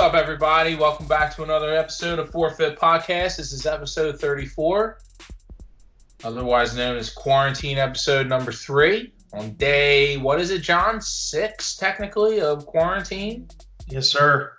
[0.00, 0.76] up, everybody?
[0.76, 3.36] Welcome back to another episode of Forfeit Podcast.
[3.36, 4.96] This is episode 34,
[6.24, 9.12] otherwise known as quarantine episode number three.
[9.34, 11.02] On day, what is it, John?
[11.02, 13.48] Six, technically, of quarantine.
[13.88, 14.54] Yes, sir.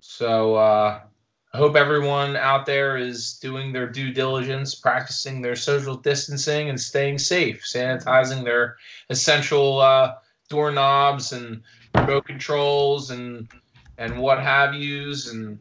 [0.00, 1.02] So, uh,
[1.54, 6.80] I hope everyone out there is doing their due diligence, practicing their social distancing, and
[6.80, 8.76] staying safe, sanitizing their
[9.08, 10.14] essential uh,
[10.48, 11.62] doorknobs and
[11.94, 13.48] remote controls and
[14.02, 15.60] and what have yous, and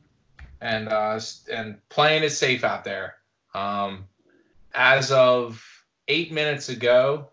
[0.62, 1.20] and uh,
[1.52, 3.16] and playing it safe out there.
[3.54, 4.06] Um,
[4.74, 5.64] as of
[6.08, 7.30] eight minutes ago,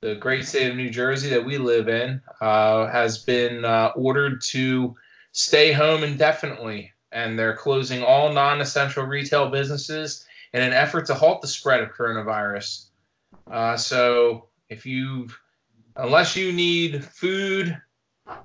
[0.00, 4.42] the great state of New Jersey that we live in uh, has been uh, ordered
[4.48, 4.96] to
[5.30, 11.14] stay home indefinitely and they're closing all non essential retail businesses in an effort to
[11.14, 12.86] halt the spread of coronavirus.
[13.50, 15.28] Uh, so, if you,
[15.96, 17.80] unless you need food,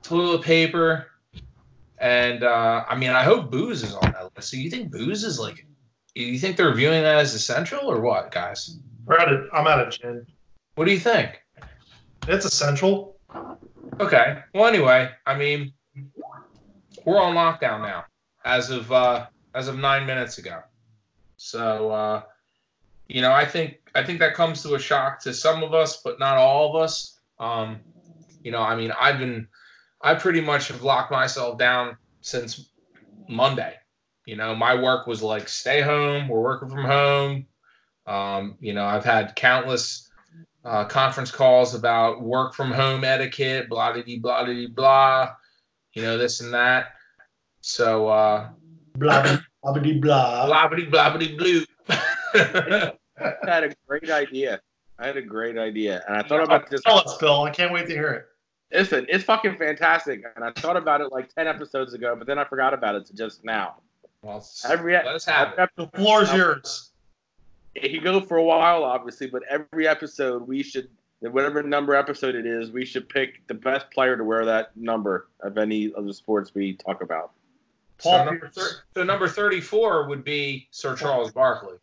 [0.04, 1.08] toilet paper,
[2.00, 4.50] and uh, I mean, I hope booze is on that list.
[4.50, 5.66] So, you think booze is like,
[6.16, 8.78] you think they're viewing that as essential or what, guys?
[9.06, 10.26] We're I'm at a gin.
[10.76, 11.42] What do you think?
[12.28, 13.18] It's essential.
[14.00, 14.40] Okay.
[14.54, 15.74] Well, anyway, I mean,
[17.06, 18.06] we're on lockdown now
[18.46, 20.62] as of uh, as of nine minutes ago.
[21.38, 22.22] So uh,
[23.08, 26.02] you know, I think I think that comes to a shock to some of us,
[26.04, 27.20] but not all of us.
[27.40, 27.80] Um,
[28.44, 29.48] you know, I mean, I've been
[30.02, 32.72] I pretty much have locked myself down since
[33.28, 33.74] Monday.
[34.26, 36.28] You know, my work was like stay home.
[36.28, 37.48] We're working from home.
[38.06, 40.10] Um, you know, I've had countless
[40.64, 45.32] uh, conference calls about work from home etiquette, blah blah blah blah blah.
[45.94, 46.88] You know, this and that.
[47.62, 48.50] So uh
[48.96, 51.64] blah blah blah blah blah blah blah blue.
[51.90, 52.94] I
[53.46, 54.62] had a great idea.
[54.98, 56.82] I had a great idea, and I thought about this.
[56.82, 57.44] Tell us, Bill.
[57.44, 58.29] I can't wait to hear it.
[58.72, 62.38] Listen, it's fucking fantastic, and I thought about it like ten episodes ago, but then
[62.38, 63.78] I forgot about it to just now.
[64.22, 65.92] Well, every let us have every it.
[65.92, 66.92] The floor's yours.
[67.76, 70.90] It can go for a while, obviously, but every episode we should,
[71.22, 75.28] whatever number episode it is, we should pick the best player to wear that number
[75.42, 77.32] of any of the sports we talk about.
[78.00, 81.76] Paul so, number thir- so number 34 would be Sir Charles Barkley.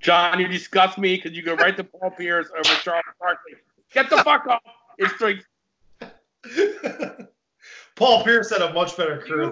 [0.00, 3.54] John, you disgust me because you go right to Paul Pierce over Charles Barkley.
[3.92, 4.62] Get the fuck off.
[4.96, 5.40] It's three.
[7.96, 9.50] Paul Pierce had a much better career.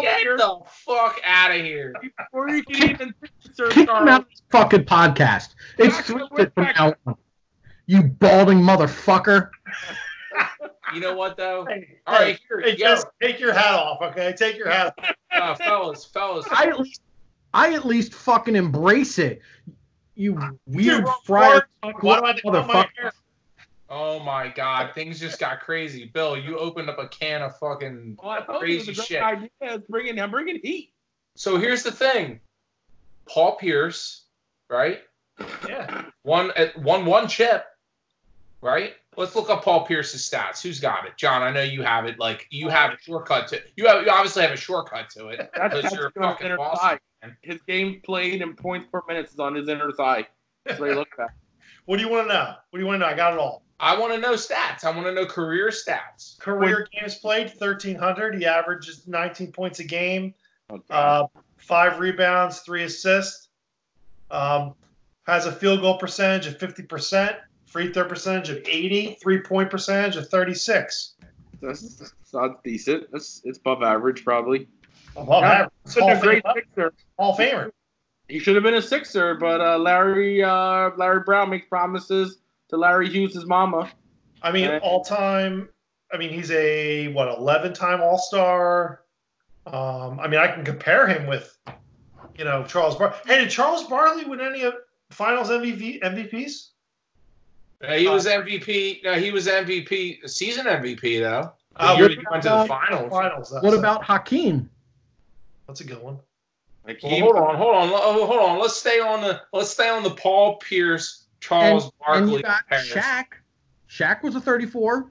[0.00, 1.92] Get the fuck out of here.
[2.16, 3.14] Before you can even
[3.52, 4.24] Sir Charles.
[4.50, 5.56] fucking podcast.
[5.78, 6.24] It's three
[6.54, 7.16] from now on.
[7.86, 9.50] You balding motherfucker.
[10.94, 11.66] You know what though?
[11.68, 14.32] Hey, All right, here, hey, just take your hat off, okay?
[14.36, 15.14] Take your hat off.
[15.34, 16.46] Uh, fellas, fellas.
[16.48, 17.02] I at least,
[17.52, 19.40] I at least fucking embrace it.
[20.14, 23.10] You weird friar motherfucker.
[23.96, 26.06] Oh my god, things just got crazy.
[26.06, 29.22] Bill, you opened up a can of fucking oh, crazy shit.
[29.22, 29.48] Idea.
[29.60, 30.92] It's bringing, I'm bringing heat.
[31.36, 32.40] So here's the thing,
[33.28, 34.24] Paul Pierce,
[34.68, 35.00] right?
[35.68, 36.06] Yeah.
[36.24, 37.66] One uh, at one one chip,
[38.60, 38.94] right?
[39.16, 40.60] Let's look up Paul Pierce's stats.
[40.60, 41.12] Who's got it?
[41.16, 42.18] John, I know you have it.
[42.18, 45.52] Like you have a shortcut to you have you obviously have a shortcut to it
[45.54, 46.98] because you're a fucking boss.
[47.42, 50.26] His game played in points per minute is on his inner thigh.
[50.64, 51.28] That's what he looked at.
[51.86, 52.54] What do you want to know?
[52.70, 53.12] What do you want to know?
[53.12, 53.62] I got it all.
[53.84, 54.82] I want to know stats.
[54.84, 56.38] I want to know career stats.
[56.38, 58.34] Career games played, 1,300.
[58.34, 60.32] He averages 19 points a game,
[60.70, 60.82] okay.
[60.88, 61.26] uh,
[61.58, 63.48] five rebounds, three assists.
[64.30, 64.74] Um,
[65.26, 67.36] has a field goal percentage of 50%
[67.66, 71.16] free throw percentage of 80, three point percentage of 36.
[71.60, 73.12] That's, that's not decent.
[73.12, 74.66] That's it's above average probably.
[75.14, 75.70] Above yeah, average.
[75.84, 76.94] Such a great sixer.
[77.18, 77.70] Hall of famer.
[78.28, 82.38] He should have been a sixer, but uh, Larry uh, Larry Brown makes promises
[82.68, 83.90] to Larry Hughes' mama.
[84.42, 85.68] I mean, and, all time.
[86.12, 89.02] I mean, he's a what 11 time All Star.
[89.66, 91.56] Um, I mean, I can compare him with,
[92.36, 93.14] you know, Charles Bar.
[93.26, 94.74] Hey, did Charles Barkley win any of
[95.10, 96.68] Finals MVP MVPs?
[97.82, 99.02] Uh, he was MVP.
[99.02, 101.52] No, he was MVP, season MVP though.
[101.76, 103.10] Uh, year went to the finals.
[103.10, 104.70] finals what about Hakeem?
[105.66, 106.18] That's a good one.
[106.86, 108.58] Well, hold on, hold on, oh, hold on.
[108.60, 112.22] Let's stay on the let's stay on the Paul Pierce, Charles and, Barkley.
[112.22, 113.24] And you got Shaq.
[113.88, 115.10] Shaq was a 34.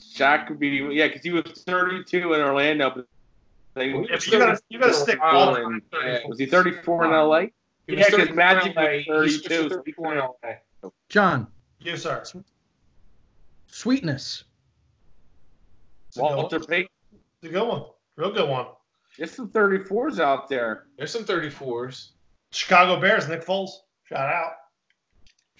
[0.00, 2.90] Shaq could be yeah, because he was 32 in Orlando.
[2.94, 3.06] But
[3.74, 5.18] they, you gotta you gotta stick.
[5.22, 6.20] In, yeah.
[6.26, 7.40] Was he 34 in LA?
[7.86, 9.68] He yeah, because Magic was 32.
[9.68, 10.90] 34 in LA.
[11.10, 11.46] John,
[11.80, 12.22] Yes, sir.
[13.66, 14.44] Sweetness.
[16.16, 16.88] Walter Payton.
[17.42, 17.84] It's a good one.
[18.16, 18.66] Real good one.
[19.18, 20.86] There's some 34s out there.
[20.96, 22.10] There's some 34s.
[22.52, 23.70] Chicago Bears, Nick Foles.
[24.04, 24.52] Shout out.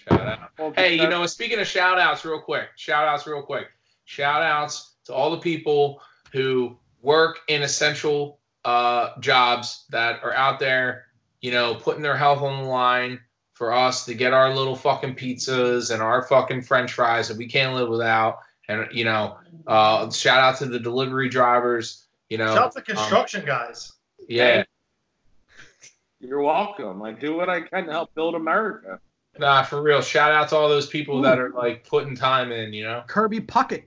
[0.09, 0.77] Shout out.
[0.77, 3.69] Hey, you know, speaking of shout outs, real quick, shout outs, real quick.
[4.05, 6.01] Shout outs to all the people
[6.33, 11.07] who work in essential uh, jobs that are out there,
[11.41, 13.21] you know, putting their health on the line
[13.55, 17.49] for us to get our little fucking pizzas and our fucking French fries that we
[17.49, 18.39] can't live without.
[18.69, 22.07] And you know, uh, shout out to the delivery drivers.
[22.29, 23.93] You know, shout out to construction um, guys.
[24.29, 24.65] Yeah.
[26.21, 27.03] You're welcome.
[27.03, 29.01] I do what I can to help build America.
[29.39, 30.01] Nah, for real.
[30.01, 31.23] Shout out to all those people Ooh.
[31.23, 32.73] that are like putting time in.
[32.73, 33.85] You know, Kirby Puckett.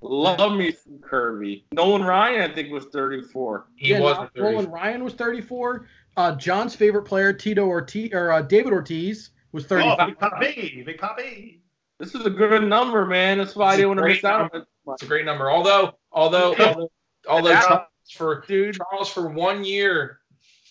[0.00, 1.64] Love me some Kirby.
[1.72, 3.66] Nolan Ryan, I think, was 34.
[3.76, 4.28] He yeah, was.
[4.36, 5.86] Nolan Ryan was 34.
[6.16, 9.98] Uh, John's favorite player, Tito Ortiz or uh, David Ortiz, was 35.
[9.98, 11.58] Oh, Big Papi, Big Papi.
[11.98, 13.38] This is a good number, man.
[13.38, 14.54] That's why I didn't want to miss out.
[14.88, 15.50] It's a great number.
[15.50, 16.90] Although, although, although,
[17.28, 20.20] although Charles for dude, Charles for one year,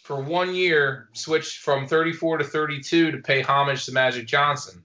[0.04, 4.84] for one year, switched from 34 to 32 to pay homage to Magic Johnson,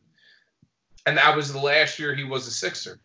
[1.06, 3.00] and that was the last year he was a Sixer.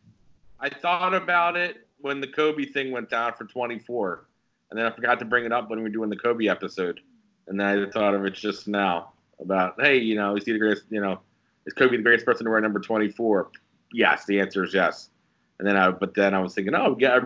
[0.60, 4.26] I thought about it when the Kobe thing went down for 24,
[4.70, 7.00] and then I forgot to bring it up when we were doing the Kobe episode,
[7.48, 10.60] and then I thought of it just now about hey, you know, is he the
[10.60, 10.86] greatest?
[10.92, 11.20] You know,
[11.66, 13.50] is Kobe the greatest person to wear number 24?
[13.92, 15.10] Yes, the answer is yes.
[15.58, 17.20] And then I, but then I was thinking, oh, yeah,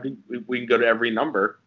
[0.47, 1.59] we can go to every number.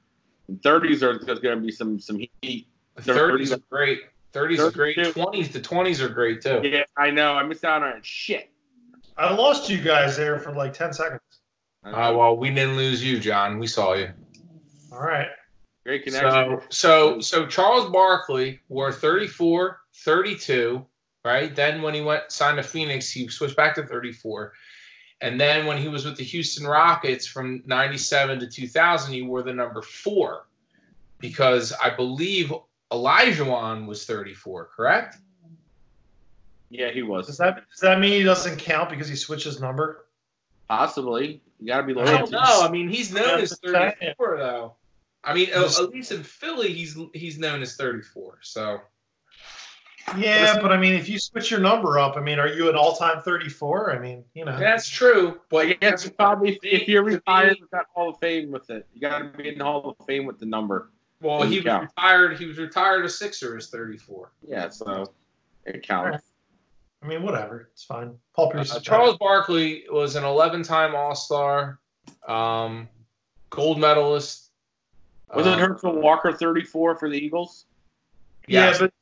[0.48, 2.66] And 30s are there's going to be some some heat.
[3.00, 4.00] 30s, are great.
[4.32, 4.96] 30s are great.
[4.96, 6.60] 20s, the 20s are great too.
[6.64, 7.34] Yeah, I know.
[7.34, 8.06] I missed out on it.
[8.06, 8.50] Shit.
[9.16, 11.20] I lost you guys there for like 10 seconds.
[11.84, 13.58] Uh, well, we didn't lose you, John.
[13.58, 14.10] We saw you.
[14.92, 15.28] All right.
[15.84, 16.30] Great connection.
[16.30, 20.84] So, so, so Charles Barkley wore 34, 32,
[21.24, 21.54] right?
[21.54, 24.52] Then when he went signed to Phoenix, he switched back to 34.
[25.22, 29.42] And then when he was with the Houston Rockets from 97 to 2000, he wore
[29.42, 30.46] the number four
[31.18, 32.52] because I believe
[32.90, 35.16] Olajuwon was 34, correct?
[36.68, 37.26] Yeah, he was.
[37.26, 40.06] Does that does that mean he doesn't count because he switched his number?
[40.68, 41.42] Possibly.
[41.58, 42.08] You got to be loyal.
[42.08, 42.62] I don't know.
[42.62, 44.76] I mean, he's known as 34 though.
[45.22, 48.38] I mean, at least in Philly, he's he's known as 34.
[48.42, 48.80] So.
[50.16, 52.74] Yeah, but I mean, if you switch your number up, I mean, are you an
[52.74, 53.94] all-time 34?
[53.94, 54.58] I mean, you know.
[54.58, 58.88] That's true, but yes, probably if you're retired with that Hall of Fame with it,
[58.92, 60.90] you got to be in the Hall of Fame with the number.
[61.20, 61.90] Well, he was count.
[61.96, 62.38] retired.
[62.38, 64.32] He was retired a Sixer as 34.
[64.46, 65.12] Yeah, so
[65.66, 66.24] it counts.
[67.02, 67.68] I mean, whatever.
[67.72, 68.14] It's fine.
[68.34, 68.74] Paul Pierce.
[68.74, 71.78] Uh, Charles Barkley was an 11-time All-Star,
[72.28, 72.88] um,
[73.48, 74.50] gold medalist.
[75.34, 77.66] Wasn't um, Herschel Walker 34 for the Eagles?
[78.48, 78.92] Yeah, but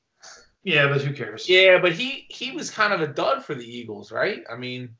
[0.63, 1.49] yeah, but who cares?
[1.49, 4.45] Yeah, but he he was kind of a dud for the Eagles, right?
[4.53, 4.91] I mean,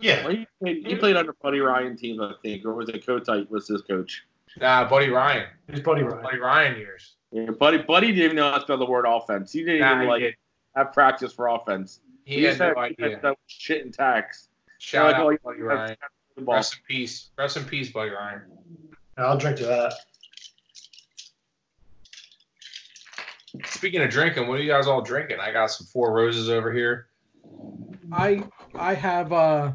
[0.00, 3.04] yeah, well, he, played, he played under Buddy Ryan teams, I think, or was it
[3.04, 4.24] Kotite was his coach?
[4.60, 5.46] Nah, Buddy Ryan.
[5.70, 6.22] He's Buddy Ryan.
[6.22, 7.14] Buddy Ryan years.
[7.30, 9.52] Yeah, Buddy Buddy didn't even know how to spell the word offense.
[9.52, 10.34] He didn't nah, even like did.
[10.76, 12.00] have practice for offense.
[12.24, 13.18] He, he had no idea.
[13.22, 14.48] That shit in tax.
[14.78, 15.96] Shout like, out oh, Buddy Ryan.
[16.36, 17.30] Rest in peace.
[17.38, 18.42] Rest in peace, Buddy Ryan.
[19.16, 19.94] I'll drink to that.
[23.66, 25.38] Speaking of drinking, what are you guys all drinking?
[25.40, 27.08] I got some Four Roses over here.
[28.10, 28.44] I
[28.74, 29.72] I have uh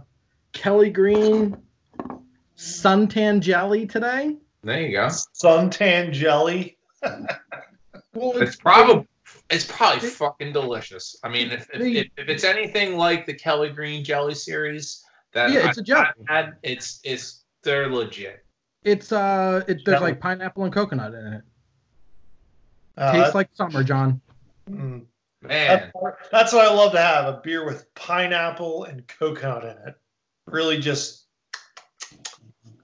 [0.54, 1.58] Kelly Green
[2.58, 4.38] suntan jelly today.
[4.68, 5.08] There you go.
[5.08, 6.78] Suntan jelly.
[7.02, 9.08] well, it's probably
[9.50, 11.16] it's probably fucking delicious.
[11.24, 15.70] I mean, if, if, if, it's anything like the Kelly Green jelly series that yeah,
[15.70, 16.08] it's I, a jelly.
[16.28, 18.44] Had, it's it's they're legit.
[18.84, 20.12] It's uh, it, there's jelly.
[20.12, 21.44] like pineapple and coconut in it.
[22.98, 24.20] Uh, Tastes like summer, John.
[24.70, 25.06] Mm,
[25.44, 29.88] Man, that's, that's what I love to have a beer with pineapple and coconut in
[29.88, 29.96] it.
[30.46, 31.27] Really, just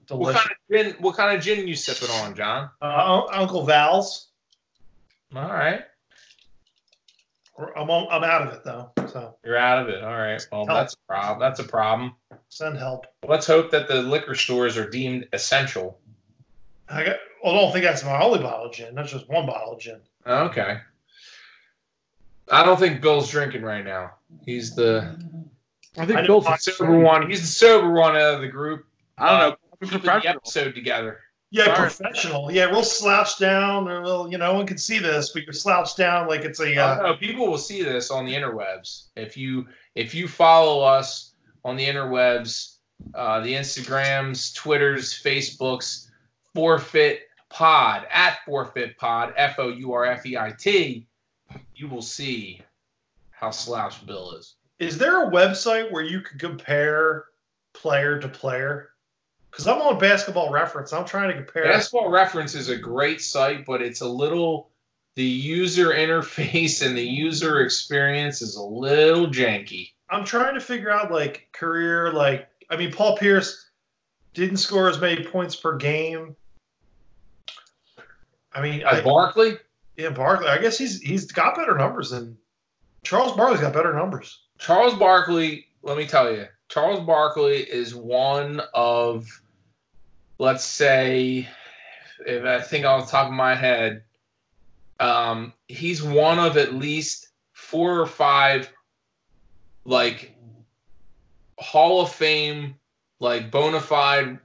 [0.07, 0.35] delicious.
[0.35, 0.95] What kind of gin?
[1.01, 2.69] What kind of gin you sipping on, John?
[2.81, 4.27] Uh, Uncle Val's.
[5.35, 5.83] All right.
[7.75, 8.91] I'm I'm out of it though.
[9.07, 10.03] So you're out of it.
[10.03, 10.45] All right.
[10.51, 10.79] Well, help.
[10.79, 11.39] that's a problem.
[11.39, 12.15] That's a problem.
[12.49, 13.05] Send help.
[13.27, 15.99] Let's hope that the liquor stores are deemed essential.
[16.89, 17.15] I got.
[17.43, 18.95] Well, I don't think that's my only bottle of gin.
[18.95, 19.99] That's just one bottle of gin.
[20.25, 20.77] Okay.
[22.51, 24.11] I don't think Bill's drinking right now.
[24.45, 25.17] He's the.
[25.97, 27.29] I think I Bill's the sober one.
[27.29, 28.85] He's the sober one out of the group.
[29.17, 29.55] I don't uh, know.
[29.85, 31.19] Keeping the episode together.
[31.51, 31.75] Yeah, Sorry.
[31.77, 32.51] professional.
[32.51, 35.53] Yeah, we'll slouch down, or we'll, you know, no one can see this, but you
[35.53, 36.75] slouch down like it's a.
[36.75, 36.97] Uh...
[36.99, 39.09] Oh, no, people will see this on the interwebs.
[39.15, 42.77] If you if you follow us on the interwebs,
[43.13, 46.09] uh, the Instagrams, Twitters, Facebooks,
[46.55, 51.05] forfeit pod at forfeit pod f o u r f e i t,
[51.75, 52.61] you will see
[53.29, 54.55] how slouched Bill is.
[54.79, 57.25] Is there a website where you can compare
[57.73, 58.89] player to player?
[59.53, 60.91] Because I'm on Basketball Reference.
[60.93, 61.63] I'm trying to compare.
[61.65, 64.71] Basketball Reference is a great site, but it's a little
[65.15, 69.91] the user interface and the user experience is a little janky.
[70.09, 73.69] I'm trying to figure out like career, like I mean, Paul Pierce
[74.33, 76.35] didn't score as many points per game
[78.55, 79.57] I mean, Uh, Barkley.
[79.97, 80.47] yeah, Barkley.
[80.47, 82.37] I guess he's he's got better numbers than
[83.03, 84.41] Charles Barkley's got better numbers.
[84.59, 89.27] Charles Barkley, let me tell you, Charles Barkley is one of,
[90.37, 91.47] let's say,
[92.25, 94.03] if I think off the top of my head,
[94.99, 98.69] um, he's one of at least four or five,
[99.85, 100.35] like,
[101.57, 102.75] Hall of Fame,
[103.19, 104.39] like, bona fide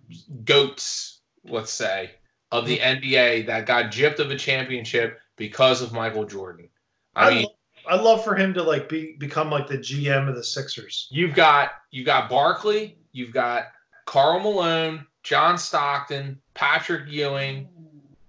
[0.44, 2.10] goats, let's say,
[2.50, 6.68] of the NBA that got gypped of a championship because of Michael Jordan.
[7.14, 7.46] I I mean,
[7.88, 11.08] I'd love for him to like be become like the GM of the Sixers.
[11.10, 13.64] You've got you got Barkley, you've got
[14.04, 17.68] Karl Malone, John Stockton, Patrick Ewing.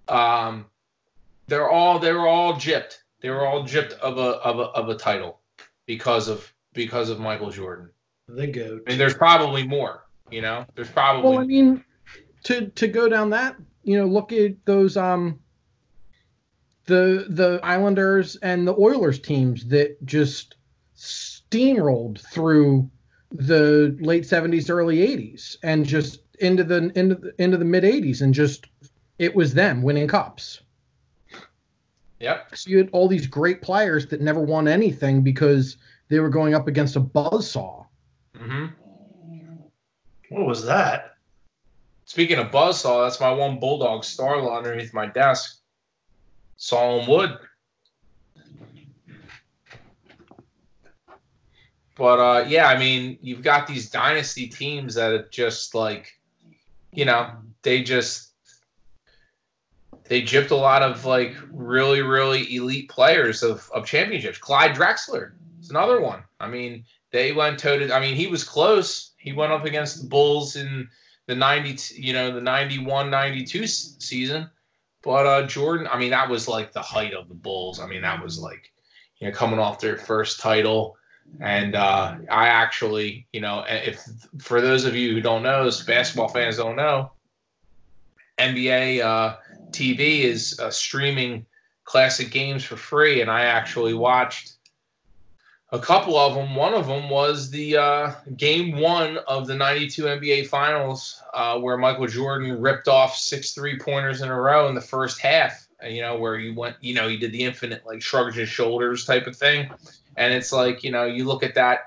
[0.10, 0.66] Um,
[1.48, 2.98] they're all they were all gypped.
[3.22, 5.40] They were all gypped of a of a of a title
[5.86, 7.90] because of because of Michael Jordan.
[8.28, 8.84] The goat.
[8.86, 10.08] I mean, there's probably more.
[10.30, 11.86] You know, there's probably Well, I mean,
[12.44, 15.40] to to go down that, you know, look at those um
[16.86, 20.56] the the Islanders and the Oilers teams that just
[20.98, 22.92] steamrolled through
[23.32, 28.22] the late 70s early 80s and just into the into the, into the mid 80s
[28.22, 28.68] and just
[29.18, 30.62] it was them winning cups.
[32.20, 32.56] yep.
[32.56, 35.78] So you had all these great players that never won anything because
[36.10, 37.86] they were going up against a buzzsaw.
[38.36, 38.68] hmm
[40.30, 41.14] What was that?
[42.06, 45.60] Speaking of buzzsaw, that's my one bulldog starla underneath my desk.
[46.58, 47.38] Saw 'em wood.
[51.96, 56.19] But uh, yeah, I mean, you've got these dynasty teams that are just like,
[56.92, 57.32] you know,
[57.62, 58.30] they just
[60.06, 64.40] they gypped a lot of like really, really elite players of, of championships.
[64.40, 66.24] Clyde Drexler is another one.
[66.40, 67.94] I mean, they went toe to.
[67.94, 69.14] I mean, he was close.
[69.18, 70.90] He went up against the Bulls in
[71.28, 74.50] the 90, you know, the 91, 92 s- season.
[75.04, 77.80] But uh, Jordan, I mean, that was like the height of the Bulls.
[77.80, 78.72] I mean, that was like,
[79.20, 80.98] you know, coming off their first title.
[81.40, 84.04] And uh, I actually, you know, if
[84.40, 87.12] for those of you who don't know, as basketball fans don't know,
[88.38, 89.38] NBA uh,
[89.72, 91.46] TV is uh, streaming
[91.84, 94.54] classic games for free, and I actually watched
[95.72, 96.56] a couple of them.
[96.56, 101.78] One of them was the uh, game one of the 92 NBA Finals, uh, where
[101.78, 105.68] Michael Jordan ripped off six three pointers in a row in the first half.
[105.84, 109.06] You know, where he went, you know, he did the infinite, like, shrugged his shoulders
[109.06, 109.70] type of thing.
[110.20, 111.80] And it's like, you know, you look at that,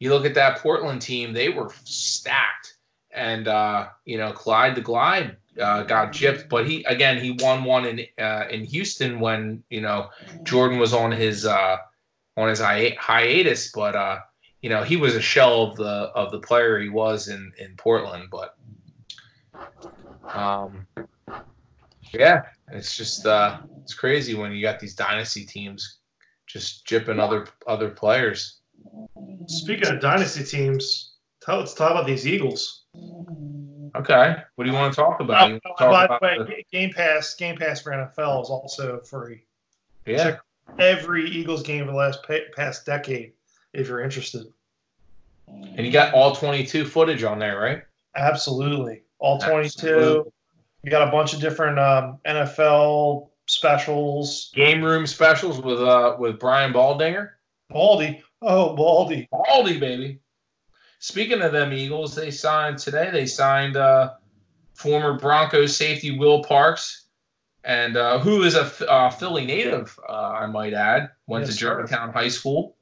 [0.00, 2.74] you look at that Portland team, they were stacked.
[3.12, 7.62] And, uh, you know, Clyde the Glide uh, got gypped, but he, again, he won
[7.62, 10.10] one in, uh, in Houston when, you know,
[10.42, 11.76] Jordan was on his, uh,
[12.36, 14.20] on his hi- hiatus, but uh,
[14.60, 17.76] you know he was a shell of the of the player he was in in
[17.76, 18.28] Portland.
[18.30, 18.56] But
[20.32, 20.86] um,
[22.12, 25.98] yeah, it's just uh, it's crazy when you got these dynasty teams
[26.46, 28.58] just jipping other other players.
[29.46, 31.14] Speaking of dynasty teams,
[31.48, 32.84] let's talk about these Eagles.
[33.96, 35.50] Okay, what do you want to talk about?
[35.50, 39.00] Oh, want by talk the way, the- Game Pass, Game Pass for NFL is also
[39.00, 39.44] free.
[40.06, 40.36] yeah,
[40.78, 43.32] Every Eagles game for the last pa- past decade,
[43.72, 44.46] if you're interested.
[45.46, 47.82] and you got all 22 footage on there, right?
[48.16, 49.68] Absolutely, all 22.
[49.68, 50.32] Absolutely.
[50.82, 54.50] You got a bunch of different um, NFL specials.
[54.54, 57.30] Game room specials with uh with Brian Baldinger.
[57.70, 60.20] Baldy, oh Baldy, Baldy, baby.
[60.98, 63.10] Speaking of them Eagles, they signed today.
[63.10, 64.14] They signed uh,
[64.74, 67.06] former Broncos safety Will Parks,
[67.62, 71.10] and uh, who is a uh, Philly native, uh, I might add.
[71.26, 71.60] Went Yes, to.
[71.60, 72.76] Germantown High School.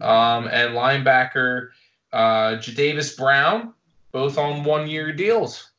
[0.00, 1.68] Um, and linebacker
[2.12, 3.72] uh, Jatavis Brown,
[4.12, 5.70] both on one-year deals.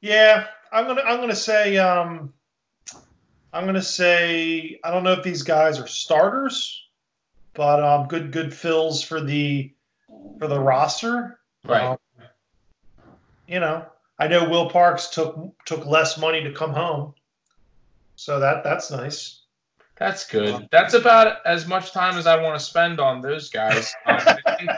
[0.00, 2.32] Yeah, I'm gonna I'm gonna say um,
[3.52, 6.82] I'm gonna say I don't know if these guys are starters,
[7.54, 9.72] but um, good good fills for the
[10.38, 11.38] for the roster.
[11.90, 11.98] Um,
[13.48, 13.86] you know,
[14.18, 17.14] I know Will Parks took took less money to come home,
[18.16, 19.42] so that that's nice.
[19.98, 20.68] That's good.
[20.70, 23.94] That's about as much time as I want to spend on those guys.
[24.04, 24.18] I,
[24.58, 24.70] think,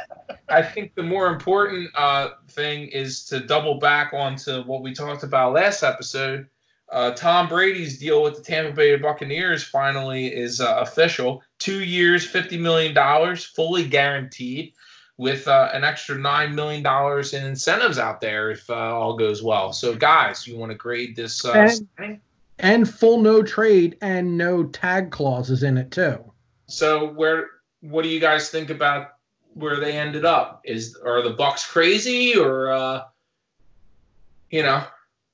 [0.50, 5.22] I think the more important uh, thing is to double back onto what we talked
[5.22, 6.46] about last episode.
[6.90, 11.42] Uh, Tom Brady's deal with the Tampa Bay Buccaneers finally is uh, official.
[11.58, 14.72] Two years, $50 million, fully guaranteed,
[15.18, 16.86] with uh, an extra $9 million
[17.34, 19.72] in incentives out there if uh, all goes well.
[19.74, 21.52] So, guys, you want to grade this uh,
[21.98, 22.20] And-
[22.60, 26.24] And full no trade and no tag clauses in it too.
[26.66, 27.46] So where
[27.82, 29.10] what do you guys think about
[29.58, 30.62] where they ended up?
[30.64, 33.02] Is are the Bucs crazy or uh
[34.50, 34.82] you know,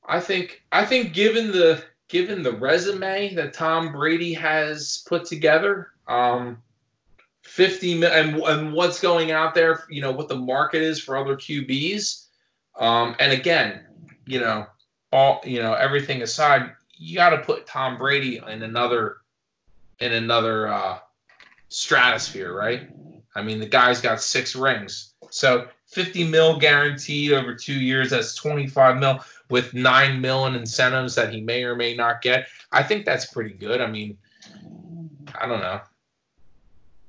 [0.07, 5.89] I think I think given the given the resume that Tom Brady has put together,
[6.07, 6.59] um,
[7.43, 11.37] 50 and, and what's going out there, you know, what the market is for other
[11.37, 12.27] QBs.
[12.79, 13.81] Um, and again,
[14.27, 14.67] you know,
[15.13, 19.19] all you know, everything aside, you got to put Tom Brady in another
[20.01, 20.99] in another uh,
[21.69, 22.91] stratosphere, right?
[23.35, 28.11] I mean, the guy's got six rings, so 50 mil guaranteed over two years.
[28.11, 32.47] That's 25 mil with nine mil in incentives that he may or may not get.
[32.73, 33.81] I think that's pretty good.
[33.81, 34.17] I mean,
[35.35, 35.81] I don't know.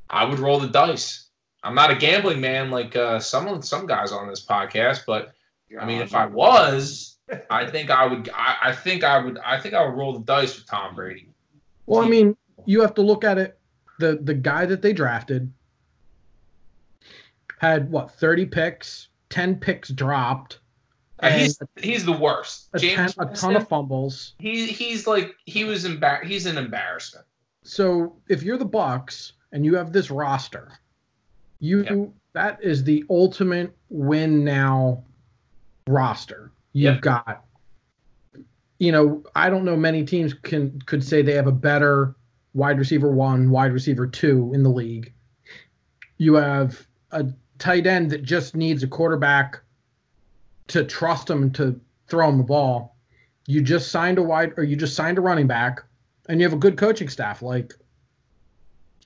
[0.10, 1.30] I would roll the dice.
[1.64, 5.34] I'm not a gambling man like uh, some some guys on this podcast, but
[5.80, 7.18] I mean, if I was,
[7.50, 8.30] I think I would.
[8.34, 9.40] I, I think I would.
[9.40, 11.30] I think I would roll the dice with Tom Brady.
[11.88, 13.58] Well, I mean, you have to look at it.
[13.98, 15.52] The the guy that they drafted
[17.72, 20.60] had what 30 picks, 10 picks dropped,
[21.22, 22.70] Uh, he's he's the worst.
[22.74, 24.34] a, ton, James a ton of fumbles.
[24.40, 27.26] he he's like he was embar- He's an embarrassment.
[27.64, 30.74] So if you're the Bucs and you have this roster,
[31.60, 32.10] you Yep.
[32.34, 35.04] that is the ultimate win now
[35.88, 36.52] roster.
[36.74, 37.02] You've Yep.
[37.02, 37.42] got
[38.78, 42.14] you know, I don't know many teams can could say they have a better
[42.54, 45.14] wide receiver one, wide receiver two in the league.
[46.18, 47.26] You have a
[47.58, 49.62] tight end that just needs a quarterback
[50.68, 52.96] to trust him to throw him the ball.
[53.48, 55.84] You just signed a wide or you just signed a running back
[56.28, 57.74] and you have a good coaching staff like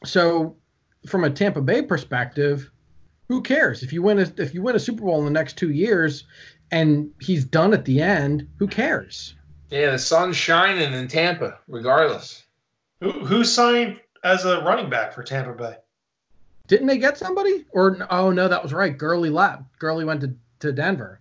[0.05, 0.55] so
[1.05, 2.71] from a Tampa Bay perspective,
[3.27, 5.57] who cares if you win a if you win a Super Bowl in the next
[5.57, 6.23] 2 years
[6.71, 9.35] and he's done at the end, who cares?
[9.69, 12.43] Yeah, the sun's shining in Tampa, regardless.
[13.01, 15.75] Who, who signed as a running back for Tampa Bay?
[16.69, 17.65] Didn't they get somebody?
[17.71, 18.97] Or oh no, that was right.
[18.97, 19.63] Gurley left.
[19.79, 21.19] Gurley went to, to Denver.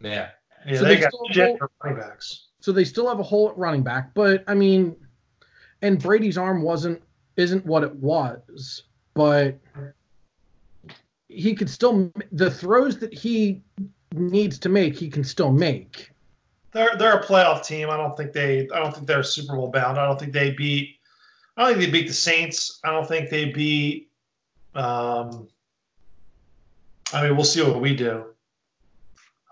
[0.00, 0.30] Yeah,
[0.66, 2.48] Yeah, So they they got still shit hold- running backs.
[2.60, 4.96] So they still have a hole at running back, but I mean,
[5.82, 7.00] and Brady's arm wasn't
[7.36, 8.82] isn't what it was,
[9.14, 9.56] but
[11.28, 13.62] he could still the throws that he
[14.14, 16.10] needs to make, he can still make.
[16.72, 17.90] They're they're a playoff team.
[17.90, 18.60] I don't think they.
[18.74, 19.98] I don't think they're Super Bowl bound.
[19.98, 20.96] I don't think they beat.
[21.56, 22.80] I don't think they beat the Saints.
[22.84, 24.05] I don't think they beat.
[24.76, 25.48] Um,
[27.12, 28.26] I mean, we'll see what we do.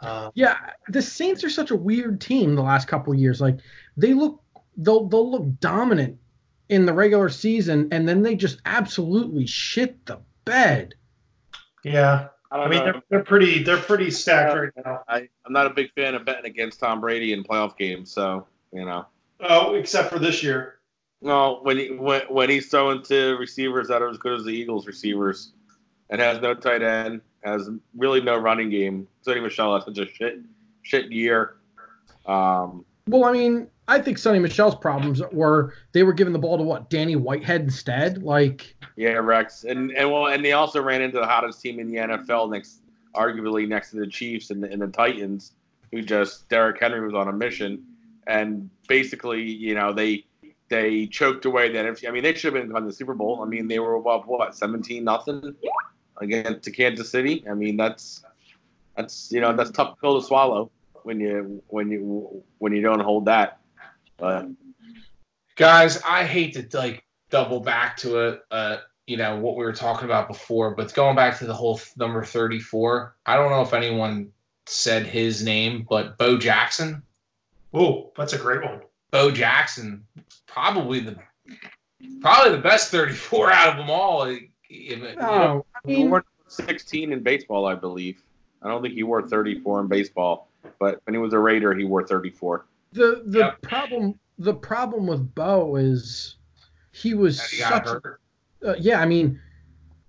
[0.03, 0.59] Um, Yeah,
[0.89, 3.41] the Saints are such a weird team the last couple of years.
[3.41, 3.59] Like
[3.97, 4.43] they look
[4.77, 6.19] they'll they'll look dominant
[6.69, 10.95] in the regular season and then they just absolutely shit the bed.
[11.85, 12.85] yeah, I I don't mean know.
[12.93, 15.01] they're, they're pretty they're pretty stacked right now.
[15.09, 18.47] I, I'm not a big fan of betting against Tom Brady in playoff games, so
[18.73, 19.07] you know.
[19.41, 20.79] Oh, except for this year.
[21.25, 24.51] No, when he when, when he's throwing to receivers that are as good as the
[24.51, 25.53] Eagles receivers,
[26.11, 29.09] and has no tight end, has really no running game.
[29.27, 30.41] Sony Michel has such a shit
[30.83, 31.57] shit year.
[32.27, 36.59] Um, Well, I mean, I think Sony Michel's problems were they were giving the ball
[36.59, 38.23] to what Danny Whitehead instead.
[38.23, 41.89] Like, yeah, Rex, and and well, and they also ran into the hottest team in
[41.89, 42.83] the NFL next,
[43.15, 45.53] arguably next to the Chiefs and the, and the Titans,
[45.91, 47.83] who just Derrick Henry was on a mission,
[48.27, 50.27] and basically, you know, they
[50.69, 51.85] they choked away that.
[51.85, 53.43] NFC I mean, they should have been on the Super Bowl.
[53.43, 55.55] I mean, they were up what seventeen nothing
[56.19, 57.45] against to Kansas City.
[57.49, 58.25] I mean, that's
[58.97, 60.71] that's you know that's tough pill to swallow
[61.03, 63.61] when you when you when you don't hold that.
[64.17, 64.49] But
[65.57, 69.73] guys, I hate to like double back to a, Uh, you know what we were
[69.73, 73.17] talking about before, but going back to the whole th- number thirty-four.
[73.27, 74.33] I don't know if anyone
[74.67, 77.03] said his name, but Bo Jackson.
[77.75, 78.81] Oh, that's a great one.
[79.15, 80.05] Bo Jackson,
[80.49, 81.17] probably the
[82.21, 84.25] probably the best 34 out of them all.
[84.25, 88.21] If- you know, oh, I he mean, wore 16 in baseball, I believe.
[88.61, 90.49] I don't think he wore 34 in baseball,
[90.81, 92.67] but when he was a Raider, he wore 34.
[92.93, 93.63] the the Yep.
[93.63, 96.35] problem the problem with Bo is
[96.91, 97.87] he was he such.
[97.87, 99.41] Uh, yeah, I mean,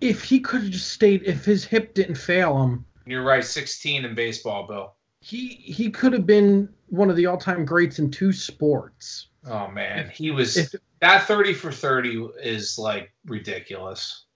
[0.00, 4.04] if he could have just stayed, if his hip didn't fail him, You're right, 16
[4.04, 4.95] in baseball, Bill.
[5.26, 9.26] He he could have been one of the all time greats in two sports.
[9.44, 14.26] Oh man, he was If that 30 for 30 is like ridiculous.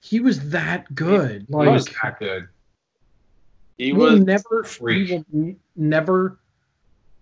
[0.00, 2.48] he was that good, He like was that good.
[3.78, 5.08] He was never freak.
[5.08, 6.38] we will never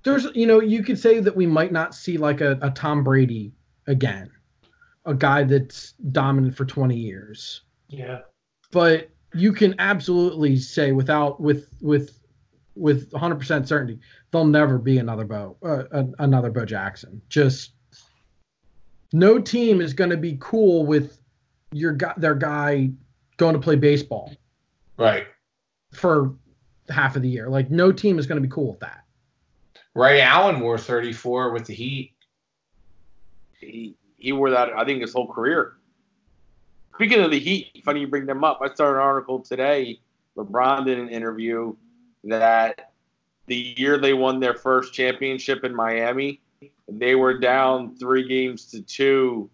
[0.03, 3.05] there's you know you could say that we might not see like a, a tom
[3.05, 3.53] brady
[3.87, 4.31] again
[5.05, 8.21] a guy that's dominant for 20 years Yeah.
[8.73, 12.19] but you can absolutely say without with with
[12.77, 13.99] with 100% certainty
[14.31, 17.73] there'll never be another bo uh, another bo jackson just
[19.13, 21.19] no team is going to be cool with
[21.73, 22.91] your guy their guy
[23.39, 24.33] going to play baseball
[24.99, 25.27] Right.
[25.93, 26.35] for
[26.89, 29.03] half of the year like no team is going to be cool with that
[29.95, 32.13] Ray Allen wore 34 with the Heat.
[33.59, 35.73] He he wore that I think his whole career.
[36.97, 38.61] Speaking of the Heat, funny you bring them up.
[38.63, 40.01] I saw an article today.
[40.37, 41.75] LeBron did an interview
[42.25, 42.93] that
[43.47, 46.41] the year they won their first championship in Miami,
[46.89, 49.51] they were down three games to two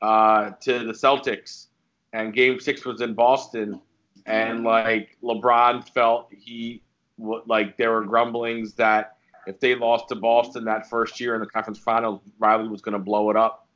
[0.00, 1.66] uh, to the Celtics,
[2.12, 3.80] and Game Six was in Boston,
[4.26, 6.82] and like LeBron felt he
[7.18, 11.46] like there were grumblings that if they lost to Boston that first year in the
[11.46, 13.66] conference finals, Riley was going to blow it up.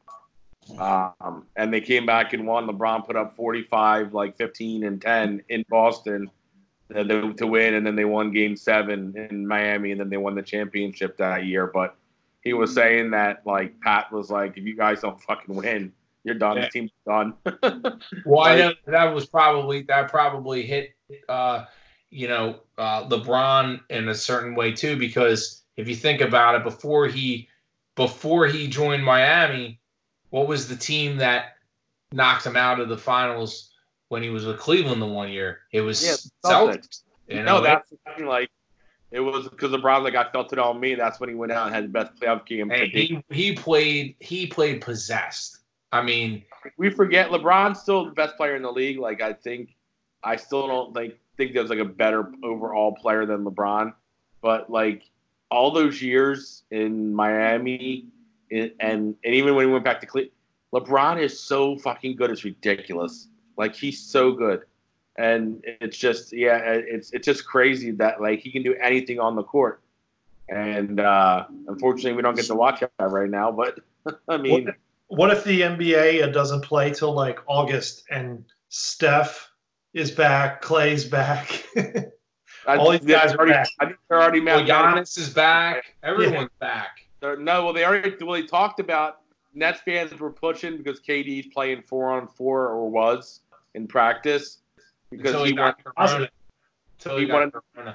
[0.78, 2.66] Um, and they came back and won.
[2.66, 6.28] LeBron put up 45, like 15 and 10 in Boston
[6.92, 10.42] to win, and then they won Game Seven in Miami, and then they won the
[10.42, 11.66] championship that year.
[11.66, 11.96] But
[12.42, 15.92] he was saying that like Pat was like, if you guys don't fucking win,
[16.24, 16.56] you're done.
[16.56, 16.64] Yeah.
[16.64, 17.34] The team's done.
[18.24, 20.94] well, I know that was probably that probably hit,
[21.28, 21.64] uh,
[22.10, 26.64] you know, uh, LeBron in a certain way too, because if you think about it,
[26.64, 27.48] before he
[27.96, 29.80] before he joined Miami,
[30.30, 31.56] what was the team that
[32.12, 33.72] knocked him out of the finals
[34.08, 35.60] when he was with Cleveland the one year?
[35.72, 37.02] It was yeah, Celtics.
[37.28, 38.50] You know, no, that's like
[39.10, 40.94] it was because LeBron like I felt it on me.
[40.94, 42.70] That's when he went out and had the best playoff game.
[42.70, 45.58] And he he played he played possessed.
[45.92, 46.42] I mean,
[46.76, 48.98] we forget LeBron's still the best player in the league.
[48.98, 49.76] Like I think,
[50.22, 53.94] I still don't like think there's like a better overall player than LeBron.
[54.40, 55.02] But like
[55.50, 58.06] all those years in Miami,
[58.50, 60.32] and and even when he went back to Cleveland,
[60.74, 62.30] LeBron is so fucking good.
[62.30, 63.28] It's ridiculous.
[63.56, 64.62] Like he's so good,
[65.16, 69.36] and it's just yeah, it's it's just crazy that like he can do anything on
[69.36, 69.80] the court.
[70.48, 73.52] And uh, unfortunately, we don't get to watch that right now.
[73.52, 73.78] But
[74.28, 74.66] I mean.
[74.66, 74.74] What?
[75.08, 79.50] what if the NBA doesn't play till like August and Steph
[79.94, 81.64] is back, Clay's back?
[82.66, 83.68] All these guys are already, back.
[83.78, 85.94] I think they're already well, Giannis is back.
[86.02, 86.66] Everyone's yeah.
[86.66, 87.00] back.
[87.20, 89.20] They're, no, well, they already well, they talked about
[89.54, 93.40] Nets fans were pushing because KD's playing four on four or was
[93.76, 94.58] in practice
[95.10, 96.30] because he, he, wanted,
[97.04, 97.52] he, he wanted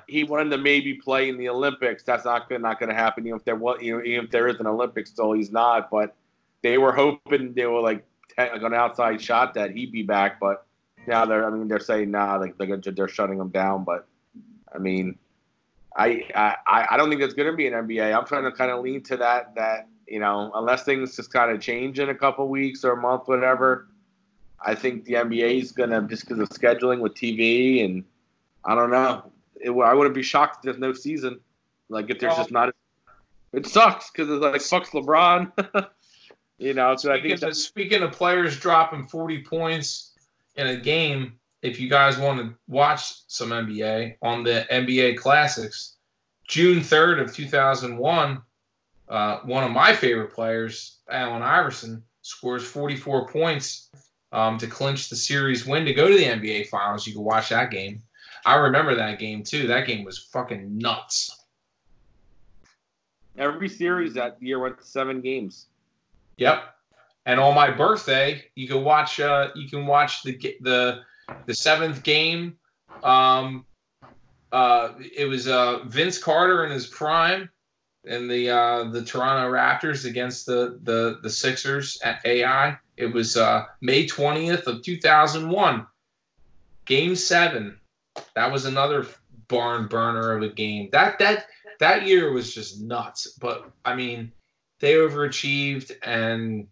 [0.07, 2.03] he wanted to maybe play in the Olympics.
[2.03, 3.25] That's not good, not going to happen.
[3.25, 5.89] Even if there was, you know, even if there is an Olympics, still he's not.
[5.89, 6.15] But
[6.61, 8.05] they were hoping they were like,
[8.37, 10.65] like an outside shot that he'd be back, but
[11.07, 13.83] now they're I mean they're saying nah, like they're they're shutting him down.
[13.83, 14.07] But
[14.73, 15.17] I mean,
[15.97, 18.15] I I I don't think that's going to be an NBA.
[18.15, 21.51] I'm trying to kind of lean to that that you know unless things just kind
[21.51, 23.87] of change in a couple weeks or a month, whatever.
[24.63, 28.03] I think the NBA is going to just because of scheduling with TV and
[28.63, 29.31] I don't know.
[29.55, 31.39] It, I wouldn't be shocked if there's no season.
[31.89, 32.75] Like if there's well, just not.
[33.53, 35.87] It sucks because it's like fucks LeBron.
[36.61, 40.11] You know, so speaking, I think of, speaking of players dropping 40 points
[40.55, 45.95] in a game, if you guys want to watch some NBA on the NBA Classics,
[46.47, 48.41] June 3rd of 2001,
[49.09, 53.89] uh, one of my favorite players, Allen Iverson, scores 44 points
[54.31, 57.05] um, to clinch the series win to go to the NBA Finals.
[57.05, 58.01] You can watch that game.
[58.45, 59.67] I remember that game too.
[59.67, 61.37] That game was fucking nuts.
[63.37, 65.67] Every series that year went to seven games.
[66.37, 66.63] Yep.
[67.25, 69.19] And on my birthday, you can watch.
[69.19, 71.01] Uh, you can watch the the
[71.45, 72.57] the seventh game.
[73.03, 73.65] Um,
[74.51, 77.49] uh, it was uh, Vince Carter in his prime,
[78.05, 82.77] in the uh, the Toronto Raptors against the the the Sixers at AI.
[82.97, 85.87] It was uh, May twentieth of two thousand one.
[86.85, 87.79] Game seven.
[88.35, 89.07] That was another
[89.47, 90.89] barn burner of a game.
[90.91, 91.47] That that
[91.79, 93.27] that year was just nuts.
[93.39, 94.31] But I mean
[94.81, 96.67] they overachieved and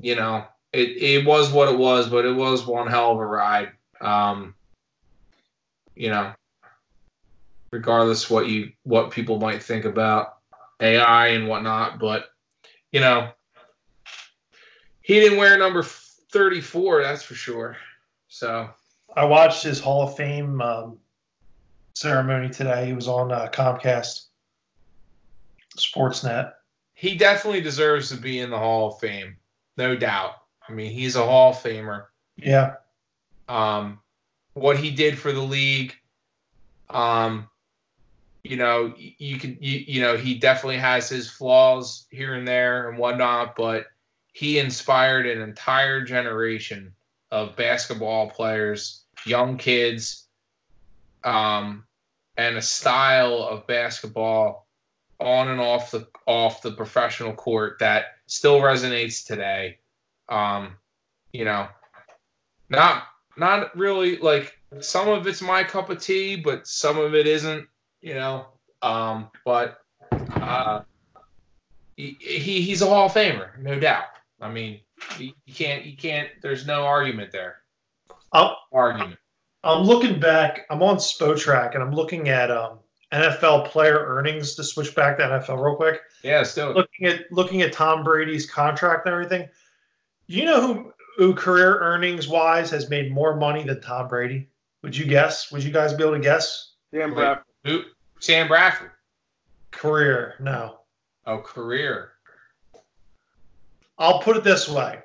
[0.00, 3.26] you know it, it was what it was but it was one hell of a
[3.26, 4.54] ride um,
[5.94, 6.32] you know
[7.70, 10.33] regardless what you what people might think about
[10.84, 12.26] ai and whatnot but
[12.92, 13.30] you know
[15.02, 17.76] he didn't wear number 34 that's for sure
[18.28, 18.68] so
[19.16, 20.98] i watched his hall of fame um,
[21.94, 24.26] ceremony today he was on uh, comcast
[25.76, 26.52] sportsnet
[26.94, 29.36] he definitely deserves to be in the Hall of Fame,
[29.76, 30.36] no doubt.
[30.66, 32.06] I mean, he's a Hall of Famer.
[32.36, 32.76] Yeah.
[33.48, 33.98] Um,
[34.54, 35.94] what he did for the league,
[36.88, 37.48] um,
[38.44, 42.90] you know, you can, you, you know, he definitely has his flaws here and there
[42.90, 43.86] and whatnot, but
[44.32, 46.92] he inspired an entire generation
[47.30, 50.26] of basketball players, young kids,
[51.24, 51.84] um,
[52.36, 54.66] and a style of basketball
[55.18, 59.78] on and off the off the professional court that still resonates today.
[60.28, 60.76] Um,
[61.32, 61.68] you know,
[62.68, 63.04] not
[63.36, 67.68] not really like some of it's my cup of tea, but some of it isn't.
[68.04, 68.46] You know,
[68.82, 69.78] um, but
[70.12, 70.82] Uh,
[71.96, 74.04] he, he he's a Hall of Famer, no doubt.
[74.42, 74.80] I mean,
[75.18, 76.28] you, you can't you can't.
[76.42, 77.56] There's no argument there.
[78.30, 79.18] I'm, Argument.
[79.62, 80.66] I'm looking back.
[80.68, 85.22] I'm on Spotrac and I'm looking at um, NFL player earnings to switch back to
[85.22, 86.00] NFL real quick.
[86.22, 86.74] Yeah, still.
[86.74, 89.48] Looking at looking at Tom Brady's contract and everything.
[90.26, 94.50] You know who who career earnings wise has made more money than Tom Brady?
[94.82, 95.50] Would you guess?
[95.50, 96.72] Would you guys be able to guess?
[96.92, 97.14] Dan Wait.
[97.14, 97.44] Bradford.
[97.64, 97.82] Who?
[98.20, 98.90] Sam Bradford.
[99.70, 100.80] Career, no.
[101.26, 102.12] Oh, career.
[103.98, 105.00] I'll put it this way: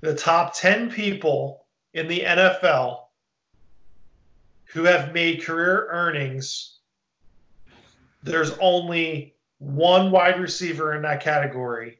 [0.00, 3.00] the top ten people in the NFL
[4.64, 6.78] who have made career earnings.
[8.22, 11.98] There's only one wide receiver in that category.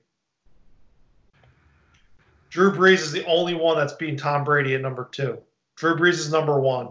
[2.51, 5.39] Drew Brees is the only one that's beaten Tom Brady at number two.
[5.77, 6.89] Drew Brees is number one.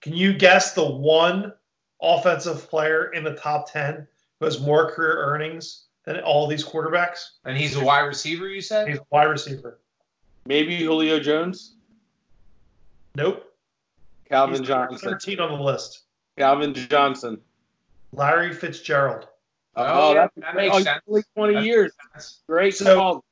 [0.00, 1.52] Can you guess the one
[2.00, 4.06] offensive player in the top 10
[4.38, 7.24] who has more career earnings than all these quarterbacks?
[7.44, 8.88] And he's a wide receiver, you said?
[8.88, 9.80] He's a wide receiver.
[10.46, 11.74] Maybe Julio Jones.
[13.14, 13.44] Nope.
[14.28, 15.10] Calvin He's Johnson.
[15.10, 16.02] 13 on the list.
[16.36, 17.40] Calvin Johnson.
[18.12, 19.28] Larry Fitzgerald.
[19.76, 21.26] Oh, oh that's that makes oh, sense.
[21.34, 21.92] 20 That years.
[22.14, 22.40] makes sense.
[22.48, 23.24] Great So- call.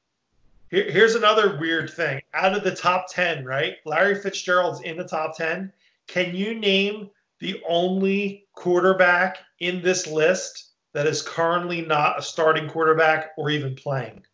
[0.68, 2.20] Here, here's another weird thing.
[2.34, 3.76] Out of the top 10, right?
[3.84, 5.72] Larry Fitzgerald's in the top 10.
[6.08, 12.68] Can you name the only quarterback in this list that is currently not a starting
[12.68, 14.24] quarterback or even playing?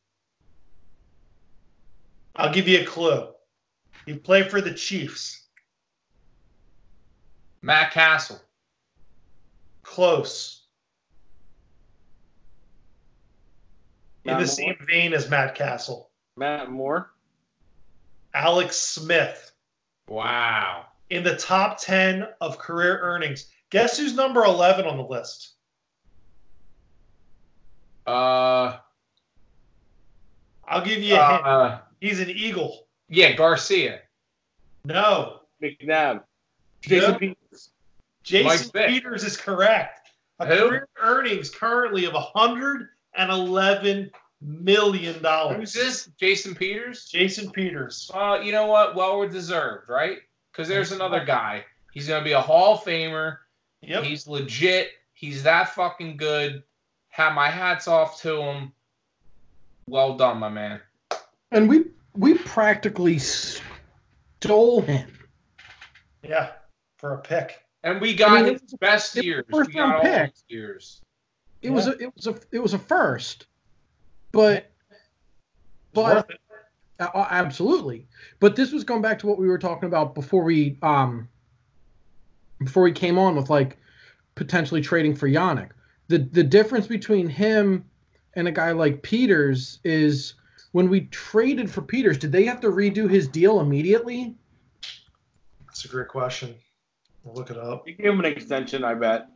[2.37, 3.29] I'll give you a clue.
[4.07, 5.47] He played for the Chiefs.
[7.61, 8.41] Matt Cassel.
[9.83, 10.65] Close.
[14.25, 14.47] In the Moore?
[14.47, 16.11] same vein as Matt Cassel.
[16.37, 17.13] Matt Moore.
[18.35, 19.53] Alex Smith.
[20.09, 20.87] Wow.
[21.13, 23.47] In the top 10 of career earnings.
[23.71, 25.53] Guess who's number 11 on the list?
[28.07, 28.79] Uh,
[30.67, 31.47] I'll give you a hint.
[31.47, 32.87] uh, He's an Eagle.
[33.09, 34.01] yeah, Garcia.
[34.85, 35.41] No.
[35.63, 36.23] McNabb.
[36.81, 37.19] Jason No.
[37.19, 37.71] Peters.
[38.25, 38.89] Jason Mike Vick.
[38.89, 40.09] Peters is correct.
[40.41, 40.69] A Who?
[40.69, 45.25] career earnings currently of $111 million.
[45.55, 46.11] Who's this?
[46.19, 47.05] Jason Peters?
[47.05, 48.11] Jason Peters.
[48.13, 48.97] Uh, you know what?
[48.97, 50.19] Well we're deserved, right?
[50.53, 51.65] Because there's another guy.
[51.93, 53.39] He's gonna be a Hall of Famer.
[53.81, 54.05] Yep.
[54.05, 54.91] He's legit.
[55.15, 56.63] He's that fucking good.
[57.09, 58.73] Have my hats off to him.
[59.89, 60.81] Well done, my man.
[61.51, 65.09] And we we practically stole him.
[66.23, 66.53] Yeah.
[66.99, 67.63] For a pick.
[67.83, 69.45] And we got I mean, it his best a years.
[69.51, 70.31] first We got round all pick.
[70.33, 71.01] his years.
[71.63, 73.47] It was a it was a it was a first,
[74.33, 74.71] but
[75.93, 76.41] but worth it.
[76.99, 78.07] Uh, absolutely.
[78.41, 81.29] But this was going back to what we were talking about before we um
[82.63, 83.77] before we came on with like
[84.35, 85.71] potentially trading for Yannick.
[86.09, 87.85] The the difference between him
[88.35, 90.35] and a guy like Peters is
[90.73, 94.35] when we traded for Peters, did they have to redo his deal immediately?
[95.67, 96.55] That's a great question.
[97.27, 97.87] I'll look it up.
[97.87, 99.29] He gave him an extension, I bet.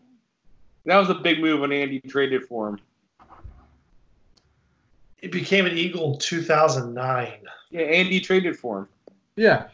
[0.86, 2.80] That was a big move when Andy traded for him.
[5.16, 7.32] He became an Eagle in 2009.
[7.70, 8.88] Yeah, Andy traded for him.
[9.36, 9.68] Yeah.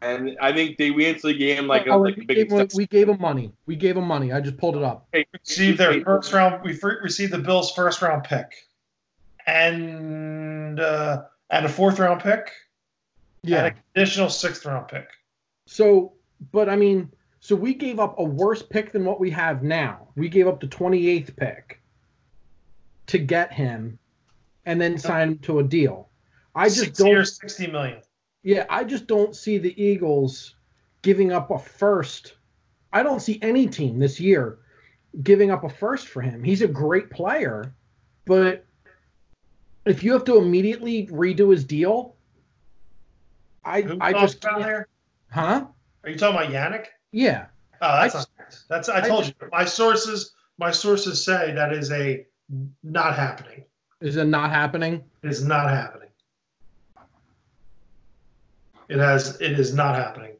[0.00, 2.48] And I think they we instantly gave him like a, Oh, like a we, big
[2.48, 3.52] gave him, we gave him money.
[3.66, 4.32] We gave him money.
[4.32, 5.06] I just pulled it up.
[5.12, 6.64] received their first round.
[6.64, 8.46] We received the Bills' first round pick,
[9.46, 12.50] and uh, and a fourth round pick,
[13.42, 13.66] Yeah.
[13.66, 15.08] and an additional sixth round pick.
[15.66, 16.12] So,
[16.52, 20.08] but I mean, so we gave up a worse pick than what we have now.
[20.16, 21.80] We gave up the 28th pick
[23.08, 23.98] to get him
[24.66, 26.10] and then sign him to a deal.
[26.54, 28.02] I just Six don't years, sixty million.
[28.42, 30.54] Yeah, I just don't see the Eagles
[31.02, 32.34] giving up a first.
[32.92, 34.58] I don't see any team this year
[35.22, 36.42] giving up a first for him.
[36.44, 37.74] He's a great player,
[38.24, 38.64] but
[39.84, 42.16] if you have to immediately redo his deal,
[43.64, 44.88] I Who I just can't- There?
[45.30, 45.66] huh?
[46.04, 46.86] Are you talking about Yannick?
[47.12, 47.46] Yeah.
[47.82, 48.28] Oh, that's I not,
[48.68, 48.88] that's.
[48.88, 49.34] I told you.
[49.52, 50.32] My sources.
[50.58, 52.24] My sources say that is a
[52.82, 53.64] not happening.
[54.00, 55.04] Is it not happening?
[55.22, 56.08] It is not happening.
[58.88, 59.40] It has.
[59.40, 60.36] It is not happening.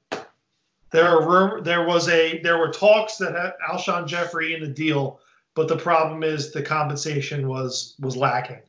[0.90, 2.40] There are rumor, There was a.
[2.40, 5.20] There were talks that had Alshon Jeffery in the deal,
[5.54, 8.62] but the problem is the compensation was was lacking.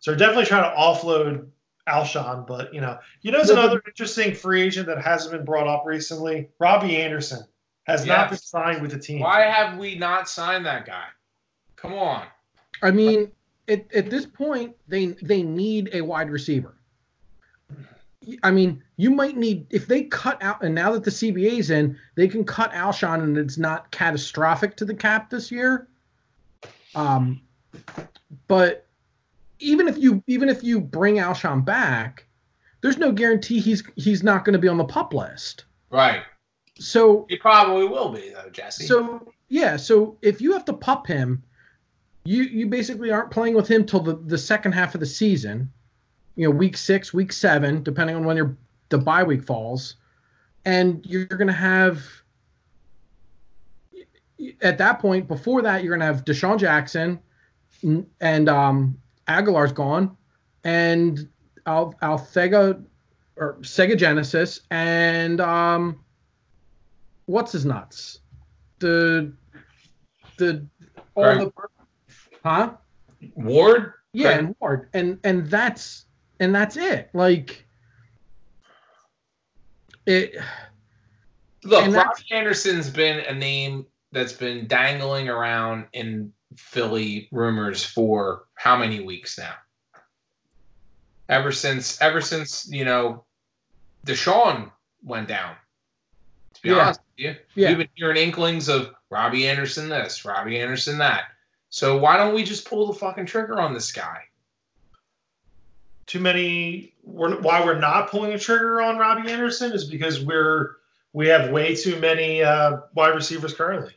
[0.00, 1.48] So they're definitely trying to offload
[1.88, 5.68] Alshon, but you know, you know, there's another interesting free agent that hasn't been brought
[5.68, 6.48] up recently.
[6.58, 7.44] Robby Anderson
[7.84, 9.20] has not been signed with the team.
[9.20, 11.04] Why have we not signed that guy?
[11.76, 12.26] Come on.
[12.82, 13.32] I mean,
[13.68, 16.74] at, at this point, they they need a wide receiver.
[18.42, 21.98] I mean, you might need if they cut out, and now that the CBA's in,
[22.14, 25.88] they can cut Alshon, and it's not catastrophic to the cap this year.
[26.94, 27.40] Um,
[28.48, 28.86] but
[29.60, 32.26] even if you even if you bring Alshon back,
[32.80, 35.64] there's no guarantee he's he's not going to be on the pup list.
[35.90, 36.22] Right.
[36.78, 38.86] So He probably will be though, Jesse.
[38.86, 41.42] so yeah, so if you have to pup him,
[42.28, 45.72] you you basically aren't playing with him till the, the second half of the season.
[46.36, 48.56] You know, week six, week seven, depending on when your
[48.90, 49.96] the bye week falls,
[50.66, 52.02] and you're gonna have
[54.60, 57.18] at that point before that you're gonna have DeSean Jackson
[58.20, 60.14] and um, Agholor's gone,
[60.64, 61.26] and
[61.66, 62.84] Al Althega
[63.36, 66.04] or Sega Genesis and um,
[67.24, 68.20] what's his nuts?
[68.80, 69.32] The
[70.36, 70.66] the
[71.14, 71.52] all the
[72.48, 72.70] huh?
[73.34, 73.92] Ward.
[74.12, 76.06] Yeah, and Ward, and and that's
[76.40, 77.10] and that's it.
[77.12, 77.66] Like
[80.06, 80.34] it.
[81.64, 88.44] Look, that's- Robby Anderson's been a name that's been dangling around in Philly rumors for
[88.54, 89.54] how many weeks now?
[91.28, 93.24] Ever since, ever since you know,
[94.06, 94.70] DeSean
[95.02, 95.54] went down.
[96.54, 96.76] To be Yeah.
[96.78, 97.68] honest with you, Yeah.
[97.68, 101.24] we've been hearing inklings of Robby Anderson this, Robby Anderson that.
[101.70, 104.22] So why don't we just pull the fucking trigger on this guy?
[106.06, 106.94] Too many.
[107.02, 110.76] We're, why we're not pulling a trigger on Robby Anderson is because we're
[111.12, 113.92] we have way too many uh, wide receivers currently.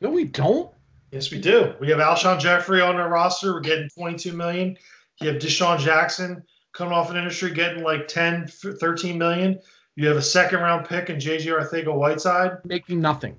[0.00, 0.70] No, we don't.
[1.12, 1.74] Yes, we do.
[1.80, 3.54] We have Alshon Jeffery on our roster.
[3.54, 4.76] We're getting 22 million.
[5.20, 9.58] You have DeSean Jackson coming off an industry getting like 10, 13 million.
[9.94, 12.58] You have a second round pick in JJ Arcega Whiteside.
[12.64, 13.36] Making nothing.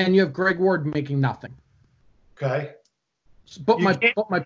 [0.00, 1.54] And you have Greg Ward making nothing.
[2.36, 2.72] Okay.
[3.66, 4.44] But You my can't- but my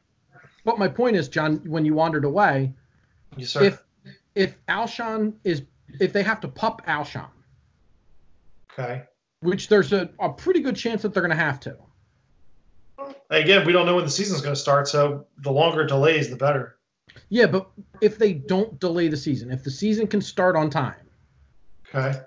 [0.64, 2.72] but my point is, John, when you wandered away,
[3.36, 3.62] Yes, sir.
[3.62, 3.84] if
[4.34, 5.62] if Alshon is
[6.00, 7.28] if they have to pup Alshon,
[8.72, 9.04] okay.
[9.40, 11.76] which there's a, a pretty good chance that they're going to have to.
[13.30, 16.30] Again, we don't know when the season's going to start, so the longer it delays,
[16.30, 16.78] the better.
[17.28, 20.96] Yeah, but if they don't delay the season, if the season can start on time,
[21.94, 22.18] Okay.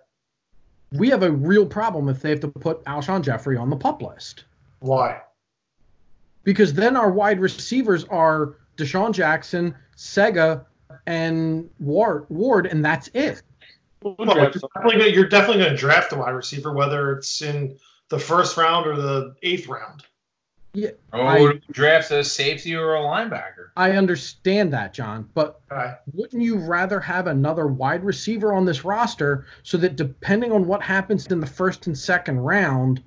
[0.92, 4.02] We have a real problem if they have to put Alshon Jeffery on the pup
[4.02, 4.46] list.
[4.80, 5.22] Why?
[6.44, 10.66] Because then our wide receivers are DeSean Jackson, Sega,
[11.06, 13.42] and Ward, Ward and that's it.
[14.02, 17.78] Well, you're definitely gonna- you're definitely going to draft a wide receiver, whether it's in
[18.10, 20.04] the first round or the eighth round.
[20.76, 23.70] Or oh, I- would draft a safety or a linebacker?
[23.76, 25.94] I understand that, John, but Okay.
[26.14, 30.82] wouldn't you rather have another wide receiver on this roster so that depending on what
[30.84, 33.02] happens in the first and second round,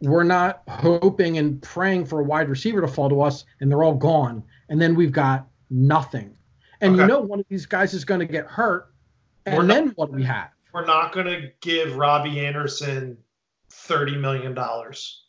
[0.00, 3.82] we're not hoping and praying for a wide receiver to fall to us and they're
[3.82, 4.42] all gone.
[4.68, 6.36] And then we've got nothing.
[6.80, 8.92] And you know one of these guys is going to get hurt.
[9.46, 10.48] And We're not- then what do we have?
[10.72, 13.16] We're not going to give Robby Anderson
[13.70, 15.23] thirty million dollars.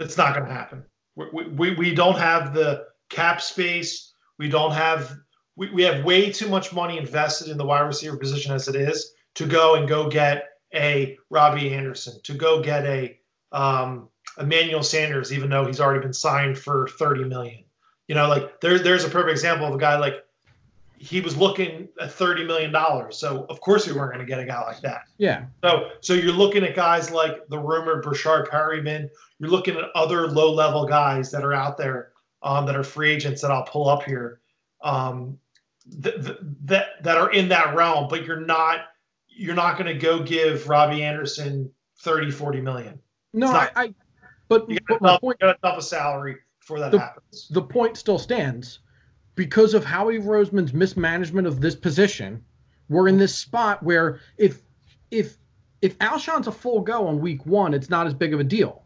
[0.00, 0.84] It's not going to happen.
[1.16, 4.12] We, we, we don't have the cap space.
[4.38, 5.16] We don't have.
[5.56, 8.74] We, we have way too much money invested in the wide receiver position as it
[8.74, 13.18] is to go and go get a Robby Anderson, to go get a
[13.52, 17.64] um, Emmanuel Sanders, even though he's already been signed for thirty million.
[18.08, 20.24] You know, like there, there's a perfect example of a guy like
[21.02, 23.18] he was looking at thirty million dollars.
[23.18, 25.02] So of course we weren't going to get a guy like that.
[25.18, 25.46] Yeah.
[25.64, 29.08] So so you're looking at guys like the rumored Breshad Perriman.
[29.40, 32.12] You're looking at other low level guys that are out there
[32.44, 34.40] um, that are free agents that I'll pull up here
[34.82, 35.38] um,
[36.02, 38.06] th- th- that that are in that realm.
[38.08, 38.82] But you're not
[39.28, 41.68] you're not going to go give Robby Anderson
[42.02, 43.00] 30, 40 million.
[43.32, 43.94] No, It's I, I
[44.48, 47.48] but, You got to up a salary before that The- happens.
[47.50, 48.80] the point still stands
[49.34, 52.44] because of Howie Roseman's mismanagement of this position.
[52.88, 54.60] We're in this spot where if
[55.10, 55.36] if
[55.80, 58.84] if Alshon's a full go on week one, it's not as big of a deal.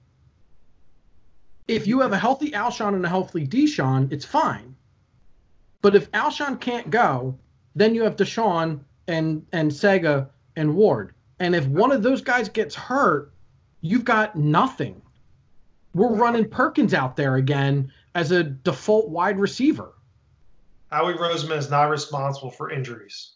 [1.69, 4.77] If you have a healthy Alshon and a healthy DeSean, it's fine.
[5.83, 7.39] But if Alshon can't go,
[7.75, 11.13] then you have DeSean and and Sega and Ward.
[11.39, 13.33] And if one of those guys gets hurt,
[13.81, 15.03] you've got nothing.
[15.93, 19.93] We're running Perkins out there again as a default wide receiver.
[20.97, 23.35] Howie Roseman is not responsible for injuries.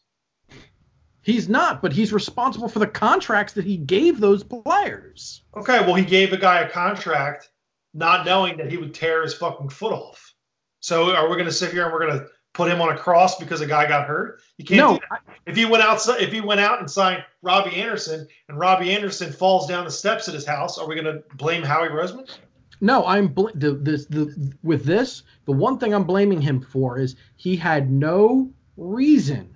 [1.21, 5.43] He's not, but he's responsible for the contracts that he gave those players.
[5.55, 7.51] Okay, well, he gave a guy a contract
[7.93, 10.35] not knowing that he would tear his fucking foot off.
[10.81, 12.97] So are we going to sit here and we're going to put him on a
[12.97, 14.41] cross because a guy got hurt?
[14.57, 15.21] You can't do No, that.
[15.45, 19.35] If he went out, if he went out and signed Robby Anderson, and Robby Anderson
[19.35, 22.27] falls down the steps at his house, are we going to blame Howie Roseman?
[22.81, 25.23] No, I'm bl- the, this the with this.
[25.45, 29.55] The one thing I'm blaming him for is he had no reason.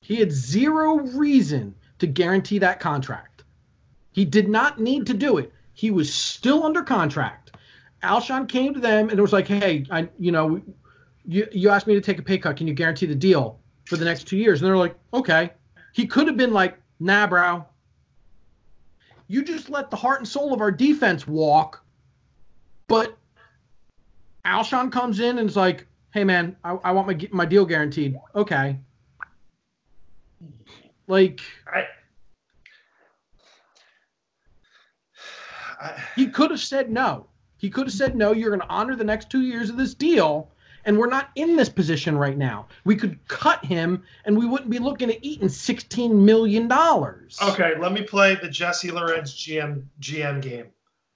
[0.00, 3.44] He had zero reason to guarantee that contract.
[4.12, 5.52] He did not need to do it.
[5.74, 7.52] He was still under contract.
[8.02, 10.60] Alshon came to them and it was like, hey, I, you know,
[11.24, 12.56] you, you asked me to take a pay cut.
[12.56, 14.60] Can you guarantee the deal for the next two years?
[14.60, 15.52] And they're like, okay.
[15.92, 17.64] He could have been like, nah, bro.
[19.28, 21.81] You just let the heart and soul of our defense walk.
[22.92, 23.16] But
[24.44, 28.18] Alshon comes in and is like, hey, man, I, I want my, my deal guaranteed.
[28.34, 28.78] Okay.
[31.06, 31.86] Like, I,
[35.80, 37.28] I, he could have said no.
[37.56, 38.32] He could have said no.
[38.32, 40.50] You're going to honor the next two years of this deal,
[40.84, 42.66] and we're not in this position right now.
[42.84, 47.38] We could cut him, and we wouldn't be looking at eating sixteen million dollars.
[47.42, 50.66] okay, let me play the Jesse Lorenz GM GM game.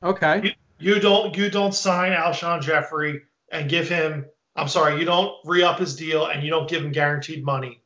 [0.02, 0.56] Okay.
[0.78, 4.26] You don't you don't sign Alshon Jeffery and give him.
[4.56, 7.82] I'm sorry, you don't re up his deal and you don't give him guaranteed money.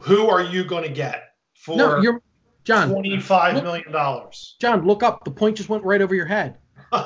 [0.00, 1.22] Who are you going to get
[1.54, 2.20] for No, you're
[2.64, 2.90] John.
[2.90, 4.56] twenty five million dollars?
[4.60, 5.24] John, look up.
[5.24, 6.58] The point just went right over your head.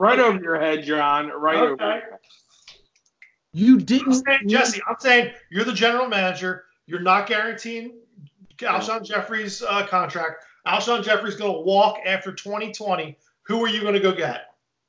[0.00, 1.26] Right over your head, John.
[1.28, 1.72] Right over.
[1.72, 1.84] Okay.
[1.84, 2.18] Your head.
[3.52, 4.14] You I'm didn't.
[4.14, 6.66] saying, Jesse, I'm saying you're the general manager.
[6.86, 7.98] You're not guaranteeing
[8.58, 10.44] Alshon Jeffery's uh, contract.
[10.68, 13.18] Alshon Jeffery's going to walk after 2020.
[13.48, 14.42] Who are you going to go get?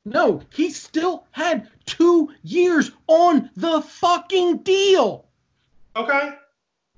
[0.06, 5.26] No, he still had two years on the fucking deal.
[5.96, 6.34] Okay.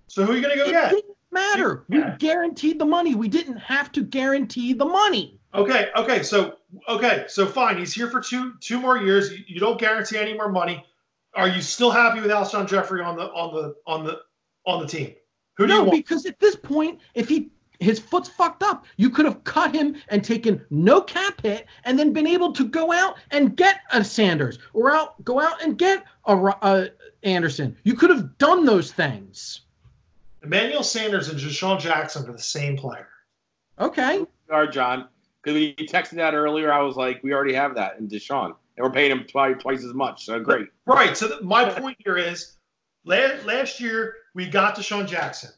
[0.07, 0.91] So who are you going to go get?
[0.91, 1.03] It get?
[1.03, 1.85] didn't matter.
[1.87, 2.15] We Yeah.
[2.17, 3.15] guaranteed the money.
[3.15, 5.39] We didn't have to guarantee the money.
[5.53, 5.89] Okay.
[5.95, 6.23] Okay.
[6.23, 6.55] So
[6.87, 7.25] okay.
[7.27, 7.77] So fine.
[7.77, 9.31] He's here for two two more years.
[9.31, 10.85] You, you don't guarantee any more money.
[11.35, 14.19] Are you still happy with Alshon Jeffery on the on the on the
[14.65, 15.15] on the team?
[15.57, 15.97] Who do you No, want?
[15.97, 17.51] because at this point, if he
[17.81, 21.97] his foot's fucked up, you could have cut him and taken no cap hit, and
[21.97, 25.77] then been able to go out and get a Sanders or out go out and
[25.77, 26.87] get a, a uh,
[27.23, 27.75] Anderson.
[27.83, 29.61] You could have done those things.
[30.43, 33.07] Emmanuel Sanders and DeSean Jackson are the same player.
[33.79, 34.17] Okay.
[34.17, 35.07] You are, John.
[35.41, 38.55] Because when you texted that earlier, I was like, we already have that in DeSean.
[38.77, 40.25] And we're paying him twice, twice as much.
[40.25, 40.67] So great.
[40.85, 41.15] Right.
[41.15, 42.57] So th- my point here is,
[43.05, 45.51] last, last year we got DeSean Jackson.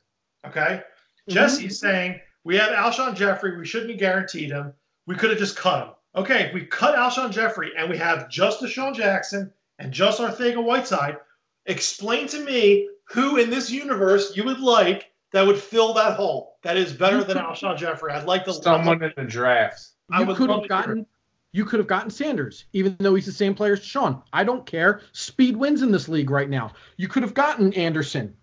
[0.45, 0.84] Okay.
[1.30, 1.69] Jesse's mm-hmm.
[1.69, 3.57] saying we have Alshon Jeffery.
[3.57, 4.74] We shouldn't have guaranteed him.
[5.05, 5.93] We could have just cut him.
[6.15, 6.51] Okay.
[6.53, 11.17] We cut Alshon Jeffery and we have just DeSean Jackson and just Arcega Whiteside.
[11.65, 16.57] Explain to me who in this universe you would like that would fill that hole.
[16.63, 18.11] That is better than Alshon Jeffery.
[18.11, 18.53] I'd like to.
[18.53, 19.88] Someone in the draft.
[20.11, 21.05] I You would could have to hear gotten
[21.53, 24.24] you could have gotten Sanders, even though he's the same player as Sean.
[24.34, 25.01] I don't care.
[25.11, 26.74] Speed wins in this league right now.
[26.97, 28.36] You could have gotten Anderson.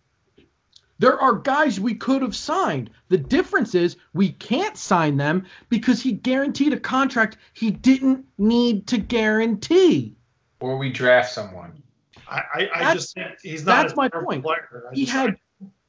[1.00, 2.90] There are guys we could have signed.
[3.08, 8.86] The difference is we can't sign them because he guaranteed a contract he didn't need
[8.88, 10.14] to guarantee.
[10.60, 11.82] Or we draft someone.
[12.28, 13.80] I, I, I just he's not.
[13.82, 14.44] that's a my terrible point.
[14.44, 14.84] player.
[14.90, 15.36] I He just- had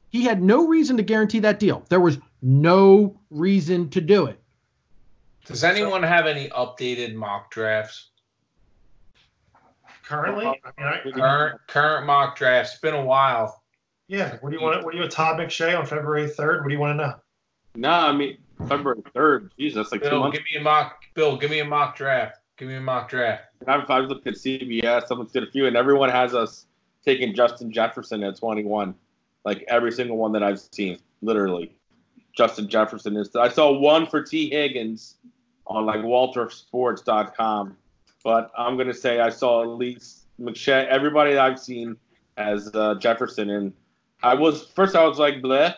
[0.09, 1.85] he had no reason to guarantee that deal.
[1.89, 4.39] There was no reason to do it.
[5.45, 8.07] Does anyone have any updated mock drafts?
[10.03, 10.45] currently.
[10.45, 12.71] I mean, I, Current current mock drafts.
[12.73, 13.60] It's been a while.
[14.11, 14.35] Yeah.
[14.41, 14.83] What do you want?
[14.83, 15.13] What do you want?
[15.13, 16.61] Todd McShay on February third.
[16.61, 17.13] What do you want to know?
[17.75, 18.37] No, I mean,
[18.67, 19.51] February 3rd.
[19.57, 20.37] Jesus, that's like two Bill, months.
[20.37, 21.01] give me a mock.
[21.13, 22.39] Bill, give me a mock draft.
[22.57, 23.43] Give me a mock draft.
[23.65, 26.65] I've, I've looked at CBS, I've looked at a few, and everyone has us
[27.05, 28.93] taking Justin Jefferson at 21.
[29.45, 31.73] Like every single one that I've seen, literally.
[32.35, 33.33] Justin Jefferson is.
[33.33, 34.49] I saw one for T.
[34.49, 35.15] Higgins
[35.67, 37.77] on like WalterSports.com,
[38.25, 40.85] but I'm gonna say I saw at least McShay.
[40.87, 41.95] Everybody that I've seen
[42.37, 43.73] as uh, Jefferson, and
[44.23, 45.75] I was first I was like bleh,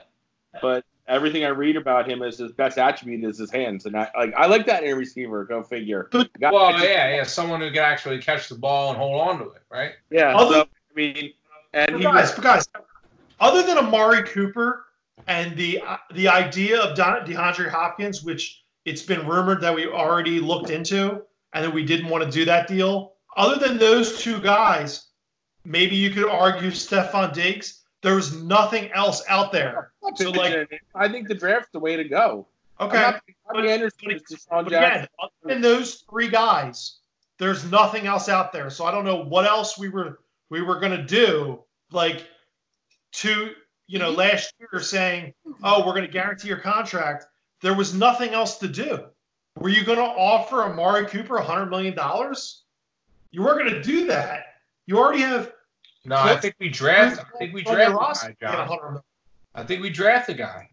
[0.61, 4.09] but everything I read about him is his best attribute is his hands, and I
[4.17, 5.45] like I like that in a receiver.
[5.45, 6.09] Go figure.
[6.11, 7.23] But- Guy- Well, yeah, yeah.
[7.23, 9.91] Someone who can actually catch the ball and hold on to it, right?
[10.09, 10.35] Yeah.
[10.35, 11.33] Other- so I mean,
[11.73, 12.67] and he guys, was, guys,
[13.39, 14.85] other than Amari Cooper
[15.27, 19.87] and the uh, the idea of Don, DeAndre Hopkins, which it's been rumored that we
[19.87, 21.21] already looked into
[21.53, 23.13] and that we didn't want to do that deal.
[23.35, 25.07] Other than those two guys,
[25.65, 27.81] maybe you could argue Stefon Diggs.
[28.03, 29.91] There was nothing else out there.
[30.15, 32.47] So, like- I think the draft's the way to go.
[32.79, 32.97] Okay.
[32.97, 36.99] I'm not, But- Anderson is DeSean But again, other than those three guys,
[37.37, 38.69] there's nothing else out there.
[38.69, 41.63] So I don't know what else we were we were gonna do.
[41.91, 42.27] Like
[43.13, 43.51] to
[43.87, 45.33] you know last year saying,
[45.63, 47.25] oh, we're gonna guarantee your contract.
[47.61, 49.05] There was nothing else to do.
[49.59, 52.63] Were you gonna offer Amari Cooper a hundred million dollars?
[53.31, 54.45] You weren't gonna do that.
[54.87, 55.53] You already have.
[56.05, 57.23] No, I think we draft.
[57.33, 59.01] I think we draft your the guy, John.
[59.55, 60.69] I think we draft the guy.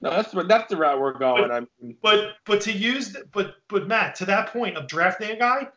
[0.00, 1.50] No, that's the- that's the route we're going.
[1.50, 5.30] I mean, But but to use th- but but Matt to that point of drafting
[5.30, 5.68] a guy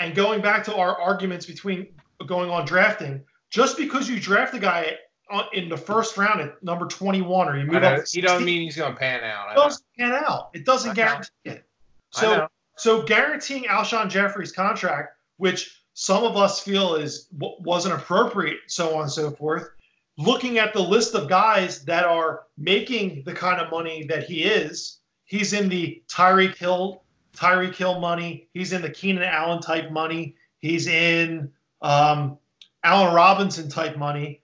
[0.00, 1.86] and going back to our arguments between
[2.26, 4.98] going on drafting, just because you draft a guy
[5.30, 8.16] uh, in the first round at number 21 or you move I up know, to
[8.16, 9.52] you don't mean he's going to pan out.
[9.52, 10.50] It doesn't pan out.
[10.52, 11.64] It doesn't guarantee it.
[12.10, 18.94] So so guaranteeing Alshon Jeffery's contract, which some of us feel is wasn't appropriate, so
[18.96, 19.70] on and so forth.
[20.18, 24.44] Looking at the list of guys that are making the kind of money that he
[24.44, 28.48] is, he's in the Tyreek Hill, Tyreek Hill money.
[28.52, 30.36] He's in the Keenan Allen type money.
[30.58, 32.38] He's in um,
[32.84, 34.42] Allen Robinson type money.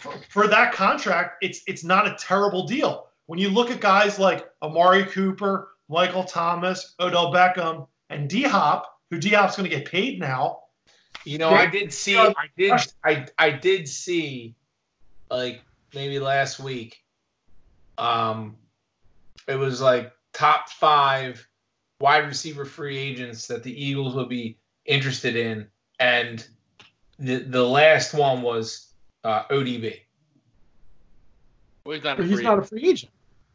[0.00, 3.06] For, for that contract, it's it's not a terrible deal.
[3.26, 8.98] When you look at guys like Amari Cooper, Michael Thomas, Odell Beckham, and D Hop,
[9.10, 10.61] who D Hop's going to get paid now.
[11.24, 12.72] You know, I did see, I did,
[13.04, 14.54] I, I did see,
[15.30, 15.62] like
[15.94, 17.02] maybe last week.
[17.98, 18.56] Um,
[19.46, 21.46] it was like top five
[22.00, 25.68] wide receiver free agents that the Eagles would be interested in,
[26.00, 26.46] and
[27.18, 28.88] the the last one was
[29.22, 30.00] uh, ODB.
[31.84, 32.44] Well, he's not a But he's free.
[32.44, 33.12] not a free agent.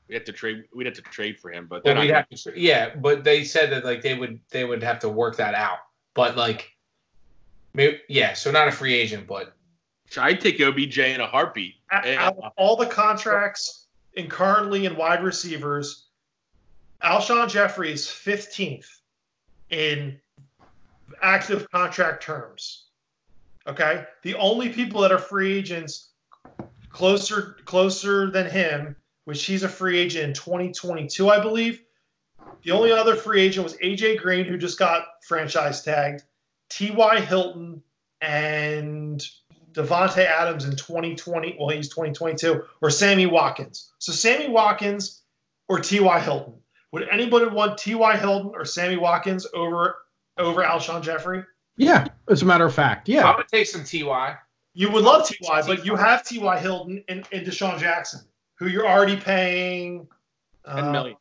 [0.08, 0.66] we have to trade.
[0.74, 2.28] We'd have to trade for him, but Well, they're we'd not.
[2.32, 5.36] have to, yeah, but they said that like they would they would have to work
[5.38, 5.80] that out.
[6.14, 6.72] But like,
[7.78, 9.54] maybe, yeah, so not a free agent, but
[10.18, 11.76] I'd take OBJ in a heartbeat.
[11.92, 16.08] Out of all the contracts in currently in wide receivers,
[17.02, 18.88] Alshon Jeffery is 15th
[19.70, 20.20] in
[21.22, 22.86] active contract terms.
[23.68, 26.10] Okay, the only people that are free agents
[26.90, 31.82] closer closer than him, which he's a free agent in 2022, I believe.
[32.64, 36.24] The only other free agent was AJ Green, who just got franchise tagged,
[36.70, 37.22] T.Y.
[37.22, 37.82] Hilton,
[38.22, 39.26] and
[39.74, 41.58] Davante Adams in 2020.
[41.60, 43.92] Well, he's 2022, or Sammy Watkins.
[44.00, 45.22] So Sammy Watkins
[45.68, 46.20] or T.Y.
[46.20, 46.56] Hilton.
[46.92, 48.18] Would anybody want T.Y.
[48.18, 49.98] Hilton or Sammy Watkins over
[50.38, 51.44] over Alshon Jeffery?
[51.76, 53.08] Yeah, as a matter of fact.
[53.08, 53.30] Yeah.
[53.30, 54.38] I would take some Ty.
[54.74, 56.60] You would love T.Y., but you have T.Y.
[56.60, 58.22] Hilton and, and DeSean Jackson,
[58.56, 60.08] who you're already paying.
[60.66, 61.18] Ten uh, million.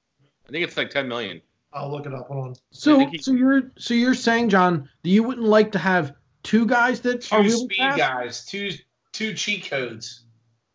[0.47, 1.41] I think it's like ten million.
[1.77, 2.29] I'll look it up.
[2.29, 2.55] Hold on.
[2.71, 6.67] So he- so you're so you're saying, John, that you wouldn't like to have two
[6.67, 7.99] guys that are Two really speed fast?
[7.99, 8.71] guys, two
[9.13, 10.23] two cheat codes.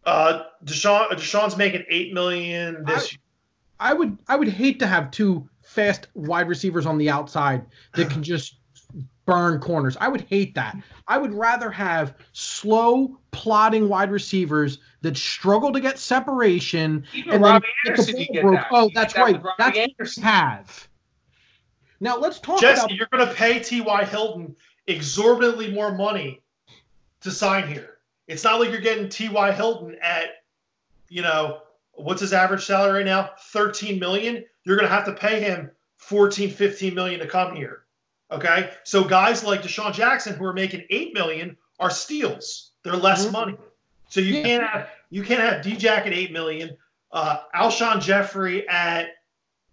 [0.06, 3.16] Uh, DeSean DeSean's making eight million this.
[3.80, 8.10] I would I would hate to have two fast wide receivers on the outside that
[8.10, 8.56] can just
[9.26, 9.96] burn corners.
[10.02, 10.76] I would hate that.
[11.08, 17.44] I would rather have slow plodding wide receivers that struggle to get separation Even and
[17.44, 18.56] then Robby get Anderson, the ball broke.
[18.56, 18.68] that.
[18.72, 19.36] Oh, that's that right.
[19.36, 20.24] Robby That's what we Anderson.
[20.24, 20.88] have.
[22.02, 24.06] Now let's talk Jesse, about you're going to pay T.Y.
[24.06, 24.56] Hilton
[24.88, 26.42] exorbitantly more money
[27.22, 28.00] to sign here.
[28.28, 29.52] It's not like you're getting T.Y.
[29.52, 30.44] Hilton at,
[31.10, 31.62] you know,
[31.94, 33.30] what's his average salary right now?
[33.52, 34.44] 13 million.
[34.64, 37.84] You're going to have to pay him 14, 15 million to come here.
[38.32, 38.72] Okay.
[38.84, 42.72] So guys like DeSean Jackson who are making 8 million are steals.
[42.84, 43.32] They're less Mhm.
[43.32, 43.58] money.
[44.10, 44.44] So you Yeah.
[44.44, 46.78] can't have you can't have D-Jack at 8 million,
[47.12, 49.10] uh, Alshon Jeffery at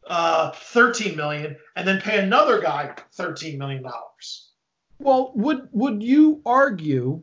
[0.09, 4.53] uh, 13 million and then pay another guy 13 million dollars.
[4.99, 7.23] Well, would would you argue,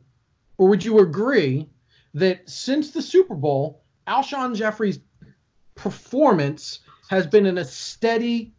[0.57, 1.69] or would you agree
[2.13, 4.99] that since the Super Bowl, Alshon Jeffery's
[5.73, 6.79] performance
[7.09, 8.53] has been in a steady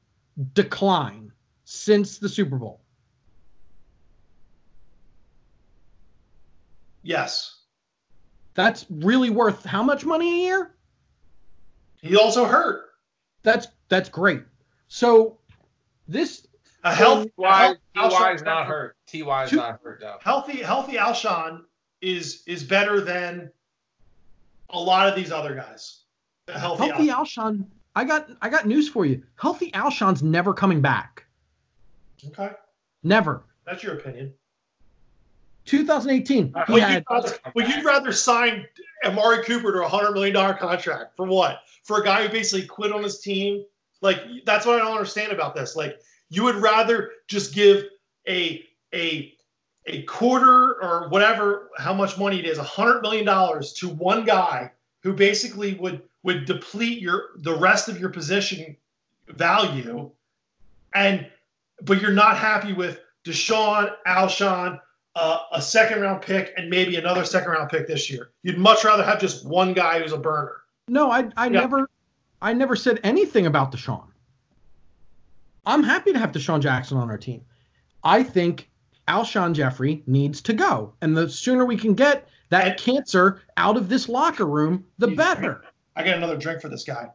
[0.53, 1.33] decline
[1.65, 2.83] since the Super Bowl?
[7.03, 7.55] Yes.
[8.55, 10.75] That's really worth how much money a year?
[12.03, 12.83] He also hurt.
[13.43, 14.43] That's that's great.
[14.89, 15.39] So
[16.09, 16.47] this
[16.85, 18.97] A healthy, a Ty, Ty is not Jeffery- hurt.
[19.07, 20.19] Ty is Two- not hurt though.
[20.23, 21.63] Healthy, healthy Alshon
[22.01, 23.51] is is better than
[24.71, 26.01] a lot of these other guys.
[26.49, 27.59] A healthy, healthy Alshon.
[27.59, 29.23] Alshon, I got I got news for you.
[29.41, 31.25] Healthy Alshon's never coming back.
[32.27, 32.51] Okay,
[33.03, 33.43] Never.
[33.65, 34.33] that's your opinion.
[35.65, 38.67] 2018, he Would you, rather, would you rather sign
[39.05, 41.59] Amari Cooper to a hundred million dollar contract for what?
[41.83, 43.65] For a guy who basically quit on his team?
[44.03, 45.77] Like that's what I don't understand about this.
[45.77, 47.85] Like you would rather just give
[48.29, 49.33] a a
[49.87, 54.25] a quarter or whatever how much money it is, a hundred million dollars to one
[54.25, 54.71] guy
[55.03, 58.77] who basically would would deplete your the rest of your position
[59.29, 60.11] value,
[60.95, 61.27] and
[61.83, 64.81] but you're not happy with DeSean, Alshon,
[65.15, 68.31] uh, a second round pick, and maybe another second round pick this year.
[68.43, 70.63] You'd much rather have just one guy who's a burner.
[70.89, 71.61] No, I I Yeah.
[71.61, 71.89] never
[72.41, 74.05] I never said anything about DeSean.
[75.65, 77.45] I'm happy to have DeSean Jackson on our team.
[78.05, 78.71] I think
[79.09, 80.95] Alshon Jeffery needs to go.
[81.01, 85.09] And the sooner we can get that And- cancer out of this locker room, the
[85.09, 85.63] better.
[85.97, 87.11] I get another drink for this guy.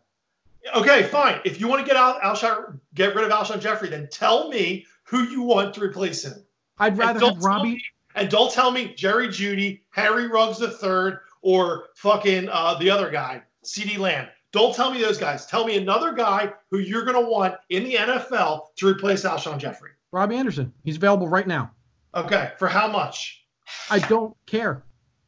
[0.76, 1.40] Okay, fine.
[1.46, 4.86] If you want to get out Alshon, get rid of Alshon Jeffery, then tell me
[5.04, 6.44] who you want to replace him.
[6.78, 7.70] I'd rather have Robby.
[7.76, 7.84] me-
[8.16, 13.42] and don't tell me Jerry Jeudy, Harry Ruggs III, or fucking uh, the other guy,
[13.64, 14.28] CeeDee Lamb.
[14.52, 15.46] Don't tell me those guys.
[15.46, 19.58] Tell me another guy who you're going to want in the NFL to replace Alshon
[19.58, 19.92] Jeffery.
[20.12, 20.74] Robby Anderson.
[20.84, 21.72] He's available right now.
[22.14, 22.52] Okay.
[22.60, 23.46] For how much?
[23.90, 24.84] I don't care.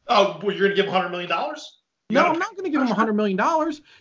[0.08, 1.30] Oh, well, you're going to give him $100 million?
[2.10, 3.38] No, I'm not going to give him $100 million.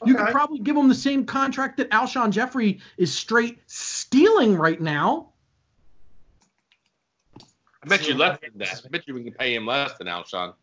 [0.05, 4.79] You could probably give him the same contract that Alshon Jeffery is straight stealing right
[4.81, 5.29] now.
[7.81, 8.81] I bet you less than that.
[8.85, 10.53] I bet you we can pay him less than Alshon.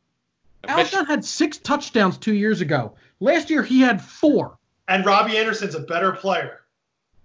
[0.64, 2.94] I bet you- Alshon had six touchdowns two years ago.
[3.20, 4.58] Last year, he had four.
[4.88, 6.60] And Robby Anderson's a better player.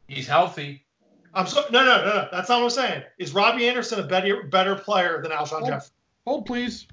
[0.08, 0.86] He's healthy.
[1.34, 2.28] I'm so no, no, no, no.
[2.32, 3.04] That's not what I'm saying.
[3.18, 5.68] Is Robby Anderson a better better player than Alshon Oh.
[5.68, 5.90] Jeffery?
[6.28, 6.88] Hold, please.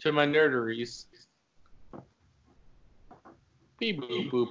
[0.00, 1.06] to my nerderies.
[3.80, 4.48] Beep boop boop.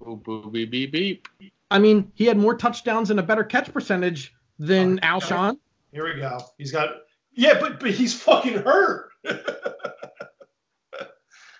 [0.00, 1.28] Boop boop beep beep beep.
[1.70, 5.58] I mean, he had more touchdowns and a better catch percentage than Oh, Alshon.
[5.92, 6.38] Here we go.
[6.58, 6.90] He's got
[7.32, 9.10] yeah, but but he's fucking hurt.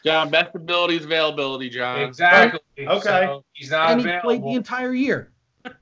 [0.07, 1.99] John, best ability is availability, John.
[2.01, 2.61] Exactly.
[2.79, 3.03] Okay.
[3.03, 5.33] So he's not And he played the entire year.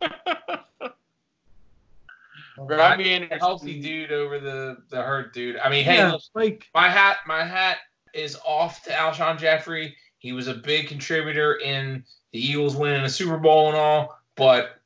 [2.57, 3.39] Robby a Anderson.
[3.39, 5.59] healthy dude over the the hurt dude.
[5.59, 7.79] I mean, hey, yeah, look, like my hat my hat
[8.15, 9.95] is off to Alshon Jeffery.
[10.19, 12.03] He was a big contributor in
[12.33, 14.81] the Eagles winning a Super Bowl and all, but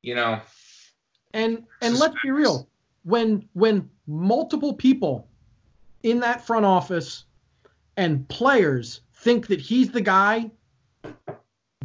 [0.00, 0.40] you know,
[1.34, 2.68] and and let's be real.
[3.02, 5.26] When when multiple people
[6.04, 7.24] in that front office
[7.96, 10.50] and players think that he's the guy
[11.04, 11.10] I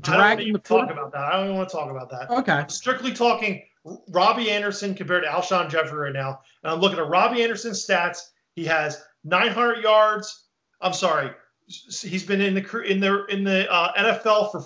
[0.01, 1.21] don't dragging the talk about that.
[1.21, 2.29] I don't even want to talk about that.
[2.29, 2.51] Okay.
[2.53, 3.63] I'm strictly talking
[4.09, 6.41] Robby Anderson compared to Alshon Jeffery right now.
[6.63, 8.19] And I'm looking at Robby Anderson's stats.
[8.55, 10.45] He has 900 yards.
[10.81, 11.31] I'm sorry.
[11.67, 14.65] He's been in the in the in the uh, NFL for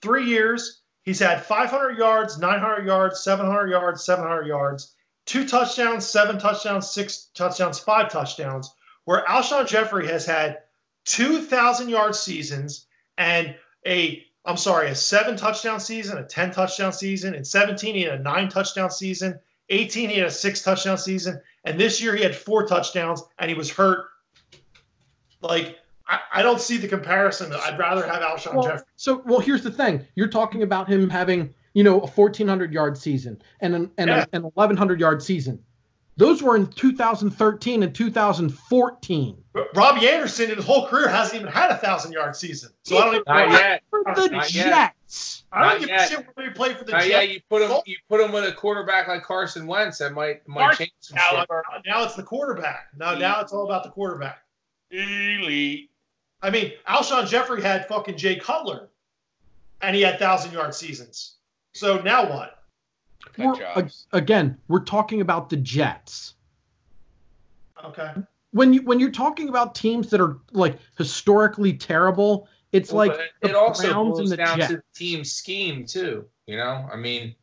[0.00, 0.82] three years.
[1.04, 4.94] He's had 500 yards, 900 yards, 700 yards, 700 yards,
[5.26, 8.72] two touchdowns, seven touchdowns, six touchdowns, five touchdowns.
[9.04, 10.58] Where Alshon Jeffery has had
[11.06, 12.86] 2,000 yard seasons
[13.18, 13.54] and
[13.86, 17.34] a I'm sorry, a seven touchdown season, a 10 touchdown season.
[17.34, 19.38] In 17, he had a nine touchdown season.
[19.68, 21.40] 18, he had a six touchdown season.
[21.64, 24.06] And this year, he had four touchdowns and he was hurt.
[25.40, 25.78] Like,
[26.08, 27.52] I, I don't see the comparison.
[27.52, 28.84] I'd rather have Alshon Well, Jeffery.
[28.96, 30.04] so well, here's the thing.
[30.16, 34.24] You're talking about him having, you know, a 1400 yard season and an and Yeah.
[34.32, 35.62] a, an 1100 yard season.
[36.18, 39.44] Those were in 2013 and 2014.
[39.54, 42.70] But Robby Anderson, in his whole career, hasn't even had a thousand yard season.
[42.84, 43.82] So I don't even not yet.
[43.90, 44.94] For the Not yet.
[45.52, 46.06] I don't Not give yet.
[46.06, 47.10] a shit whether he played for the Now, Jets.
[47.10, 50.46] yeah, you put him you put him with a quarterback like Carson Wentz, that might
[50.48, 51.48] might Carson- change some now, shit.
[51.86, 52.88] now it's the quarterback.
[52.96, 54.42] Now, now it's all about the quarterback.
[54.90, 55.90] Elite.
[56.42, 58.88] I mean, Alshon Jeffery had fucking Jay Cutler,
[59.80, 61.36] and he had thousand yard seasons.
[61.72, 62.61] So now what?
[63.32, 64.06] Cut We're, jobs.
[64.12, 66.34] a- again, we're talking about the Jets.
[67.84, 68.12] Okay.
[68.52, 73.10] When you when you're talking about teams that are like historically terrible, it's Well, like
[73.18, 74.70] but the it also Browns boils and the down Jets.
[74.72, 76.26] to the team scheme too.
[76.46, 77.34] You know, I mean,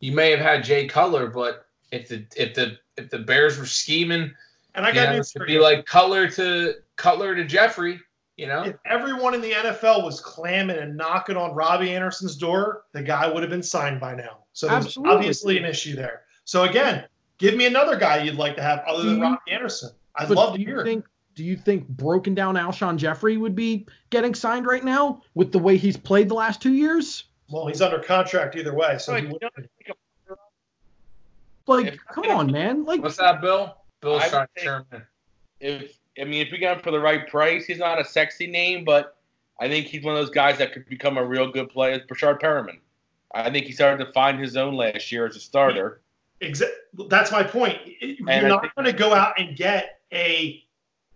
[0.00, 3.66] you may have had Jay Cutler, but if the if the if the Bears were
[3.66, 4.32] scheming,
[4.74, 5.62] And I got know, news to for be you.
[5.62, 8.00] like Cutler to Cutler to Jeffery,
[8.36, 12.84] you know, if everyone in the NFL was clamming and knocking on Robby Anderson's door,
[12.92, 14.38] the guy would have been signed by now.
[14.52, 15.14] So there's Absolutely.
[15.14, 16.22] obviously an issue there.
[16.44, 17.04] So again,
[17.38, 19.90] give me another guy you'd like to have other Do than you- Robby Anderson.
[20.14, 23.54] I'd But love to you hear think do you think broken down Alshon Jeffery would
[23.54, 27.24] be getting signed right now with the way he's played the last two years?
[27.50, 30.36] Well, he's under contract either way, so Like, he would, know,
[31.66, 32.84] Like, If- come on, man.
[32.84, 33.76] Like what's that, Bill?
[34.00, 35.02] Bill's I trying to turn in.
[35.60, 38.46] if I mean if we got him for the right price, he's not a sexy
[38.46, 39.16] name, but
[39.60, 41.98] I think he's one of those guys that could become a real good player.
[42.00, 42.78] Breshad Perriman.
[43.34, 46.00] I think he started to find his own last year as a starter.
[46.40, 46.70] exa-
[47.08, 47.78] that's my point.
[48.00, 50.62] You're And not think- going to go out and get a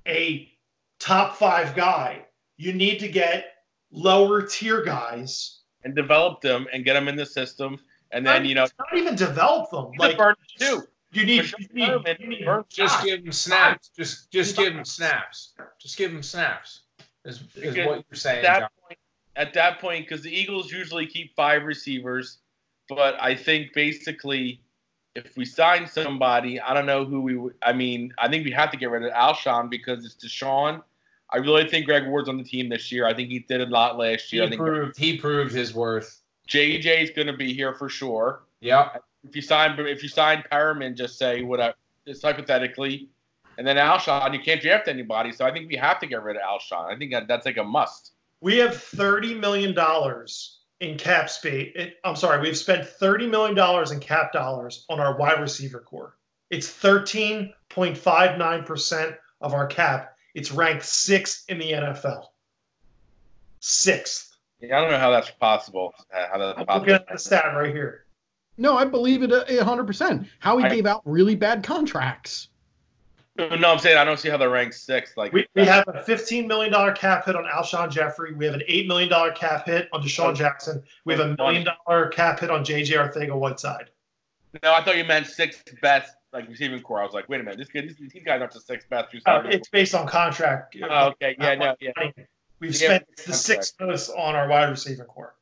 [0.07, 0.51] a
[0.99, 2.25] top five guy.
[2.57, 5.57] You need to get lower tier guys.
[5.83, 7.79] and develop them and get them in the system.
[8.13, 9.93] And then, you know, not even develop them.
[9.99, 10.83] like Like too.
[11.13, 13.91] You need, Breshad you need, you need Just Ah, give him snaps.
[13.97, 15.53] Just just give him Snaps.
[15.57, 15.73] snaps.
[15.81, 16.81] Just give him snaps.
[17.25, 18.61] Is, is Because what you're saying, at John.
[18.61, 18.99] that point,
[19.37, 22.39] at that point, because the Eagles usually keep five receivers,
[22.89, 24.61] but I think basically,
[25.17, 27.55] if we sign somebody, I don't know who we would.
[27.63, 30.83] I mean, I think we have to get rid of Alshon because it's DeSean.
[31.33, 33.07] I really think Greg Ward's on the team this year.
[33.07, 34.43] I think he did a lot last year.
[34.43, 36.21] I He think proved he proved his worth.
[36.49, 38.43] JJ is going to be here for sure.
[38.61, 39.05] Yep.
[39.27, 41.75] If you sign, if you sign Perriman, just say whatever,
[42.07, 43.11] just hypothetically,
[43.59, 45.33] and then Alshon, you can't draft anybody.
[45.33, 46.91] So I think we have to get rid of Alshon.
[46.91, 48.13] I think that, that's like a must.
[48.41, 51.73] We have thirty million dollars in cap space.
[51.77, 55.81] Eh, I'm sorry, we've spent thirty million dollars in cap dollars on our wide receiver
[55.81, 56.17] core.
[56.51, 60.17] It's 13.59% of our cap.
[60.35, 62.27] It's ranked sixth in the NFL.
[63.61, 64.37] Sixth.
[64.61, 65.95] Yeah, I don't know how that's possible.
[66.11, 66.81] How that's I'm possible.
[66.81, 68.05] looking at the stat right here.
[68.61, 70.29] No, I believe it a hundred percent.
[70.39, 72.49] Howie I- gave out really bad contracts.
[73.39, 75.17] No, I'm saying I don't see how they're ranked sixth.
[75.17, 78.35] Like We, we have a $15 million cap hit on Alshon Jeffery.
[78.35, 80.83] We have an $8 million cap hit on DeSean Jackson.
[81.07, 83.89] We have a million dollar cap hit on JJ Arcega Whiteside.
[84.63, 87.01] No, I thought you meant sixth best like receiving core.
[87.01, 89.15] I was like, wait a minute, this kid, these, these guys aren't the sixth best
[89.25, 90.77] Uh, it's based on contract.
[90.83, 91.93] oh, okay, yeah, no, yeah.
[92.59, 95.35] We've Yeah, spent the sixth most on our wide receiver core.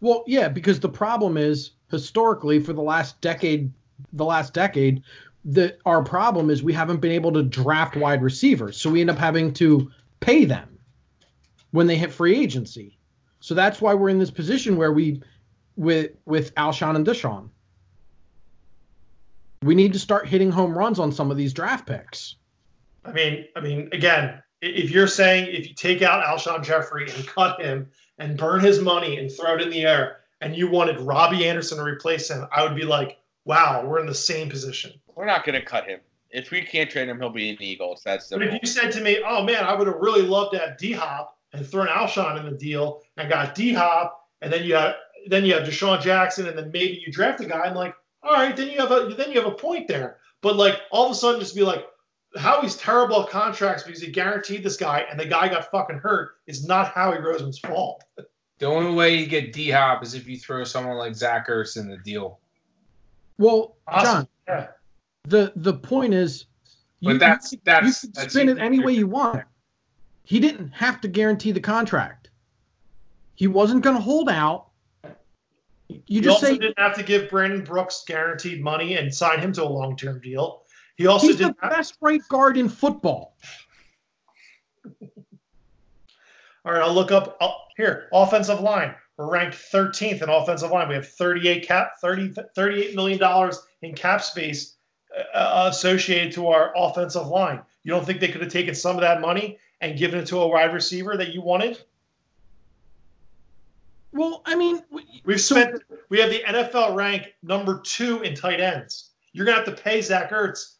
[0.00, 3.72] Well, yeah, because the problem is historically for the last decade,
[4.12, 5.02] the last decade,
[5.44, 9.10] that our problem is we haven't been able to draft wide receivers, so we end
[9.10, 10.78] up having to pay them
[11.70, 12.98] when they hit free agency.
[13.40, 15.22] So that's why we're in this position where we,
[15.76, 17.48] with with Alshon and DeSean,
[19.62, 22.36] we need to start hitting home runs on some of these draft picks.
[23.04, 27.26] I mean, I mean, again, if you're saying if you take out Alshon Jeffery and
[27.26, 31.00] cut him and burn his money and throw it in the air, and you wanted
[31.00, 34.92] Robby Anderson to replace him, I would be like, wow, we're in the same position.
[35.16, 35.98] We're not gonna cut him.
[36.30, 38.02] If we can't trade him, he'll be an Eagles.
[38.04, 40.60] That's But if you said to me, oh man, I would have really loved to
[40.60, 44.62] have D Hop and thrown Alshon in the deal and got D Hop, and then
[44.62, 44.94] you have
[45.26, 48.34] then you have DeSean Jackson, and then maybe you draft a guy, I'm like, all
[48.34, 50.18] right, then you have a then you have a point there.
[50.42, 51.84] But like all of a sudden, just be like,
[52.36, 56.36] Howie's terrible at contracts because he guaranteed this guy, and the guy got fucking hurt
[56.46, 58.04] is not Howie Roseman's fault.
[58.58, 61.76] The only way you get D Hop is if you throw someone like Zach Ertz
[61.76, 62.40] in the deal.
[63.38, 64.04] Well, Awesome.
[64.06, 64.66] John, Yeah.
[65.24, 66.46] the the point is,
[67.02, 69.44] But that's you, that's you can that's spin it any way you want.
[70.24, 72.30] He didn't have to guarantee the contract.
[73.34, 74.68] He wasn't going to hold out.
[75.88, 79.38] You He just also say didn't have to give Brandon Brooks guaranteed money and sign
[79.38, 80.62] him to a long term deal.
[80.96, 83.36] He also he's the didn't have, best right guard in football.
[86.66, 88.08] All right, I'll look up oh, here.
[88.12, 88.92] Offensive line.
[89.16, 90.88] We're ranked 13th in offensive line.
[90.88, 94.74] We have 38 cap, 30, 38 million dollars in cap space
[95.32, 97.60] uh, associated to our offensive line.
[97.84, 100.40] You don't think they could have taken some of that money and given it to
[100.40, 101.80] a wide receiver that you wanted?
[104.12, 104.82] Well, I mean,
[105.24, 105.82] We've spent.
[106.08, 109.10] We have the NFL rank number two in tight ends.
[109.32, 110.75] You're gonna have to pay Zach Ertz.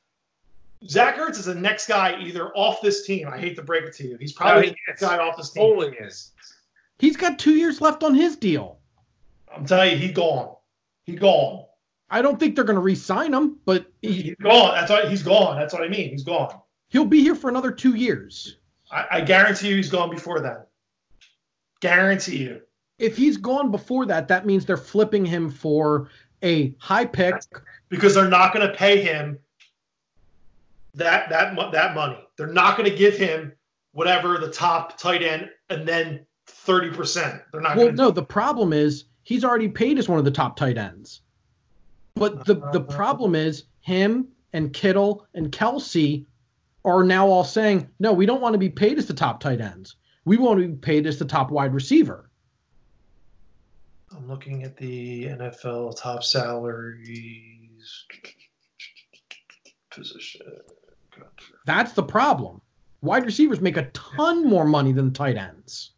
[0.86, 3.28] Zach Ertz is the next guy either off this team.
[3.28, 4.16] I hate to break it to you.
[4.18, 5.62] He's probably No, he the next guy off this team.
[5.62, 6.32] Bowling is.
[6.98, 8.78] he's got two years left on his deal.
[9.54, 10.54] I'm telling you, he's gone.
[11.04, 11.64] He's gone.
[12.10, 14.74] I don't think they're going to re-sign him, but he, He's gone.
[14.74, 15.58] That's what he's gone.
[15.58, 16.10] That's what I mean.
[16.10, 16.60] He's gone.
[16.88, 18.58] he'll be here for another two years.
[18.92, 20.68] I, I guarantee you, he's gone before that.
[21.80, 22.60] Guarantee you.
[22.98, 26.08] If he's gone before that, that means they're flipping him for
[26.42, 27.34] a high pick.
[27.88, 29.38] because they're not going to pay him
[30.96, 32.18] that that that money.
[32.36, 33.52] They're not going to give him
[33.92, 37.42] whatever the top tight end and then thirty percent.
[37.52, 38.02] They're not Well, going to.
[38.02, 41.20] no, the problem is he's already paid as one of the top tight ends.
[42.14, 46.24] But the the problem is him and Kittle and Kelce
[46.84, 49.60] are now all saying, no, we don't want to be paid as the top tight
[49.60, 49.96] ends.
[50.24, 52.30] We want to be paid as the top wide receiver.
[54.16, 58.04] I'm looking at the NFL top salaries
[59.90, 60.46] position.
[61.66, 62.62] That's the problem.
[63.02, 65.92] Wide receivers make a ton more money than tight ends.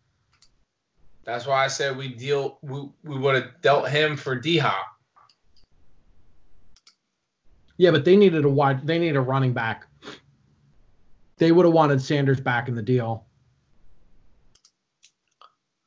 [1.24, 4.86] That's why I said we deal we, we would have dealt him for D Hop.
[7.76, 9.86] Yeah, but they needed a wide they needed a running back.
[11.36, 13.26] They would have wanted Sanders back in the deal.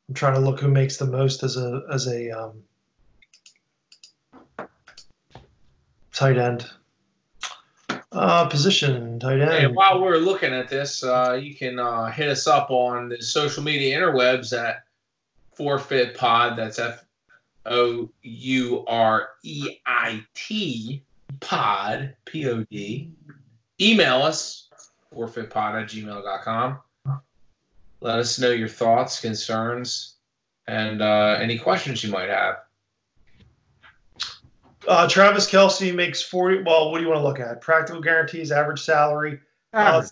[0.07, 2.63] I'm trying to look who makes the most as a as a um,
[6.13, 6.69] tight end.
[8.11, 9.51] Uh, position tight end.
[9.51, 13.21] And while we're looking at this, uh, you can uh, hit us up on the
[13.21, 14.83] social media interwebs at
[15.53, 16.57] Forfeit Pod.
[16.57, 17.05] That's F
[17.65, 21.03] O U R E I T
[21.39, 23.11] Pod, P O D.
[23.79, 24.69] Email us,
[25.13, 26.79] forfeitpod at gmail.com.
[28.01, 30.15] Let us know your thoughts, concerns,
[30.67, 32.57] and uh, any questions you might have.
[34.87, 36.63] Uh, Travis Kelce makes 40.
[36.63, 37.61] Well, what do you want to look at?
[37.61, 39.39] Practical guarantees, average salary.
[39.73, 40.03] Uh,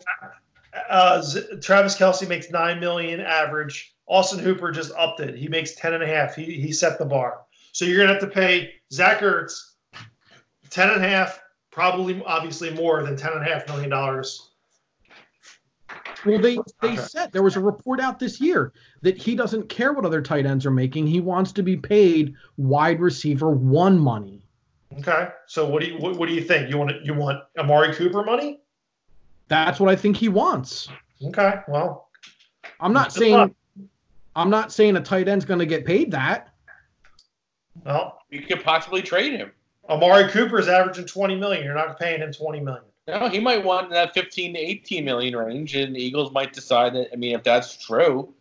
[0.89, 1.22] uh,
[1.61, 3.95] Travis Kelce makes nine million average.
[4.07, 5.36] Austin Hooper just upped it.
[5.36, 6.36] He makes ten and a half.
[6.36, 7.41] He he set the bar.
[7.72, 9.74] So you're gonna have to pay Zach Ertz
[10.70, 11.41] ten and a half,
[11.72, 14.51] probably obviously more than ten and a half million dollars.
[16.26, 16.97] Well, they they Okay.
[16.97, 20.45] said there was a report out this year that he doesn't care what other tight
[20.45, 21.07] ends are making.
[21.07, 24.45] He wants to be paid wide receiver one money.
[24.98, 25.30] Okay.
[25.48, 26.70] So what do you what, what do you think?
[26.70, 28.60] You want you want Amari Cooper money?
[29.48, 30.90] That's what I think he wants.
[31.24, 31.56] Okay.
[31.68, 32.10] Well,
[32.80, 33.52] I'm not saying luck.
[34.36, 36.50] I'm not saying a tight end's going to get paid that.
[37.84, 39.52] well, You could possibly trade him.
[39.90, 41.64] Amari Cooper is averaging 20 million.
[41.64, 42.84] You're not paying him 20 million.
[43.08, 46.94] No, he might want that 15 to 18 million range, and the Eagles might decide
[46.94, 47.10] that.
[47.12, 48.34] I mean, if that's true,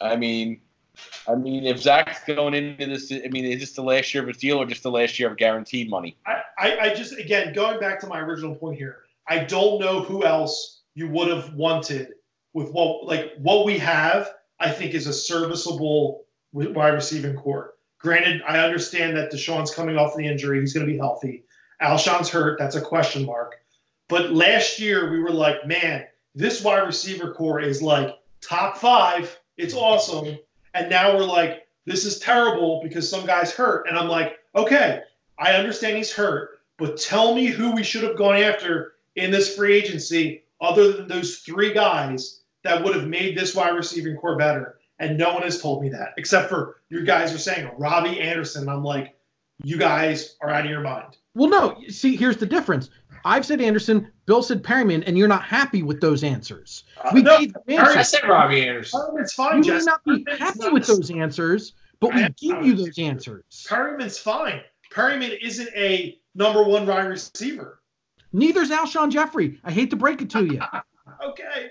[0.00, 0.60] I mean,
[1.26, 4.28] I mean, if Zach's going into this, I mean, is this the last year of
[4.28, 6.16] his deal or just the last year of guaranteed money?
[6.26, 8.98] I, I, I just again going back to my original point here.
[9.26, 12.14] I don't know who else you would have wanted
[12.52, 14.30] with what like what we have.
[14.60, 17.74] I think is a serviceable wide receiving core.
[17.98, 21.44] Granted, I understand that DeSean's coming off the injury; he's going to be healthy.
[21.80, 23.56] Alshon's hurt; that's a question mark.
[24.08, 29.38] But last year we were like, man, this wide receiver core is like top five.
[29.56, 30.38] It's awesome.
[30.74, 33.86] And now we're like, this is terrible because some guy's hurt.
[33.88, 35.02] And I'm like, okay,
[35.38, 39.54] I understand he's hurt, but tell me who we should have gone after in this
[39.54, 44.36] free agency other than those three guys that would have made this wide receiving core
[44.36, 44.78] better.
[44.98, 48.68] And no one has told me that, except for you guys are saying Robby Anderson.
[48.68, 49.16] I'm like,
[49.62, 51.16] you guys are out of your mind.
[51.34, 51.80] Well, no.
[51.88, 52.90] See, here's the difference.
[53.24, 56.84] I've said Anderson, Bill said Perriman, and you're not happy with those answers.
[57.02, 58.08] Uh, we no, gave them I answers.
[58.10, 59.00] said Robby Anderson.
[59.00, 62.64] Perriman's You fine, may not be Perriman's happy not- with those answers, but we give
[62.64, 63.66] you those answers.
[63.68, 64.60] Perriman's fine.
[64.92, 67.80] Perriman isn't a number one wide receiver.
[68.32, 69.58] Neither's Alshon Jeffery.
[69.64, 70.60] I hate to break it to you.
[71.24, 71.68] Okay.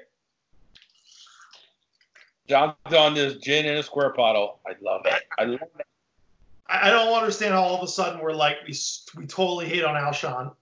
[2.48, 4.60] John's on this gin in a square bottle.
[4.66, 5.22] I love it.
[5.38, 5.86] I love it.
[6.68, 8.74] I, I don't understand how all of a sudden we're like we
[9.18, 10.54] we totally hate on Alshon.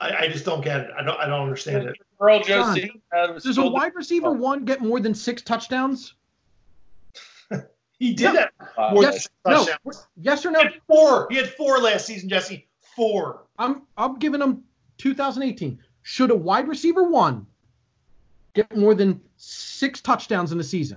[0.00, 0.90] I, I just don't get it.
[0.98, 1.96] I don't I don't understand it.
[2.18, 3.02] Earl John, Josie.
[3.14, 6.14] Uh, Does a wide receiver one get more than six touchdowns?
[7.98, 8.32] He did No.
[8.32, 8.52] that
[8.94, 9.66] more yes, than no.
[10.16, 10.60] Yes or He no?
[10.62, 11.26] had four.
[11.30, 12.66] He had four last season, Jesse.
[12.96, 13.42] Four.
[13.58, 14.64] I'm I'm giving him
[14.96, 15.78] 2018.
[16.02, 17.46] Should a wide receiver one
[18.54, 20.96] get more than six touchdowns in a season?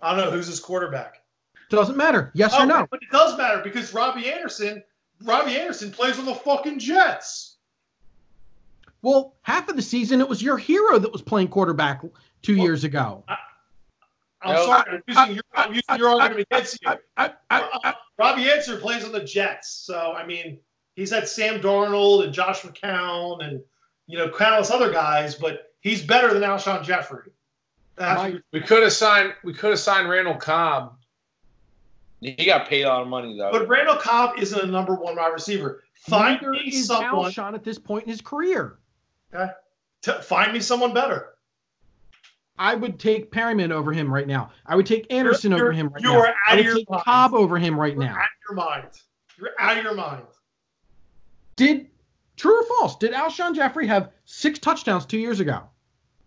[0.00, 1.22] I don't know who's his quarterback.
[1.70, 2.32] Doesn't matter.
[2.34, 2.86] Yes Oh, or no?
[2.90, 4.82] But it does matter because Robby Anderson,
[5.22, 7.51] Robby Anderson plays on the fucking Jets.
[9.02, 12.02] Well, half of the season it was your hero that was playing quarterback
[12.42, 13.24] two Well, years ago.
[14.40, 16.90] I'm No, sorry, I'm using your, I'm using your argument against you.
[17.16, 20.58] I, I, I, Robby Anderson plays on the Jets, so I mean,
[20.96, 23.62] he's had Sam Darnold and Josh McCown and
[24.06, 27.30] you know countless other guys, but he's better than Alshon Jeffery.
[27.98, 29.34] Mike, We could have signed.
[29.44, 30.96] We could have signed Randall Cobb.
[32.20, 33.50] He got paid a lot of money though.
[33.52, 35.82] but Randall Cobb isn't a number one wide receiver.
[35.94, 37.30] Find neither me is someone.
[37.30, 38.78] Alshon at this point in his career.
[40.02, 41.28] T- find me someone better.
[42.58, 44.50] I would take Perriman over him right now.
[44.66, 46.18] I would take Anderson You're- over him right you now.
[46.20, 47.02] are I out would of your take mind.
[47.04, 48.14] Cobb over him right You're now.
[48.16, 48.88] out of your mind.
[49.38, 50.26] You're out of your mind.
[51.56, 51.88] Did
[52.36, 52.96] true or false?
[52.96, 55.62] Did Alshon Jeffery have six touchdowns two years ago?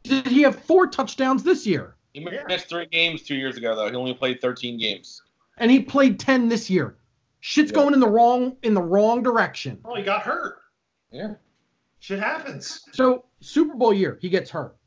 [0.04, 1.96] Did he have four touchdowns this year?
[2.14, 2.44] he Yeah.
[2.48, 3.90] missed three games two years ago though.
[3.90, 5.22] He only played 13 games.
[5.58, 6.96] And he played ten this year.
[7.42, 7.76] Shit's Yeah.
[7.76, 9.80] going in the wrong in the wrong direction.
[9.86, 10.58] Oh, he got hurt.
[11.12, 11.36] Yeah.
[12.06, 12.82] Shit happens.
[12.92, 14.78] So Super Bowl year, he gets hurt.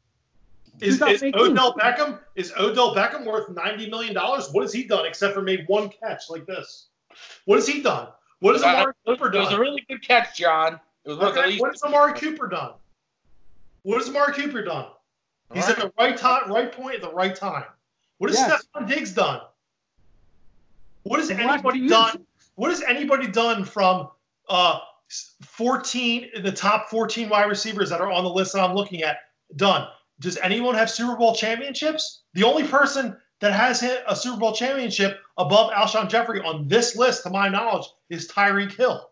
[0.80, 4.50] Is, is Odell Beckham is Odell Beckham worth ninety million dollars?
[4.52, 6.90] What has he done except for made one catch like this?
[7.44, 8.06] What has he done?
[8.38, 9.34] What has Amari Cooper done?
[9.34, 9.60] It was a done?
[9.60, 10.78] really good catch, John.
[11.04, 11.60] It was Okay, least.
[11.60, 12.74] what has Amari Cooper done?
[13.82, 14.86] What has Amari Cooper done?
[15.52, 17.64] He's All at the right time, right point at the right time.
[18.18, 18.64] What has Yes.
[18.76, 19.40] Stefon Diggs done?
[21.02, 22.24] What has anybody done?
[22.54, 24.08] What has anybody done from
[24.48, 24.78] uh,
[25.42, 29.18] 14 the top 14 wide receivers that are on the list that I'm looking at
[29.56, 29.88] done?
[30.20, 32.22] Does anyone have Super Bowl championships?
[32.34, 36.96] The only person that has hit a Super Bowl championship above Alshon Jeffery on this
[36.96, 39.08] list, to my knowledge, is Tyreek Hill.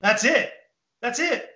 [0.00, 0.52] That's it.
[1.00, 1.48] That's it.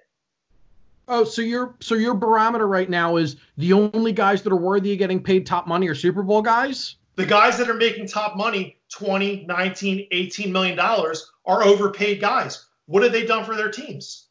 [1.08, 4.92] Oh, so your so your barometer right now is the only guys that are worthy
[4.92, 6.96] of getting paid top money are Super Bowl guys?
[7.14, 12.66] The guys that are making top money, 20, 19, 18 million dollars, are overpaid guys.
[12.86, 14.28] What have they done for their teams?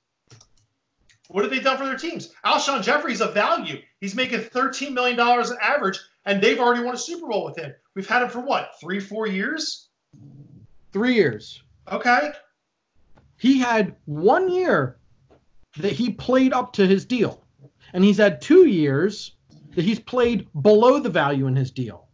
[1.29, 2.31] What have they done for their teams?
[2.45, 3.81] Alshon Jeffery's a value.
[3.99, 7.73] He's making $13 million an average, and they've already won a Super Bowl with him.
[7.95, 9.89] We've had him for what, three, four years?
[10.93, 11.63] Three years.
[11.91, 12.31] Okay.
[13.37, 14.97] He had one year
[15.77, 17.43] that he played up to his deal,
[17.93, 19.35] and he's had two years
[19.75, 22.04] that he's played below the value in his deal.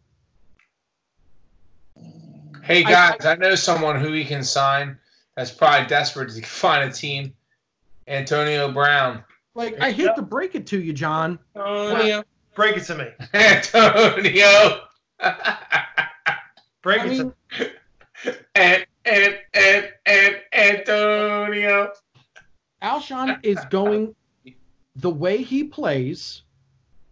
[2.64, 4.98] Hey I- guys, I, know someone who we can sign
[5.36, 7.34] that's probably desperate to find a team.
[8.08, 9.24] Antonio Brown.
[9.54, 11.40] Like I hate to break it to you, John.
[11.56, 12.24] Oh, yeah.
[12.56, 13.08] Break it to me.
[13.34, 14.82] Antonio.
[16.82, 17.34] Break I it to me.
[18.56, 21.92] and and and and Antonio.
[22.82, 24.16] Alshon is going
[24.96, 26.42] the way he plays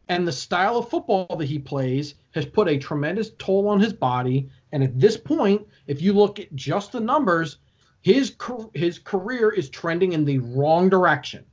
[0.10, 3.94] and the style of football that he plays has put a tremendous toll on his
[3.94, 4.50] body.
[4.72, 7.58] And at this point, if you look at just the numbers,
[8.02, 8.36] his
[8.74, 11.44] his career is trending in the wrong direction.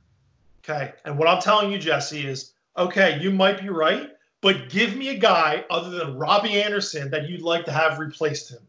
[0.63, 3.19] Okay, and what I'm telling you, Jesse, is okay.
[3.19, 4.11] You might be right,
[4.41, 8.51] but give me a guy other than Robby Anderson that you'd like to have replaced
[8.51, 8.59] him.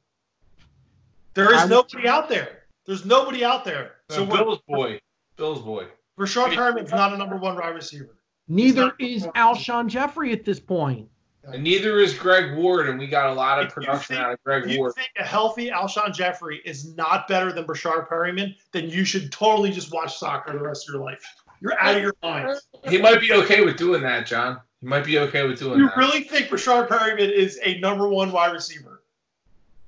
[1.34, 2.62] There is nobody out there.
[2.84, 3.96] There's nobody out there.
[4.09, 5.01] So Bill's boy,
[5.36, 5.86] Bill's boy.
[6.18, 8.16] Breshad Perriman's not a number one wide receiver.
[8.49, 11.09] Neither is Alshon Jeffery at this point.
[11.45, 14.45] And neither is Greg Ward, and we got a lot of production think, out of
[14.45, 14.93] Greg if Ward.
[14.97, 19.32] You think a healthy Alshon Jeffery is not better than Breshad Perriman, then you should
[19.32, 21.24] totally just watch soccer the rest of your life.
[21.61, 22.59] You're out of your mind.
[22.89, 24.61] He might be okay with doing that, John.
[24.80, 25.97] He might be okay with doing you that.
[25.97, 29.03] You really think Breshad Perriman is a number one wide receiver?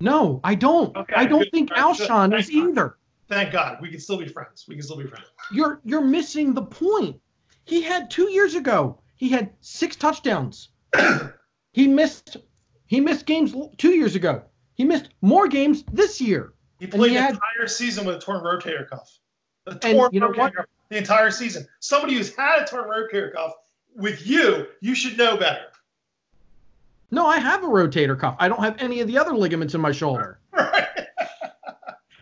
[0.00, 0.96] No, I don't.
[0.96, 1.52] Okay, I don't good.
[1.52, 2.96] think Alshon is either.
[3.28, 3.78] Thank God.
[3.80, 4.64] We can still be friends.
[4.66, 5.26] We can still be friends.
[5.52, 7.20] You're you're missing the point.
[7.64, 8.98] He had two years ago.
[9.16, 10.70] He had six touchdowns.
[11.72, 12.36] he missed
[12.86, 14.42] he missed games two years ago.
[14.74, 16.52] He missed more games this year.
[16.78, 19.18] He played he the had, entire season with a torn rotator cuff.
[19.66, 20.54] A torn you know what?
[20.54, 21.66] Cuff the entire season.
[21.78, 23.52] Somebody who's had a torn rotator cuff
[23.94, 25.66] with you, you should know better.
[27.12, 28.36] No, I have a rotator cuff.
[28.38, 30.38] I don't have any of the other ligaments in my shoulder.
[30.52, 30.86] Right.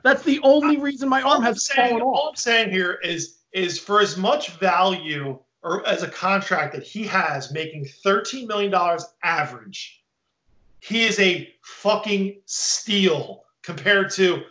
[0.05, 2.17] That's the only reason my arm has saying, fallen off.
[2.17, 6.83] All I'm saying here is is for as much value or as a contract that
[6.83, 8.75] he has, making $13 million
[9.23, 10.03] average,
[10.81, 14.43] he is a fucking steal compared to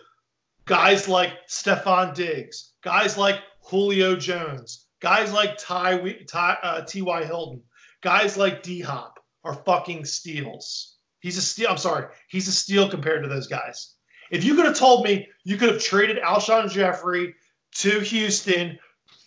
[0.66, 7.24] guys like Stefon Diggs, guys like Julio Jones, guys like Ty, Ty uh, T.Y.
[7.26, 7.62] Hilton,
[8.02, 10.98] guys like D Hop are fucking steals.
[11.20, 11.70] He's a steal.
[11.70, 12.06] I'm sorry.
[12.28, 13.96] He's a steal compared to those guys.
[14.30, 17.34] If you could have told me you could have traded Alshon Jeffery
[17.76, 18.78] to Houston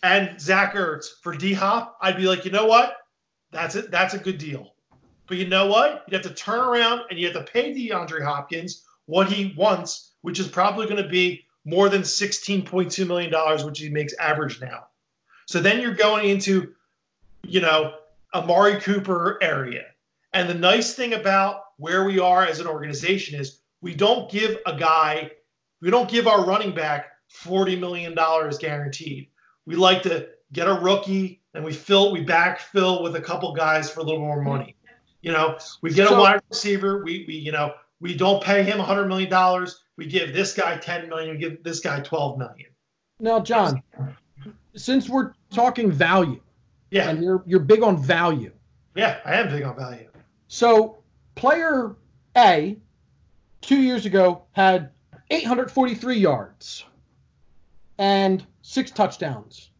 [0.03, 2.97] and Zach Ertz for D Hop, I'd be like, you know what?
[3.51, 3.91] That's it.
[3.91, 4.73] That's a good deal.
[5.27, 6.03] But you know what?
[6.07, 10.13] You have to turn around and you have to pay DeAndre Hopkins what he wants,
[10.21, 14.87] which is probably going to be more than $16.2 million, which he makes average now.
[15.45, 16.73] So then you're going into,
[17.43, 17.93] you know,
[18.33, 19.85] Amari Cooper area.
[20.33, 24.57] And the nice thing about where we are as an organization is we don't give
[24.65, 25.31] a guy,
[25.81, 27.07] we don't give our running back
[27.43, 28.13] $40 million
[28.59, 29.29] guaranteed.
[29.71, 33.89] We like to get a rookie and we fill, we backfill with a couple guys
[33.89, 34.75] for a little more money.
[35.21, 37.01] You know, we get so, a wide receiver.
[37.05, 39.67] We, we, you know, we don't pay him $100 million.
[39.95, 41.31] We give this guy 10 million.
[41.31, 42.69] We give this guy 12 million.
[43.21, 43.81] Now, John,
[44.75, 46.41] since we're talking value,
[46.89, 48.51] yeah, and you're you're big on value.
[48.95, 50.09] Yeah, I am big on value.
[50.49, 50.97] So,
[51.35, 51.95] player
[52.35, 52.75] A
[53.61, 54.89] two years ago had
[55.29, 56.83] 843 yards
[58.01, 59.71] and six touchdowns.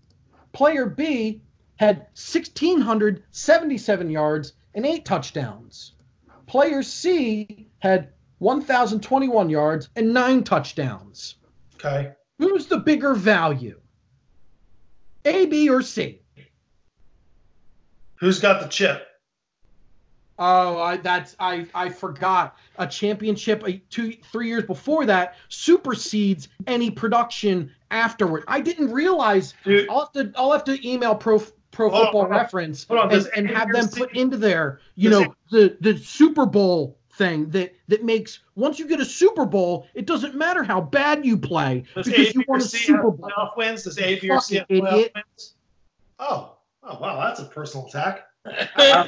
[0.53, 1.41] Player B
[1.75, 5.93] had 1,677 yards and eight touchdowns.
[6.47, 8.09] Player C had
[8.39, 11.35] 1,021 yards and nine touchdowns.
[11.75, 12.11] Okay.
[12.37, 13.79] Who's the bigger value?
[15.25, 16.21] A, B, or C?
[18.15, 19.07] Who's got the chip?
[20.43, 22.57] Oh, I, that's I I forgot.
[22.79, 28.43] A championship a, two three years before that supersedes any production afterward.
[28.47, 29.53] I didn't realize.
[29.63, 33.13] Dude, I'll have to I'll have to email Pro Pro hold Football on, Reference on,
[33.13, 34.79] and, and have them put into there.
[34.95, 39.45] You know the the Super Bowl thing that that makes once you get a Super
[39.45, 43.29] Bowl, it doesn't matter how bad you play does because you won a Super Bowl.
[43.29, 43.83] Playoff wins.
[43.83, 45.53] Does A, B, or C have playoff wins?
[46.17, 49.07] Oh, oh wow, that's a personal attack wow,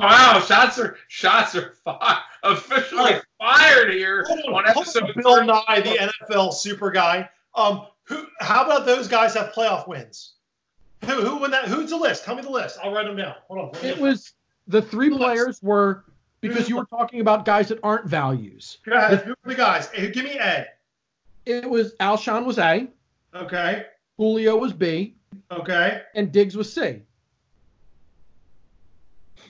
[0.00, 6.52] wow, shots are shots are fi- officially fired here on episode Bill Nye, the NFL
[6.52, 7.28] super guy.
[7.54, 8.26] Um, who?
[8.40, 10.32] How about those guys have playoff wins?
[11.04, 11.22] Who?
[11.22, 11.66] Who won that?
[11.66, 12.24] Who's the list?
[12.24, 12.78] Tell me the list.
[12.82, 13.34] I'll write them down.
[13.48, 13.84] Hold on.
[13.84, 14.32] It was
[14.66, 15.62] the three the players list.
[15.62, 16.04] were
[16.40, 18.78] because you were talking about guys that aren't values.
[18.84, 19.22] Go ahead.
[19.22, 19.88] Who are the guys?
[19.88, 20.66] Hey, give me A.
[21.46, 22.88] It was Alshon was A.
[23.34, 23.86] Okay.
[24.16, 25.14] Julio was B.
[25.50, 26.02] Okay.
[26.14, 27.02] And Diggs was C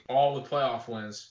[0.08, 1.30] all the playoff wins.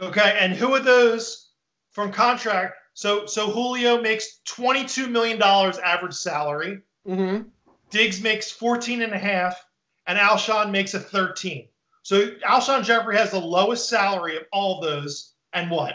[0.00, 1.50] Okay, and who are those
[1.90, 2.74] from contract?
[2.94, 6.82] So so Julio makes twenty two million dollars average salary.
[7.06, 7.48] Mm-hmm.
[7.90, 9.64] Diggs makes 14 and a half,
[10.06, 11.68] and Alshon makes a 13.
[12.02, 15.94] So Alshon Jeffery has the lowest salary of all of those, and what?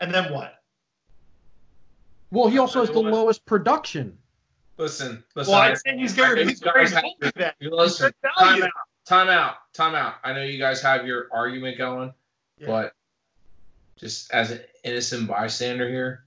[0.00, 0.54] And then what?
[2.30, 4.18] Well, he also has the lowest production.
[4.78, 5.52] Listen, listen.
[5.52, 6.86] Well, I think he's very, he's very
[7.60, 8.70] Listen, time out,
[9.06, 10.14] time out, time out.
[10.22, 12.12] I know you guys have your argument going,
[12.58, 12.66] yeah.
[12.66, 12.92] but
[13.96, 16.24] just as an innocent bystander here,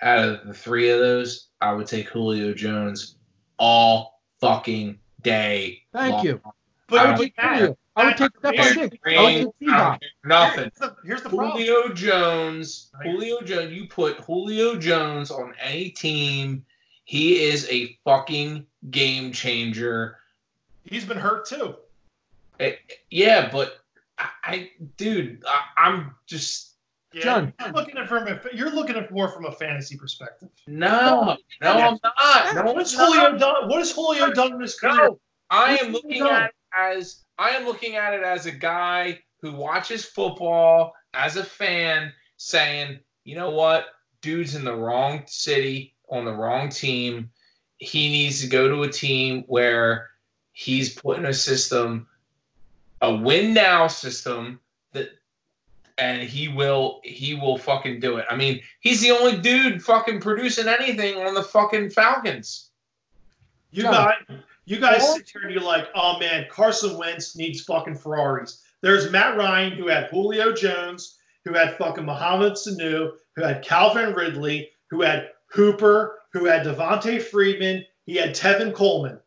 [0.00, 3.16] out of the three of those, I would take Julio Jones
[3.58, 5.82] all fucking day.
[5.92, 6.24] Thank long.
[6.24, 6.40] you.
[6.88, 7.78] But I I would would take Julio.
[7.96, 8.78] I would take Stefon Here's- Diggs.
[8.78, 10.00] I would take I don't T-Hop.
[10.00, 10.58] care Nothing.
[10.58, 11.50] Here's the, here's the problem.
[11.52, 16.64] Julio Jones, Julio Jones, you put Julio Jones on any team,
[17.10, 20.16] he is a fucking game changer.
[20.84, 21.74] He's been hurt too.
[22.60, 22.74] Eh,
[23.10, 23.80] yeah, but
[24.16, 26.76] I, I dude, I, I'm just
[27.12, 27.52] Yeah, John.
[27.58, 30.50] you're looking at from a, you're looking at more from a fantasy perspective.
[30.68, 32.54] no, no, I'm not.
[32.64, 33.40] No, What's I'm Julio not.
[33.40, 33.68] done?
[33.68, 34.94] What has Julio done in his career?
[34.94, 36.32] No, I What's am looking done?
[36.42, 41.36] at it as I am looking at it as a guy who watches football as
[41.36, 43.86] a fan, saying, you know what,
[44.22, 47.30] dude's in the wrong city on the wrong team.
[47.78, 50.10] He needs to go to a team where
[50.52, 52.06] he's put in a system,
[53.00, 54.60] a win now system
[54.92, 55.08] that
[55.96, 58.26] and he will he will fucking do it.
[58.30, 62.70] I mean, he's the only dude fucking producing anything on the fucking Falcons.
[63.70, 63.92] You John.
[63.92, 67.96] guys, you guys All- sit here and you're like, oh man, Carson Wentz needs fucking
[67.96, 68.62] Ferraris.
[68.82, 74.14] There's Matt Ryan who had Julio Jones, who had fucking Mohamed Sanu, who had Calvin
[74.14, 79.18] Ridley, who had Hooper, who had Devonta Freeman, he had Tevin Coleman.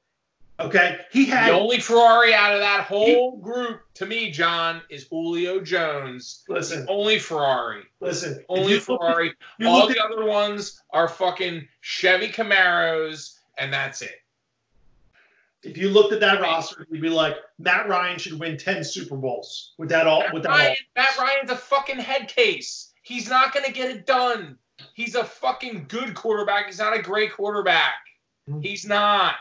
[0.60, 5.08] Okay, he had The only Ferrari out of that whole group, to me, John, is
[5.08, 6.44] Julio Jones.
[6.48, 7.84] listen, only Ferrari.
[8.00, 8.44] listen.
[8.48, 9.34] Only you look at- Ferrari.
[9.66, 14.22] All the at- other ones are fucking Chevy Camaros, and that's it.
[15.64, 19.16] If you looked at that roster, you'd be like, Matt Ryan should win ten Super
[19.16, 20.20] Bowls with that all.
[20.20, 21.04] Matt With that Ryan, all.
[21.04, 22.92] Matt Ryan's a fucking head case.
[23.02, 24.58] He's not going to get it done.
[24.94, 26.68] He's a fucking good quarterback.
[26.68, 27.96] He's not a great quarterback.
[28.50, 28.62] Mm-hmm.
[28.62, 29.36] He's not.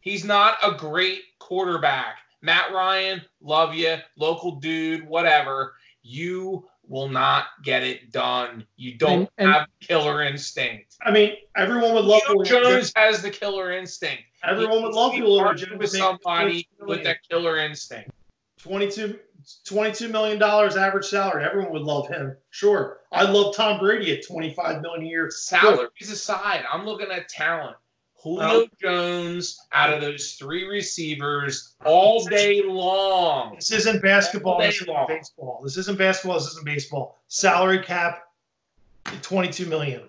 [0.00, 2.16] He's not a great quarterback.
[2.42, 5.74] Matt Ryan, love you, local dude, whatever.
[6.02, 8.66] You will not get it done.
[8.76, 10.96] You don't And- and- have killer instinct.
[11.02, 14.24] I mean, everyone would love Julio Julio Jones has the killer instinct.
[14.42, 15.78] Everyone would love needs to Julio Jones.
[15.78, 18.10] with somebody with that killer instinct.
[18.62, 19.18] 22,
[19.64, 21.44] 22 million dollars average salary.
[21.44, 22.36] Everyone would love him.
[22.50, 25.30] Sure, I love Tom Brady at twenty five million a year.
[25.30, 27.76] Salaries aside, I'm looking at talent.
[28.22, 33.54] Julio Well- Jones out of those three receivers all day long.
[33.54, 34.54] This isn't basketball.
[34.54, 35.60] All day This isn't baseball.
[35.64, 36.38] This isn't basketball.
[36.38, 37.18] This isn't baseball.
[37.28, 38.28] Salary cap,
[39.22, 40.02] twenty two million.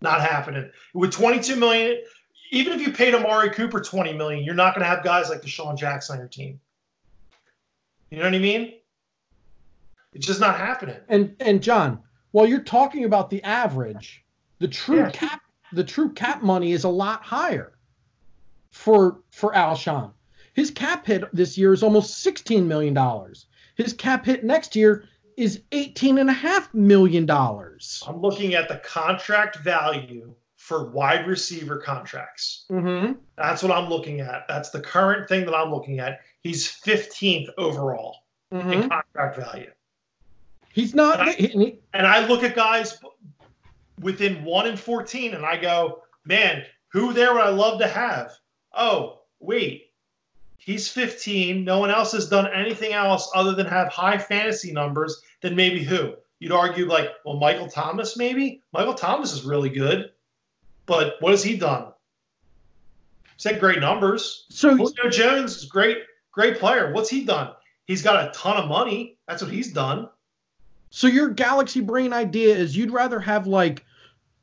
[0.00, 0.70] Not happening.
[0.94, 2.00] With twenty two million,
[2.52, 5.42] even if you paid Amari Cooper twenty million, you're not going to have guys like
[5.42, 6.60] DeSean Jackson on your team.
[8.10, 8.74] You know what I mean?
[10.18, 10.96] It's just not happening.
[11.08, 12.00] And and John,
[12.32, 14.24] while you're talking about the average,
[14.58, 15.10] the true Yeah.
[15.10, 15.40] cap
[15.72, 17.72] the true cap money is a lot higher
[18.70, 20.12] for for Alshon.
[20.54, 23.46] His cap hit this year is almost 16 million dollars.
[23.76, 25.04] His cap hit next year
[25.36, 28.02] is 18 and a half million dollars.
[28.08, 32.64] I'm looking at the contract value for wide receiver contracts.
[32.72, 33.12] Mm-hmm.
[33.36, 34.46] That's what I'm looking at.
[34.48, 36.22] That's the current thing that I'm looking at.
[36.40, 38.16] He's 15th overall
[38.52, 38.72] Mm-hmm.
[38.72, 39.70] in contract value.
[40.72, 41.20] He's not.
[41.20, 42.98] And I- he- And I look at guys
[44.00, 48.32] within 1 and 14 and I go, man, who there would I love to have?
[48.72, 49.86] Oh, wait.
[50.58, 51.64] He's 15.
[51.64, 55.22] No one else has done anything else other than have high fantasy numbers.
[55.40, 56.14] Then maybe who?
[56.40, 58.62] You'd argue, like, well, Michael Thomas, maybe?
[58.72, 60.12] Michael Thomas is really good.
[60.86, 61.92] But what has he done?
[63.36, 64.46] He's had great numbers.
[64.50, 65.98] so Julio Jones is great,
[66.32, 66.92] great player.
[66.92, 67.52] What's he done?
[67.86, 69.16] He's got a ton of money.
[69.26, 70.08] That's what he's done.
[70.90, 73.84] So your galaxy brain idea is you'd rather have like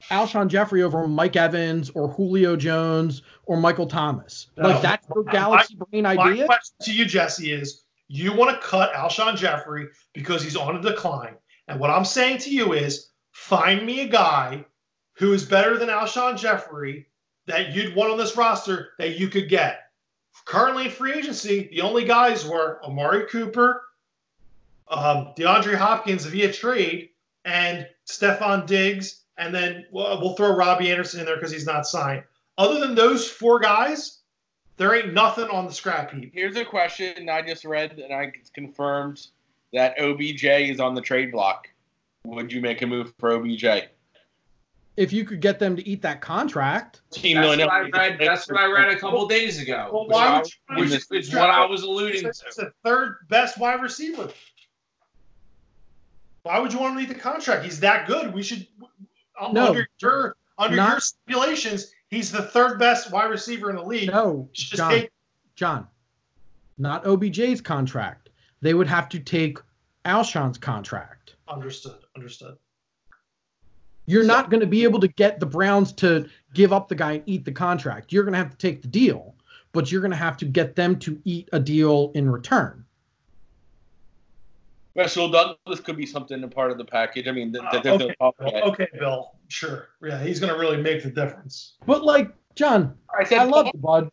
[0.10, 4.48] Alshon Jeffery over Mike Evans or Julio Jones or Michael Thomas.
[4.58, 4.70] No.
[4.70, 6.46] Like that's your galaxy brain My idea.
[6.46, 10.82] question to you, Jesse, is you want to cut Alshon Jeffery because he's on a
[10.82, 11.36] decline.
[11.68, 14.66] And what I'm saying to you is find me a guy
[15.18, 17.08] who is better than Alshon Jeffery
[17.48, 19.82] that you'd want on this roster that you could get.
[20.46, 23.82] Currently in free agency, the only guys were Amari Cooper,
[24.88, 27.10] um, DeAndre Hopkins via trade,
[27.44, 29.22] and Stefon Diggs.
[29.38, 32.24] And then we'll, we'll throw Robby Anderson in there because he's not signed.
[32.58, 34.20] Other than those four guys,
[34.78, 36.32] there ain't nothing on the scrap heap.
[36.34, 39.28] Here's a question I just read, and I confirmed
[39.74, 41.70] that OBJ is on the trade block.
[42.26, 43.66] Would you make a move for OBJ?
[44.98, 48.18] If you could get them to eat that contract, Team That's what I read.
[48.18, 49.90] That's what I read a couple days ago.
[49.92, 52.48] Well, which why I- would you- which is, is what I was alluding It's to.
[52.48, 54.30] It's the third best wide receiver.
[56.46, 57.64] Why would you want to leave the contract?
[57.64, 58.32] He's that good.
[58.32, 58.68] We should.
[59.52, 59.70] No.
[59.70, 64.12] under your under Not- your stipulations, he's the third best wide receiver in the league.
[64.12, 65.12] no, You should just John, take-
[65.56, 65.88] John,
[66.78, 68.30] not OBJ's contract.
[68.62, 69.58] They would have to take
[70.06, 71.36] Alshon's contract.
[71.48, 71.98] understood.
[72.16, 72.58] Understood.
[74.06, 77.14] You're not going to be able to get the Browns to give up the guy
[77.14, 78.14] and eat the contract.
[78.14, 79.36] You're going to have to take the deal,
[79.72, 82.85] but you're going to have to get them to eat a deal in return.
[84.96, 87.28] Rasul Douglas could be something a part of the package.
[87.28, 88.64] I mean, th- th- Uh, th- okay, Bill.
[88.72, 89.32] okay, Bill.
[89.50, 89.90] Sure.
[90.02, 91.74] Yeah, he's going to really make the difference.
[91.86, 94.10] But like, John, I said I love you, bud,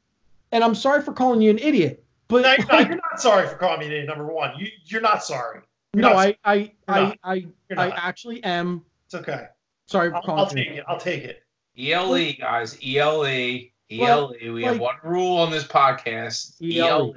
[0.51, 2.05] and I'm sorry for calling you an idiot.
[2.29, 4.59] But No, no, you're not sorry for calling me an idiot, number one.
[4.59, 5.61] You, you're not sorry.
[5.95, 7.19] You're no, not- I, I, You're I, not.
[7.23, 7.47] I,
[7.77, 9.47] I actually am It's okay.
[9.87, 10.65] sorry for I'll, calling I'll you.
[10.65, 10.85] take it.
[10.89, 11.43] I'll take it.
[11.79, 12.77] ELE, E, guys.
[12.85, 13.25] ELE.
[13.91, 14.33] ELE.
[14.53, 16.61] we have one rule on this podcast.
[16.61, 16.89] E ELE.
[17.11, 17.15] ELE.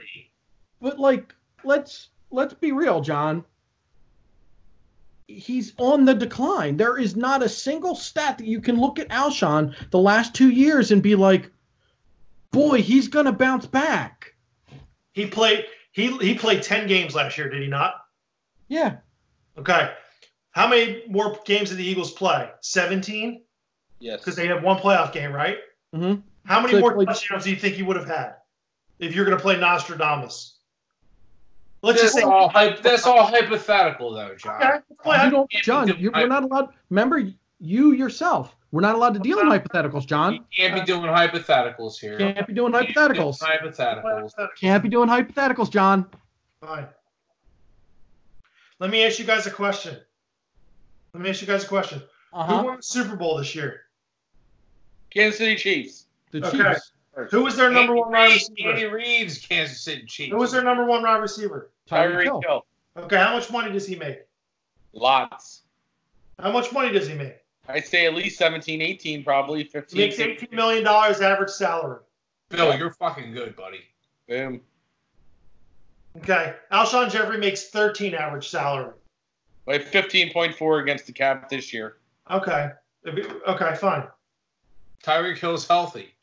[0.82, 1.34] But like,
[1.64, 3.44] let's let's be real, John.
[5.28, 6.78] He's on the decline.
[6.78, 10.50] There is not a single stat that you can look at Alshon the last two
[10.50, 11.50] years and be like,
[12.52, 14.36] boy, he's gonna bounce back.
[15.14, 15.66] He played.
[15.92, 17.50] He he played ten games last year.
[17.50, 17.96] Did he not?
[18.68, 18.98] Yeah.
[19.58, 19.92] Okay.
[20.52, 22.50] How many more games did the Eagles play?
[22.62, 23.44] Seventeen.
[24.00, 24.20] yes.
[24.20, 25.58] Because they have one playoff game, right?
[25.94, 26.22] Mhm.
[26.46, 28.36] How many So more touchdowns do you think he would have had
[29.00, 30.55] if you're going to play Nostradamus?
[31.86, 32.30] Let's That's just say.
[32.30, 34.56] all, hy- that's all hypothetical, though, John.
[34.62, 35.88] Okay, let's You don't, John.
[36.00, 36.70] You, hy- we're not allowed.
[36.90, 38.56] Remember, you yourself.
[38.72, 40.34] We're not allowed to deal in hypotheticals, John.
[40.34, 40.48] You John.
[40.58, 42.18] can't be doing hypotheticals here.
[42.18, 43.40] Can't be doing Can't be doing hypotheticals.
[43.40, 44.32] Hypotheticals.
[44.60, 46.08] Can't be doing hypotheticals, John.
[46.60, 46.88] Fine.
[48.80, 49.96] Let me ask you guys a question.
[51.14, 52.02] Let me ask you guys a question.
[52.34, 53.82] Uh Who won the Super Bowl this year?
[55.12, 56.08] Kansas City Chiefs.
[56.32, 56.58] The Okay.
[56.58, 56.92] Chiefs.
[57.32, 58.96] Who was their number Andy one wide Reid- Andy receiver?
[58.96, 60.32] Reeves, Kansas City Chiefs.
[60.34, 61.72] Who was their number one wide receiver?
[61.90, 62.42] Tyreek Tyreek Hill.
[62.42, 62.66] Hill.
[62.98, 64.20] Okay, how much money does he make?
[64.94, 65.64] Lots.
[66.40, 67.36] How much money does he make?
[67.68, 70.00] I'd say at least 17, 18, probably He 15.
[70.00, 72.00] makes $18 million average salary.
[72.50, 73.82] Bill, you're fucking good, buddy.
[74.28, 74.62] Boom.
[76.18, 76.54] Okay.
[76.72, 78.94] Alshon Jeffery makes 13 average salary.
[79.66, 81.98] Like 15.4 against the cap this year.
[82.30, 82.70] Okay.
[83.06, 84.08] Okay, fine.
[85.04, 86.15] Tyreek Hill's healthy.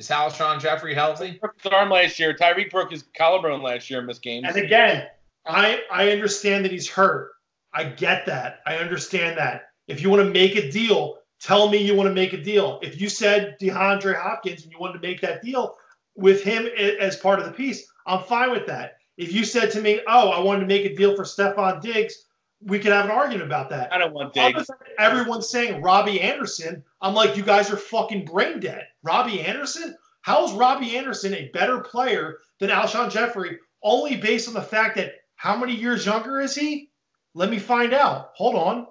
[0.00, 1.32] Is Alshon Jeffery healthy?
[1.38, 2.32] Broke his arm last year.
[2.32, 4.46] Tyreek broke his collarbone last year in missed games.
[4.48, 5.06] And again,
[5.44, 7.32] I I understand that he's hurt.
[7.74, 8.60] I get that.
[8.64, 9.64] I understand that.
[9.88, 12.80] If you want to make a deal, tell me you want to make a deal.
[12.82, 15.76] If you said DeAndre Hopkins and you wanted to make that deal
[16.16, 16.66] with him
[16.98, 18.94] as part of the piece, I'm fine with that.
[19.18, 22.24] If you said to me, "Oh, I wanted to make a deal for Stefon Diggs,"
[22.62, 23.92] we could have an argument about that.
[23.92, 24.70] I don't want Other Diggs.
[24.98, 26.84] Everyone's saying Robby Anderson.
[27.00, 28.86] I'm like, you guys are fucking brain dead.
[29.02, 29.96] Robby Anderson?
[30.20, 33.58] How is Robby Anderson a better player than Alshon Jeffery?
[33.82, 36.90] Only based on the fact that how many years younger is he?
[37.32, 38.32] Let me find out.
[38.34, 38.86] Hold on.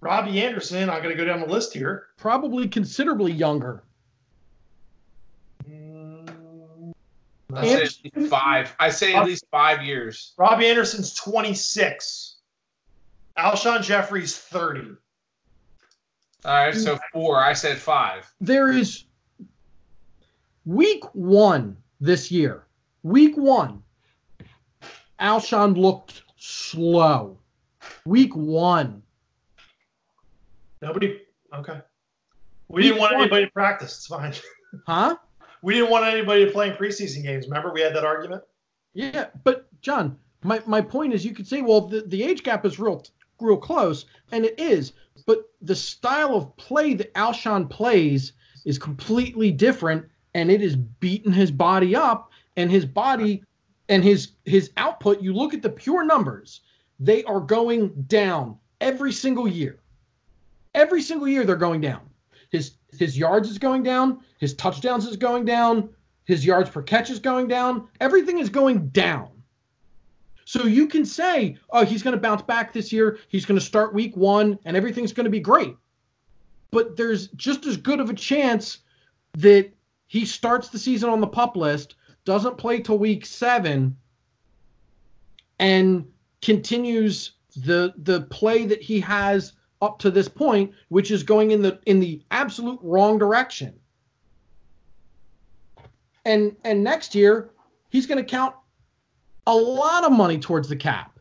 [0.00, 2.06] Robby Anderson, I'm going to go down the list here.
[2.16, 3.84] Probably considerably younger.
[7.54, 8.74] I say at least five.
[8.80, 10.32] I say at least five years.
[10.38, 12.31] Robby Anderson's 26.
[13.36, 14.96] Alshon Jeffery's 30.
[16.44, 17.42] All right, so four.
[17.42, 18.30] I said five.
[18.40, 19.04] There is
[20.64, 22.64] week one this year.
[23.04, 23.82] Week one,
[25.20, 27.38] Alshon looked slow.
[28.04, 29.02] Week one.
[30.80, 31.20] Nobody.
[31.54, 31.80] Okay.
[32.68, 33.98] We didn't want anybody to practice.
[33.98, 34.34] It's fine.
[34.86, 35.16] Huh?
[35.60, 37.44] We didn't want anybody to play in preseason games.
[37.44, 38.42] Remember, we had that argument.
[38.94, 42.64] Yeah, but John, my, my point is you could say, well, the, the age gap
[42.64, 43.04] is real
[43.42, 44.92] real close, and it is,
[45.26, 48.32] but the style of play that Alshon plays
[48.64, 53.42] is completely different, and it is beating his body up, and his body
[53.88, 56.60] and his his output, you look at the pure numbers,
[57.00, 59.78] they are going down every single year.
[60.74, 62.00] Every single year they're going down.
[62.50, 65.90] His his yards is going down, his touchdowns is going down,
[66.24, 67.88] his yards per catch is going down.
[68.00, 69.28] Everything is going down.
[70.44, 73.18] So you can say, oh, he's going to bounce back this year.
[73.28, 75.76] He's going to start week one and everything's going to be great.
[76.70, 78.78] But there's just as good of a chance
[79.34, 79.70] that
[80.06, 81.94] he starts the season on the pup list,
[82.24, 83.96] doesn't play till week seven,
[85.58, 86.06] and
[86.40, 91.62] continues the the play that he has up to this point, which is going in
[91.62, 93.74] the in the absolute wrong direction
[96.24, 97.50] and and next year
[97.90, 98.54] he's going to count
[99.46, 101.18] a lot of money towards the cap.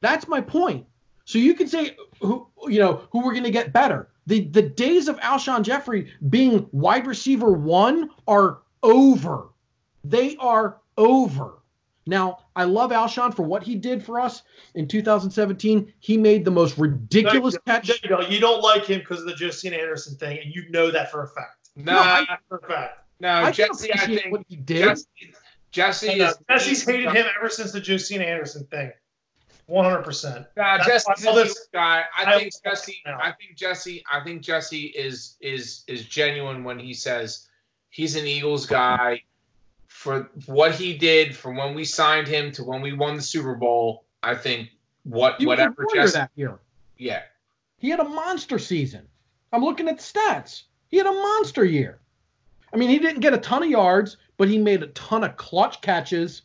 [0.00, 0.86] That's my point.
[1.24, 4.08] So you can say who you know who we're going to get better.
[4.26, 9.48] The the days of Alshon Jeffery being wide receiver 1 are over.
[10.04, 11.54] They are over.
[12.06, 14.40] Now, I love Alshon for what he did for us
[14.74, 15.92] in 2017.
[15.98, 18.02] He made the most ridiculous There catch.
[18.02, 18.20] you go.
[18.22, 21.24] You don't like him because of the Josina Anderson thing, and you know that for
[21.24, 21.68] a fact.
[21.76, 22.98] Nah, For a fact.
[23.20, 23.92] no, I can Jesse.
[23.92, 24.84] I appreciate think what he did.
[24.84, 25.04] Jesse,
[25.70, 26.36] Jesse No, uh, is.
[26.48, 28.92] Jesse's hated him ever since the Josina Anderson thing.
[29.66, 30.46] One hundred percent.
[30.56, 32.04] Nah, That's Jesse's all a this- guy.
[32.16, 32.98] I I think Jesse.
[33.04, 33.18] now.
[33.22, 34.02] I think Jesse.
[34.10, 37.46] I think Jesse is is is genuine when he says
[37.90, 39.22] he's an Eagles guy
[39.86, 43.54] for what he did from when we signed him to when we won the Super
[43.54, 44.04] Bowl.
[44.22, 44.70] I think
[45.04, 46.12] what He whatever Jesse.
[46.14, 46.58] that year.
[46.96, 47.22] Yeah,
[47.76, 49.06] He had a monster season.
[49.52, 50.62] I'm looking at the stats.
[50.88, 52.00] He had a monster year.
[52.72, 55.36] I mean, he didn't get a ton of yards, but he made a ton of
[55.36, 56.42] clutch catches.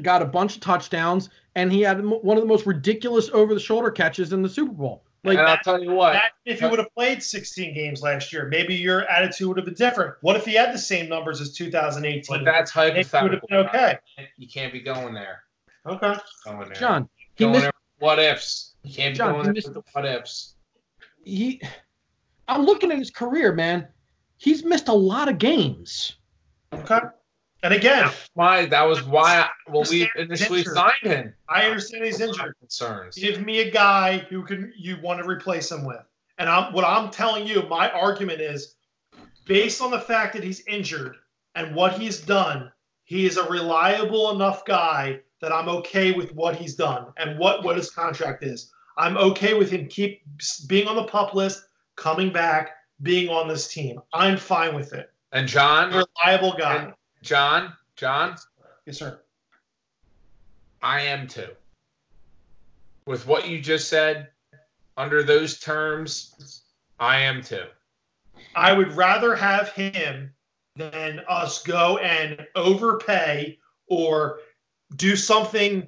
[0.00, 4.32] Got a bunch of touchdowns, and he had one of the most ridiculous over-the-shoulder catches
[4.32, 5.02] in the Super Bowl.
[5.24, 6.12] Like and I'll tell you what.
[6.12, 9.66] That, if he would have played 16 games last year, maybe your attitude would have
[9.66, 10.14] been different.
[10.20, 12.24] What if he had the same numbers as 2018?
[12.28, 13.48] But that's Maybe it would have hypothetical.
[13.48, 13.98] been okay.
[14.36, 15.42] You can't be going there.
[15.84, 16.14] Okay.
[16.44, 16.74] Going there.
[16.74, 18.74] John, he going missed there what ifs.
[18.84, 20.54] You can't be John, going there missed- with the what ifs.
[21.24, 21.60] he.
[22.46, 23.88] I'm looking at his career, man.
[24.38, 26.16] He's missed a lot of games.
[26.72, 27.00] Okay.
[27.62, 28.66] And again, Why?
[28.66, 30.74] That was why I, when we initially injury.
[30.74, 31.34] signed him.
[31.48, 32.58] I understand he's Those are my injured.
[32.60, 33.16] Concerns.
[33.16, 36.02] Give me a guy who can you want to replace him with.
[36.38, 38.76] And I'm what I'm telling you, my argument is
[39.46, 41.16] based on the fact that he's injured
[41.56, 42.70] and what he's done,
[43.04, 47.64] he is a reliable enough guy that I'm okay with what he's done and what
[47.64, 48.72] what his contract is.
[48.96, 50.22] I'm okay with him keep
[50.68, 51.64] being on the pup list,
[51.96, 52.70] coming back,
[53.02, 54.00] being on this team.
[54.12, 55.10] I'm fine with it.
[55.32, 56.76] And John, Reliable guy.
[56.76, 58.36] And- John, John,
[58.86, 59.20] yes, sir.
[60.80, 61.48] I am too.
[63.06, 64.28] With what you just said,
[64.96, 66.62] under those terms,
[67.00, 67.66] I am too.
[68.54, 70.32] I would rather have him
[70.76, 73.58] than us go and overpay
[73.88, 74.40] or
[74.96, 75.86] do something,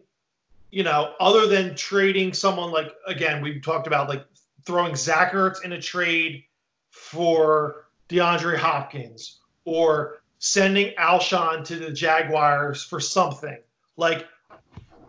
[0.70, 4.24] you know, other than trading someone like again we talked about like
[4.64, 6.44] throwing Zach Ertz in a trade
[6.90, 13.58] for DeAndre Hopkins or sending Alshon to the Jaguars for something
[13.96, 14.26] like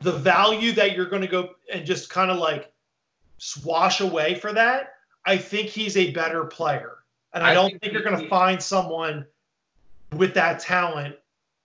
[0.01, 2.71] the value that you're going to go and just kind of like
[3.37, 4.93] swash away for that.
[5.25, 6.97] I think he's a better player.
[7.33, 9.25] And I, I don't think think, you're going to find someone
[10.15, 11.15] with that talent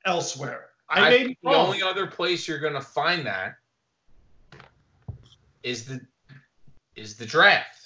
[0.04, 0.66] elsewhere.
[0.88, 3.56] I, I, may think be the only other place you're going to find that
[5.62, 6.00] is the
[6.94, 7.85] is the draft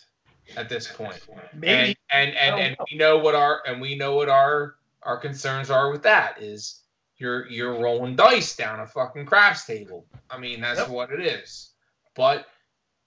[0.57, 1.21] at this point.
[1.55, 4.77] Maybe And and and, and don't we know what our and we know what our
[5.03, 6.83] our concerns are with that is
[7.17, 10.07] you're you're rolling dice down a fucking craps table.
[10.31, 10.89] I mean that's Yep.
[10.89, 11.71] what it is.
[12.15, 12.47] But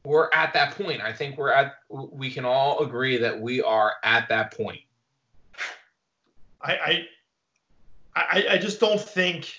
[0.05, 1.01] we're at that point.
[1.01, 4.81] I think we're at we can all agree that we are at that point.
[6.61, 7.05] I, I
[8.15, 9.51] I I just don't think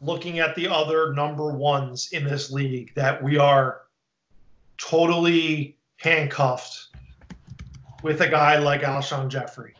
[0.00, 3.82] looking at the other number ones in this league that we are
[4.76, 6.87] totally handcuffed
[8.02, 9.74] with a guy like Alshon Jeffery.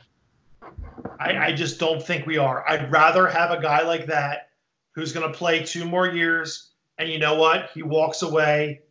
[1.20, 2.68] I, I just don't think we are.
[2.68, 4.50] I'd rather have a guy like that
[4.92, 7.70] who's going to play two more years, and you know what?
[7.74, 8.82] He walks away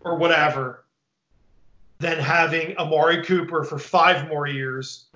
[0.00, 0.84] or whatever,
[1.98, 5.06] than having Amari Cooper for five more years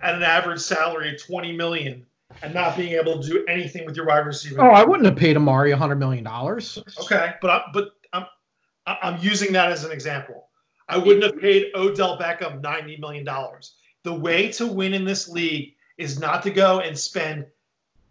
[0.00, 2.04] at an average salary of 20 million
[2.42, 4.60] and not being able to do anything with your wide receiver.
[4.60, 6.26] Oh, I wouldn't have paid Amari $100 million.
[6.26, 8.26] Okay, but I, but I'm
[8.86, 10.48] I'm using that as an example.
[10.88, 13.74] I wouldn't have paid Odell Beckham ninety million dollars.
[14.02, 17.46] The way to win in this league is not to go and spend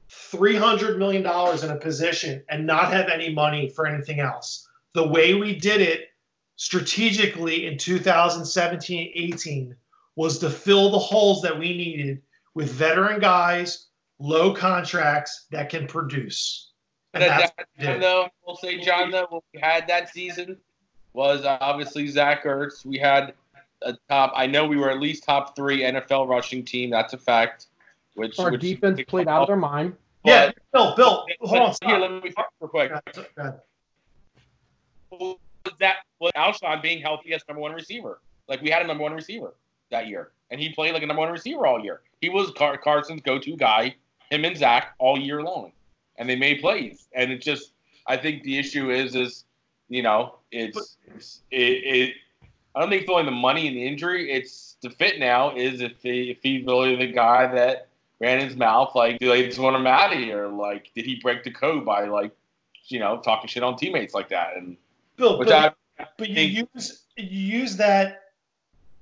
[0.10, 4.68] three hundred million dollars in a position and not have any money for anything else.
[4.93, 6.10] The way we did it
[6.56, 9.76] strategically in 2017-18
[10.15, 12.22] was to fill the holes that we needed
[12.53, 13.88] with veteran guys,
[14.19, 16.72] low contracts that can produce.
[17.14, 18.03] And that's at what that we time, did.
[18.03, 20.57] though, we'll say, John, though, we had that season
[21.13, 22.85] was obviously Zach Ertz.
[22.85, 23.33] We had
[23.81, 24.33] a top.
[24.35, 26.89] I know we were at least top three NFL rushing team.
[26.89, 27.67] That's a fact.
[28.15, 29.95] Which Our which, defense played out of their mind.
[30.23, 31.75] Yeah, Bill, Bill, hold on.
[31.83, 32.91] Here, let me finish real quick.
[33.35, 33.57] Go.
[35.11, 35.38] Was
[35.79, 38.19] that was Alshon being healthy as number one receiver?
[38.47, 39.55] Like we had a number one receiver
[39.89, 42.01] that year, and he played like a number one receiver all year.
[42.21, 43.95] He was Car- Carson's go-to guy,
[44.29, 45.71] him and Zach all year long,
[46.17, 47.07] and they made plays.
[47.13, 47.73] And it just,
[48.07, 49.45] I think the issue is, is
[49.91, 52.13] you know, it's, it's it, it.
[52.73, 54.31] I don't think it's only the money and the injury.
[54.31, 55.53] It's the fit now.
[55.55, 57.89] Is if he, if he's really the guy that
[58.22, 60.47] ran his mouth, like do they just want him out of here?
[60.47, 62.31] Like did he break the code by like,
[62.85, 64.55] you know, talking shit on teammates like that?
[64.55, 64.77] And
[65.18, 67.26] Bill, which but, I but you think- use you
[67.59, 68.22] use that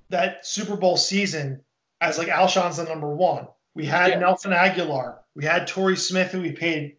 [0.10, 1.62] that Super Bowl season
[2.02, 3.48] as like Alshon's the number one.
[3.76, 4.20] We had Yeah.
[4.20, 5.20] Nelson Agholor.
[5.36, 6.96] We had Torrey Smith, who we paid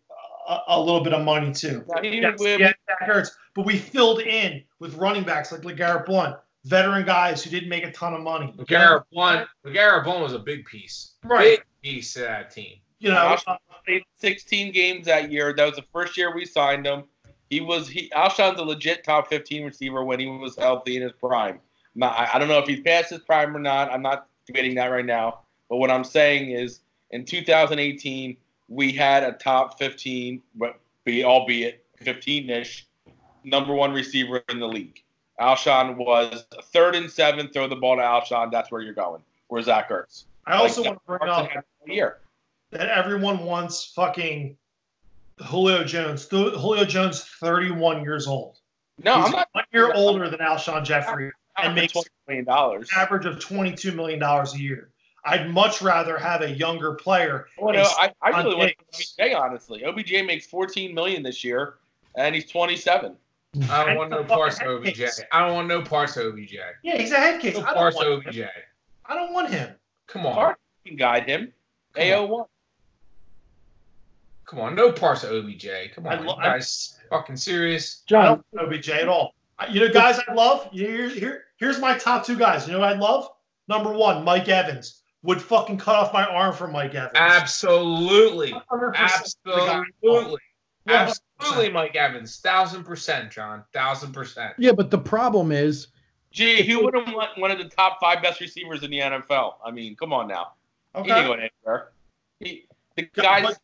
[0.51, 1.85] a, a little bit of money too.
[2.03, 2.75] Even Yes, with- we had
[3.09, 7.69] Zach but we filled in with running backs like LeGarrette Blunt, veteran guys who didn't
[7.69, 8.55] make a ton of money.
[8.67, 11.15] Garrett Blunt, Garrett Blunt was a big piece.
[11.25, 11.59] Right.
[11.83, 12.77] Big piece of that team.
[13.01, 13.37] You know,
[13.85, 15.55] played 16 games that year.
[15.55, 17.05] That was the first year we signed him.
[17.49, 21.13] He was he Alshon's a legit top 15 receiver when he was healthy in his
[21.13, 21.61] prime.
[21.95, 23.91] Not, I, I don't know if he's past his prime or not.
[23.91, 25.41] I'm not debating that right now.
[25.69, 28.37] But what I'm saying is, in 2018,
[28.71, 32.87] we had a top 15, but be albeit 15-ish,
[33.45, 35.03] number one receiver in the league.
[35.41, 37.49] Alshon was third and seven.
[37.49, 38.51] Throw the ball to Alshon.
[38.51, 39.23] That's where you're going.
[39.49, 40.25] Where Zach Ertz.
[40.47, 42.19] I also Like, want to bring up year.
[42.71, 44.57] that everyone wants fucking
[45.47, 46.27] Julio Jones.
[46.29, 48.59] Julio Jones, 31 years old.
[49.03, 49.49] No, He's I'm not.
[49.53, 52.91] one year older than Alshon Jeffery, and makes- makes twenty million dollars.
[52.95, 54.91] average of 22 million dollars a year.
[55.25, 57.47] I'd much rather have a younger player.
[57.59, 59.15] Well, no, I, I really want Diggs.
[59.19, 59.85] OBJ honestly.
[59.85, 61.75] OBJ makes 14 million this year,
[62.15, 63.17] and he's 27.
[63.69, 65.03] I don't want no parts of OBJ.
[65.33, 66.55] I don't want no parts of OBJ.
[66.83, 67.55] Yeah, he's a head case.
[67.57, 68.37] No I don't, parts of want OBJ.
[68.37, 68.49] him.
[69.07, 69.75] I don't want him.
[70.07, 70.35] Come on.
[70.35, 70.57] Hard
[70.87, 71.53] can guide him.
[71.95, 72.47] Come AO1.
[74.47, 74.75] Come on.
[74.75, 75.67] No parts of OBJ.
[75.95, 76.27] Come I on.
[76.27, 78.03] lo- you guys fucking serious?
[78.07, 79.35] I John, don't want OBJ at all.
[79.69, 80.71] You know, guys, I love.
[80.73, 82.67] Here, here, here's my top two guys.
[82.67, 83.29] You know, what I love.
[83.69, 87.13] Number one, Mike Evans would fucking cut off my arm for Mike Evans.
[87.15, 88.53] Absolutely.
[88.53, 89.83] 100% the guy.
[90.03, 90.41] Absolutely.
[90.87, 92.39] Absolutely, Mike Evans.
[92.39, 93.63] Thousand percent, John.
[93.73, 94.55] Thousand percent.
[94.59, 95.89] yeah, but the problem is,
[96.33, 99.55] Gee, who wouldn't want one of the top five best receivers in the NFL?
[99.65, 100.53] I mean, come on now.
[100.95, 101.27] He ain't Okay.
[101.27, 101.91] going anywhere.
[102.41, 102.67] He,
[102.97, 103.45] the guys.
[103.45, 103.59] but-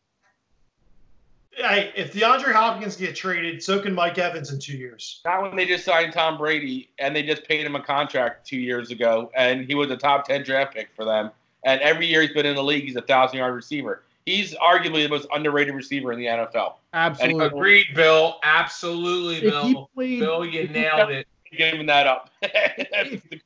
[1.55, 5.21] Hey, if DeAndre Hopkins get traded, so can Mike Evans in two years.
[5.25, 8.59] Not when they just signed Tom Brady and they just paid him a contract two
[8.59, 11.31] years ago, and he was a top ten draft pick for them.
[11.65, 14.03] And every year he's been in the league, he's a thousand yard receiver.
[14.25, 16.73] He's arguably the most underrated receiver in the NFL.
[16.93, 18.39] absolutely, Agreed, Bill.
[18.43, 19.89] Absolutely, Bill.
[19.95, 21.27] played, Bill, you nailed it.
[21.57, 22.29] Giving that up.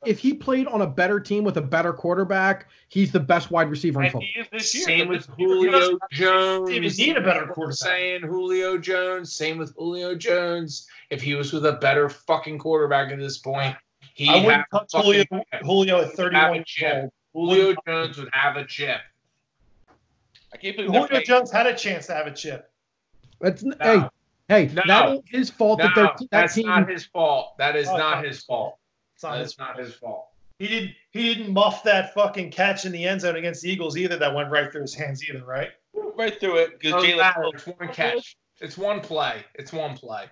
[0.04, 3.70] if he played on a better team with a better quarterback, he's the best wide
[3.70, 4.28] receiver in and football.
[4.34, 4.84] he is this year.
[4.84, 6.70] Same with Julio doesn't- Jones.
[6.70, 7.76] Even need a better quarterback.
[7.78, 9.32] Saying Julio Jones.
[9.32, 10.88] Same with Julio Jones.
[11.10, 13.76] If he was with a better fucking quarterback at this point,
[14.14, 15.24] he I wouldn't had touch Julio,
[15.62, 16.94] Julio at 31 a years chip.
[17.04, 17.12] old.
[17.32, 19.00] Julio Jones would have a chip.
[20.52, 22.70] I can't believe they're Julio paying- Jones had a chance to have a chip.
[23.40, 23.74] That's No.
[23.80, 24.08] hey,
[24.66, 24.82] hey, No.
[24.86, 26.66] that ain't his fault No, their, that that's team.
[26.66, 27.56] not his fault.
[27.58, 28.28] That is Oh, not no.
[28.28, 28.78] his fault.
[29.14, 30.28] It's not That his is not his fault.
[30.58, 30.94] He didn't.
[31.10, 34.16] He didn't muff that fucking catch in the end zone against the Eagles either.
[34.16, 35.70] That went right through his hands either, right?
[36.14, 37.18] right through it because Doesn't.
[37.18, 37.54] Jalen.
[37.54, 38.36] It's one catch.
[38.60, 39.44] It's one play.
[39.54, 40.26] It's one play.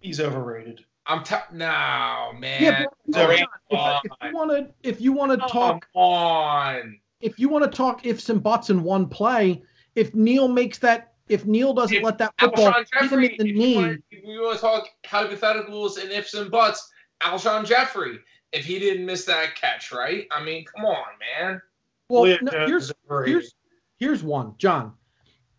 [0.00, 0.84] He's overrated.
[1.06, 2.62] I'm t- no man.
[2.62, 3.44] Yeah, but Sorry.
[3.70, 7.00] If, if you want to, if you want to talk, on.
[7.20, 9.62] if you want to talk ifs and buts in one play,
[9.94, 13.36] if Neil makes that, if Neil doesn't If let that football Alshon hit him in
[13.38, 16.88] the If knee, you, want, if you want to talk hypotheticals and ifs and buts,
[17.20, 18.18] Alshon Jeffery.
[18.52, 20.26] If he didn't miss that catch, right?
[20.30, 21.06] I mean, come on,
[21.38, 21.62] man.
[22.10, 22.92] well, Julio no, here's
[23.24, 23.54] here's
[23.96, 24.92] here's one, John.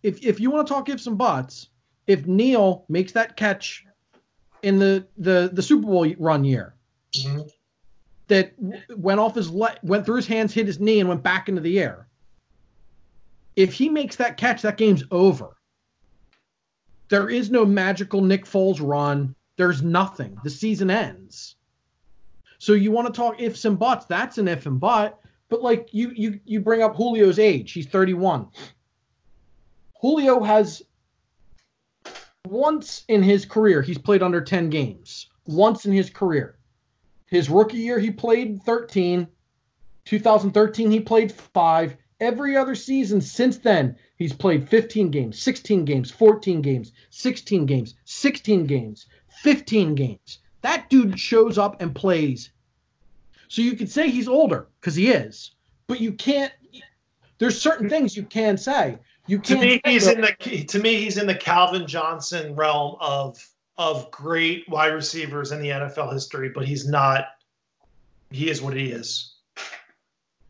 [0.04, 1.70] If if you want to talk ifs and buts,
[2.06, 3.84] if Neil makes that catch
[4.64, 6.74] in the the the Super Bowl run year
[7.14, 7.50] Mhm.
[8.28, 11.22] that w- went off his le- went through his hands, hit his knee, and went
[11.24, 12.08] back into the air.
[13.56, 15.58] If he makes that catch, that game's over.
[17.10, 19.36] There is no magical Nick Foles run.
[19.58, 20.38] There's nothing.
[20.44, 21.56] The season ends.
[22.58, 24.06] So you want to talk ifs and buts?
[24.06, 25.20] That's an if and but.
[25.50, 27.74] But like you you you bring up Julio's age.
[27.74, 28.48] He's 31.
[30.02, 30.82] Julio has
[32.50, 35.28] once in his career he's played under 10 games.
[35.46, 36.58] Once in his career.
[37.28, 39.28] His rookie year he played 13.
[40.06, 41.98] 2013 he played 5.
[42.20, 47.96] Every other season since then he's played 15 games, 16 games, 14 games, 16 games,
[48.06, 49.08] 16 games,
[49.42, 50.40] 15 games.
[50.62, 52.50] That dude shows up and plays.
[53.48, 55.52] So you could say he's older because he is,
[55.88, 56.52] but you can't.
[57.38, 59.00] There's certain things you can say.
[59.26, 60.66] You To me, he's in the.
[60.68, 63.44] To me, he's in the Calvin Johnson realm of
[63.78, 67.26] of great wide receivers in the NFL history, but he's not.
[68.32, 69.34] He is what he is.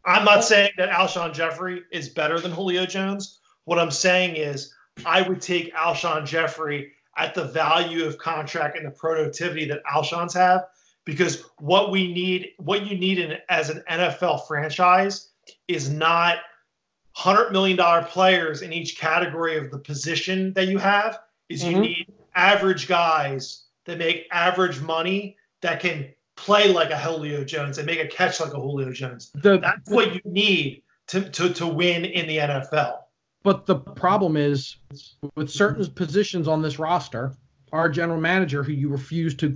[0.05, 3.39] I'm not saying that Alshon Jeffery is better than Julio Jones.
[3.65, 4.73] What I'm saying is,
[5.05, 10.33] I would take Alshon Jeffery at the value of contract and the productivity that Alshon's
[10.33, 10.65] have,
[11.05, 15.29] because what we need, what you need in, as an NFL franchise,
[15.67, 16.37] is not
[17.13, 21.19] hundred million dollar players in each category of the position that you have.
[21.49, 21.81] Is you Mhm.
[21.81, 27.85] need average guys that make average money that can play like a Julio Jones and
[27.85, 29.29] make a catch like a Julio Jones.
[29.35, 32.97] the, That's what you need to, to, to win in the NFL.
[33.43, 34.77] but the problem is
[35.35, 37.33] with certain positions on this roster,
[37.71, 39.53] our general manager, who you refuse to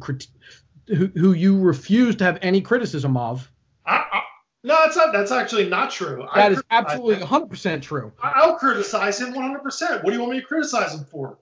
[0.88, 3.50] who, who you refuse to have any criticism of,
[4.68, 5.14] no, that's not.
[5.14, 6.27] That's actually not true.
[6.31, 8.11] I that is absolutely 100% true.
[8.22, 9.64] I- I'll criticize him 100.
[9.64, 11.38] percent What do you want me to criticize him for?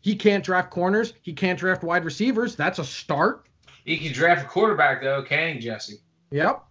[0.00, 1.14] He can't draft corners.
[1.22, 2.56] He can't draft wide receivers.
[2.56, 3.46] That's a start.
[3.84, 5.98] He can draft a quarterback though, can he, Jesse?
[6.30, 6.62] Yep.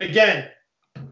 [0.00, 0.48] Again,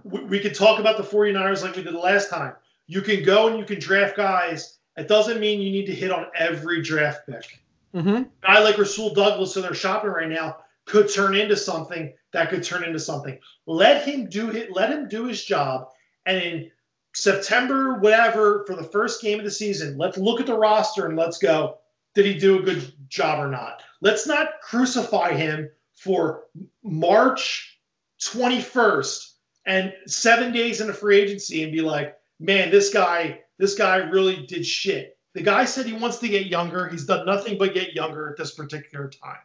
[0.05, 2.55] we, we could talk about the 49ers like we did the last time.
[2.87, 4.79] You can go and you can draft guys.
[4.97, 7.61] It doesn't mean you need to hit on every draft pick.
[7.95, 8.09] Mm-hmm.
[8.09, 12.51] A guy like Rasul Douglas, so they're shopping right now, could turn into something that
[12.51, 13.39] could turn into something.
[13.67, 14.73] Let him do it.
[14.73, 15.89] Let him do his job,
[16.27, 16.71] and in
[17.15, 21.17] September, whatever, for the first game of the season, let's look at the roster and
[21.17, 21.79] let's go.
[22.15, 23.83] Did he do a good job or not?
[24.01, 26.45] Let's not crucify him for
[26.83, 27.79] March
[28.21, 29.31] 21st
[29.67, 34.45] and seven days into free agency and be like, man, this guy, this guy really
[34.47, 35.17] did shit.
[35.35, 36.89] The guy said he wants to get younger.
[36.89, 39.39] He's done nothing but get younger at this particular time.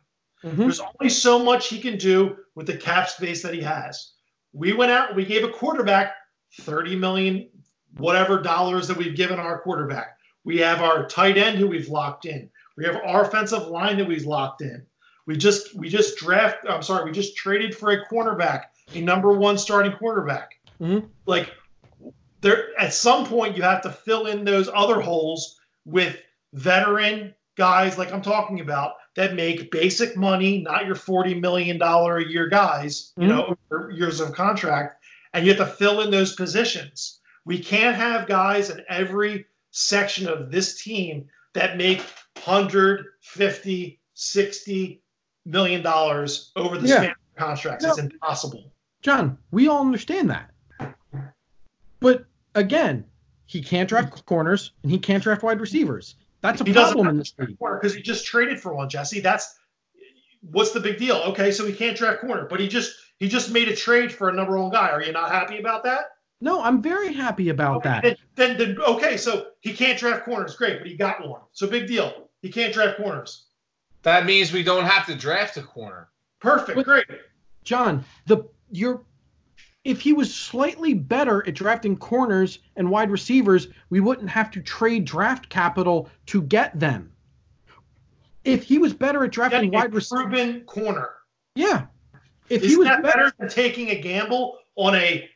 [0.43, 0.61] Mm-hmm.
[0.61, 4.13] There's only so much he can do with the cap space that he has.
[4.53, 6.13] We went out, we gave a quarterback
[6.61, 7.49] 30 million,
[7.97, 10.17] whatever dollars that we've given our quarterback.
[10.43, 12.49] We have our tight end who we've locked in.
[12.77, 14.85] We have our offensive line that we've locked in.
[15.27, 16.65] We just we just draft.
[16.67, 18.63] I'm sorry, we just traded for a cornerback,
[18.95, 20.53] a number one starting quarterback.
[20.81, 21.09] Mhm.
[21.27, 21.51] Like
[22.41, 26.17] there, at some point, you have to fill in those other holes with
[26.53, 32.19] veteran guys, like I'm talking about, that make basic money, not your forty million dollar
[32.19, 33.11] a year guys.
[33.17, 33.57] You Mhm.
[33.69, 37.19] know, years of contract, and you have to fill in those positions.
[37.43, 42.01] We can't have guys in every section of this team that make
[42.45, 45.01] 150, 60
[45.45, 46.95] million dollars over the Yeah.
[46.95, 47.83] span of contracts.
[47.83, 48.03] It's No.
[48.05, 48.71] impossible.
[49.01, 50.49] John, we all understand that.
[51.99, 52.23] But
[52.55, 53.03] again,
[53.47, 56.15] he can't draft corners and he can't draft wide receivers.
[56.41, 57.57] That's a He doesn't problem have in this league.
[57.59, 59.19] corner because he just traded for one, Jesse.
[59.19, 59.57] That's
[60.41, 61.17] what's the big deal?
[61.17, 64.29] Okay, so he can't draft corner, but he just he just made a trade for
[64.29, 64.89] a number one guy.
[64.89, 66.05] Are you not happy about that?
[66.41, 68.01] No, I'm very happy about that.
[68.03, 70.55] Then, then, then okay, so he can't draft corners.
[70.55, 71.41] Great, but he got one.
[71.51, 72.29] So big deal.
[72.41, 73.47] He can't draft corners.
[74.03, 76.07] That means we don't have to draft a corner.
[76.39, 76.77] Perfect.
[76.77, 77.05] But- Great.
[77.65, 79.01] John, the you're
[79.83, 84.61] if he was slightly better at drafting corners and wide receivers, we wouldn't have to
[84.61, 87.11] trade draft capital to get them.
[88.43, 91.09] If he was better at drafting a wide receivers, proven corner.
[91.55, 91.85] yeah.
[92.49, 95.29] If Is he was that better, better than taking a gamble on a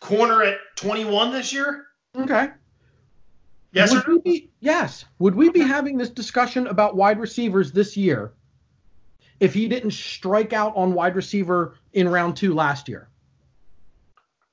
[0.00, 1.86] corner at 21 this year?
[2.16, 2.50] okay.
[3.72, 4.14] Yes would or no?
[4.16, 5.04] we be, yes.
[5.20, 8.32] Would we be having this discussion about wide receivers this year
[9.38, 13.09] if he didn't strike out on wide receiver in round two last year?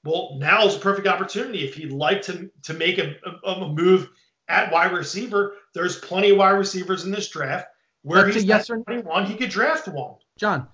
[0.03, 1.65] Well, now is a perfect opportunity.
[1.67, 3.15] If he'd like to to make a,
[3.45, 4.09] a, a move
[4.47, 7.67] at wide receiver, there's plenty of wide receivers in this draft.
[8.03, 10.15] Where That's a he's yes at or- 21, he could draft one.
[10.37, 10.67] John,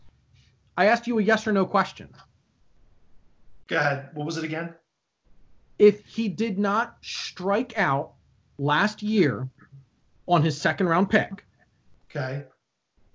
[0.77, 2.09] I asked you a yes or no question.
[3.67, 4.09] Go ahead.
[4.13, 4.73] What was it again?
[5.79, 8.11] If he did not strike out
[8.59, 9.49] last year
[10.27, 11.43] on his second round pick,
[12.11, 12.43] Okay.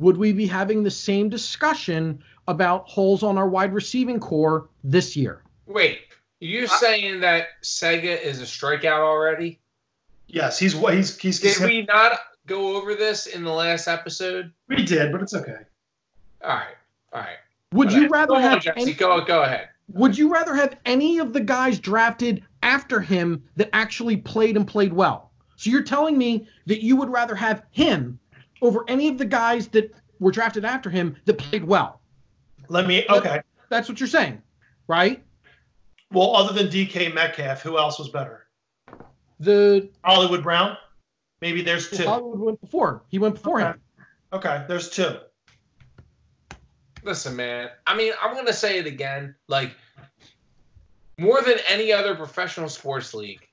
[0.01, 5.15] would we be having the same discussion about holes on our wide receiving core this
[5.17, 5.43] year?
[5.69, 6.01] Wait,
[6.41, 9.61] you're uh, saying that Sega is a strikeout already?
[10.27, 11.41] Yes, he's what he's he's.
[11.41, 14.53] Did we not go over this in the last episode?
[14.69, 15.59] we did, but it's okay.
[16.43, 16.77] All right,
[17.13, 17.37] all right.
[17.73, 18.81] Would you rather go on, have Jesse?
[18.81, 19.69] any, Go, go ahead.
[19.93, 24.67] would you rather have any of the guys drafted after him that actually played and
[24.67, 25.31] played well?
[25.57, 28.19] So you're telling me that you would rather have him
[28.63, 32.01] over any of the guys that were drafted after him that played well?
[32.69, 33.05] Let me.
[33.09, 33.41] Okay.
[33.69, 34.41] That's what you're saying,
[34.87, 35.23] right?
[36.13, 38.47] Well, other than DK Metcalf, who else was better?
[39.41, 40.77] The Hollywood Brown.
[41.41, 42.05] Maybe there's two.
[42.05, 43.03] Hollywood went before.
[43.09, 43.69] He went before Okay.
[43.71, 43.83] him.
[44.33, 45.19] Okay, there's two.
[47.05, 47.71] Listen, man.
[47.87, 49.35] I mean, I'm gonna say it again.
[49.47, 49.73] Like,
[51.19, 53.47] more than any other professional sports league,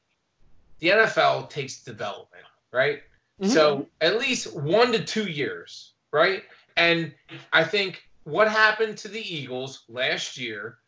[0.79, 3.03] the NFL takes development, right?
[3.41, 3.49] Mhm.
[3.49, 6.43] So at least one to two years, right?
[6.77, 7.13] And
[7.53, 10.79] I think what happened to the Eagles last year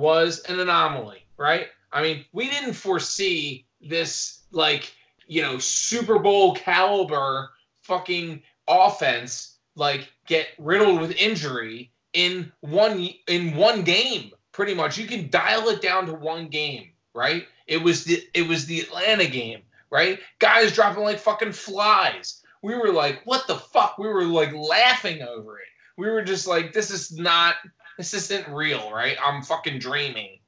[0.00, 1.68] was an anomaly, right?
[1.92, 4.92] I mean, we didn't foresee this like,
[5.26, 7.50] you know, Super Bowl caliber
[7.82, 14.98] fucking offense like get riddled with injury in one in one game pretty much.
[14.98, 17.46] You can dial it down to one game right?
[17.66, 20.20] It was the it was the atlanta game right?
[20.38, 22.42] Guys dropping like fucking flies.
[22.62, 23.98] We were like what the fuck?
[23.98, 25.68] We were like laughing over it.
[25.96, 27.56] We were just like this is not
[28.00, 30.38] this isn't real right i'm fucking dreaming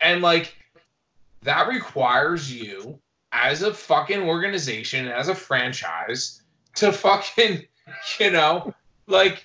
[0.00, 0.54] and like
[1.42, 2.98] that requires you
[3.30, 6.42] as a fucking organization as a franchise
[6.74, 7.64] to fucking
[8.18, 8.74] you know
[9.06, 9.44] like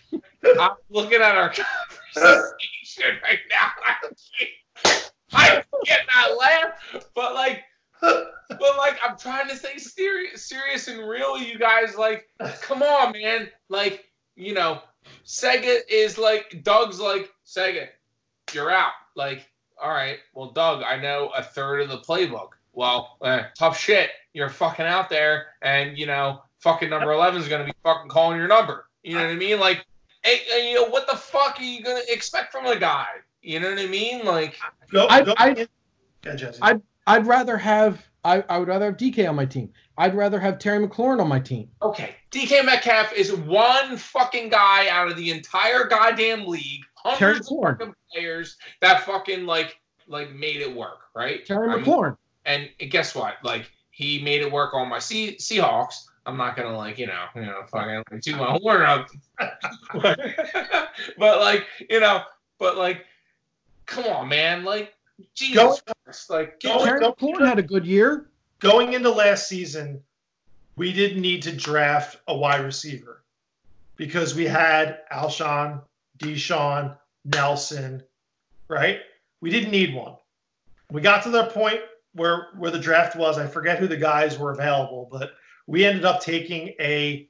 [0.60, 1.54] i'm looking at our
[2.16, 3.70] conversation right now
[5.34, 7.64] i cannot laugh but like
[8.02, 11.38] but like i'm trying to stay serious, serious and real.
[11.38, 12.28] You guys, like,
[12.62, 13.50] come on, man.
[13.70, 14.06] Like,
[14.36, 14.82] you know,
[15.26, 17.88] Sega is like Doug's like Sega,
[18.54, 18.92] you're out.
[19.16, 19.50] Like,
[19.82, 22.50] all right, well, Doug, I know a third of the playbook.
[22.74, 24.10] Well, eh, tough shit.
[24.34, 28.38] You're fucking out there, and you know, fucking number eleven is gonna be fucking calling
[28.38, 28.88] your number.
[29.04, 29.60] You know what I mean?
[29.60, 29.86] Like,
[30.24, 33.08] hey, you know, what the fuck are you gonna expect from a guy?
[33.42, 34.24] You know what I mean?
[34.26, 34.58] Like,
[34.92, 35.68] Go, I- go I-
[36.24, 36.60] yeah, Jesse.
[36.62, 39.72] I- I'd rather have I, I would rather have DK on my team.
[39.98, 41.70] I'd rather have Terry McLaurin on my team.
[41.82, 47.52] okay, DK Metcalf is one fucking guy out of the entire goddamn league, Terry hundreds
[47.52, 47.78] of McLaurin.
[47.80, 51.46] fucking players that fucking like like made it work, right?
[51.46, 52.18] Terry I mean, McLaurin.
[52.46, 53.36] and guess what?
[53.44, 56.06] Like he made it work on my sea- Seahawks.
[56.26, 59.08] I'm not gonna like you know you know fucking like, toot my horn up,
[59.94, 62.22] but like you know,
[62.60, 63.06] but like,
[63.86, 64.94] come on, man, like
[65.34, 67.00] Jesus Go- Christ, like Terry
[67.46, 68.30] had a good year.
[68.60, 70.02] Going into last season,
[70.76, 73.24] we didn't need to draft a wide receiver
[73.96, 75.82] because we had Alshon,
[76.20, 78.04] DeSean, Nelson,
[78.68, 79.00] right?
[79.42, 80.16] We didn't need one.
[80.92, 81.82] We got to the point
[82.14, 83.38] where where the draft was.
[83.38, 85.32] I forget who the guys were available, but
[85.68, 87.30] we ended up taking a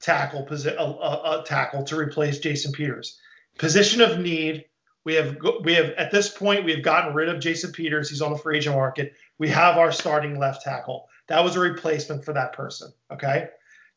[0.00, 3.18] tackle posi- a, a, a tackle to replace Jason Peters.
[3.58, 4.66] Position of need.
[5.08, 8.10] We have we have at this point we have gotten rid of Jason Peters.
[8.10, 9.14] He's on the free agent market.
[9.38, 11.08] We have our starting left tackle.
[11.28, 12.92] That was a replacement for that person.
[13.10, 13.48] Okay.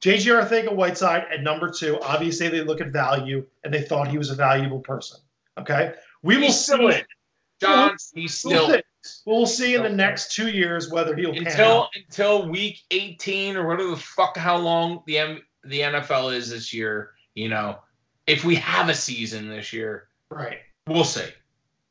[0.01, 1.99] JJ Arcega Whiteside at number two.
[1.99, 5.19] Obviously, they look at value and they thought he was a valuable person.
[5.59, 5.95] Okay.
[6.23, 6.99] We will he's still see.
[6.99, 7.05] in.
[7.59, 9.21] John, he's We'll still see.
[9.25, 13.89] We'll see in the next two years whether he'll until until week 18 or whatever
[13.89, 17.11] the fuck how long the M- the NFL is this year.
[17.35, 17.79] You know,
[18.27, 20.59] if we have a season this year, Right.
[20.93, 21.27] We'll see.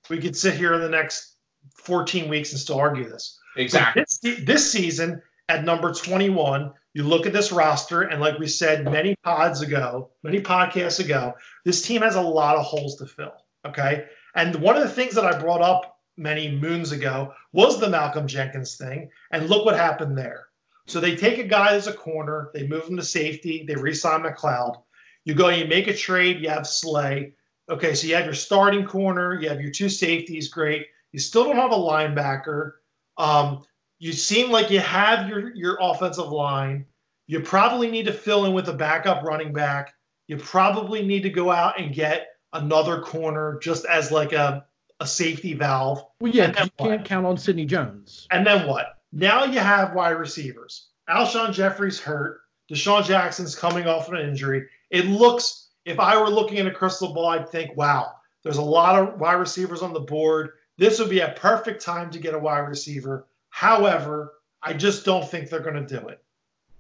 [0.09, 1.36] We could sit here in the next
[1.74, 3.39] 14 weeks and still argue this.
[3.56, 4.05] Exactly.
[4.22, 8.85] This, this season, at number 21, you look at this roster, and like we said
[8.85, 13.32] many pods ago, many podcasts ago, this team has a lot of holes to fill.
[13.66, 14.06] Okay.
[14.35, 18.27] And one of the things that I brought up many moons ago was the Malcolm
[18.27, 19.10] Jenkins thing.
[19.31, 20.47] And look what happened there.
[20.86, 23.94] So they take a guy as a corner, they move him to safety, they re
[23.94, 24.82] sign McLeod.
[25.24, 27.35] You go, you make a trade, you have Slay.
[27.70, 30.86] Okay, so you have your starting corner, you have your two safeties, great.
[31.12, 32.72] You still don't have a linebacker.
[33.16, 33.62] Um,
[33.98, 36.86] you seem like you have your your offensive line.
[37.26, 39.94] You probably need to fill in with a backup running back.
[40.26, 44.64] You probably need to go out and get another corner just as like a,
[44.98, 46.05] a safety valve.
[46.20, 48.26] Well, yeah, And then 'cause you can't count on Sidney Jones.
[48.32, 48.98] And then what?
[49.12, 50.88] Now you have wide receivers.
[51.09, 52.40] Alshon Jeffery's hurt.
[52.70, 54.66] DeSean Jackson's coming off an injury.
[54.90, 58.12] It looks, if I were looking at a crystal ball, I'd think, wow,
[58.42, 60.52] there's a lot of wide receivers on the board.
[60.78, 63.26] This would be a perfect time to get a wide receiver.
[63.50, 66.22] However, I just don't think they're going to do it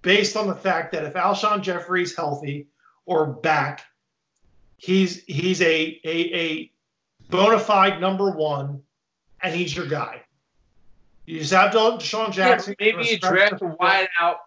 [0.02, 2.68] based on the fact that if Alshon Jeffery's healthy
[3.06, 3.82] or back,
[4.76, 6.72] he's he's a a, a
[7.30, 8.82] bona fide number one,
[9.42, 10.22] and he's your guy.
[11.26, 12.74] You just have to DeSean Jackson.
[12.78, 14.38] Yeah, maybe you draft a wide out.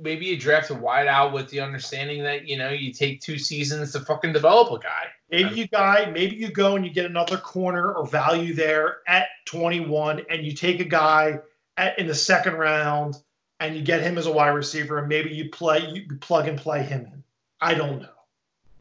[0.00, 3.38] Maybe you draft a wide out with the understanding that you know you take two
[3.38, 5.06] seasons to fucking develop a guy.
[5.30, 9.26] Maybe you guy, maybe you go and you get another corner or value there at
[9.46, 11.40] 21, and you take a guy
[11.76, 13.16] at, in the second round
[13.58, 16.58] and you get him as a wide receiver, and maybe you play you plug and
[16.58, 17.24] play him in.
[17.60, 18.08] I don't know.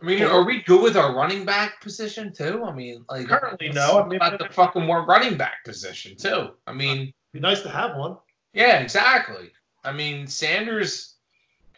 [0.02, 2.66] I mean, are we good with our running back position too?
[2.66, 4.02] I mean, like Currently, no.
[4.04, 6.50] I mean, about the fucking more running back position too.
[6.68, 8.18] I mean, Be nice to have one.
[8.54, 9.50] yeah, exactly.
[9.84, 11.16] I mean, Sanders.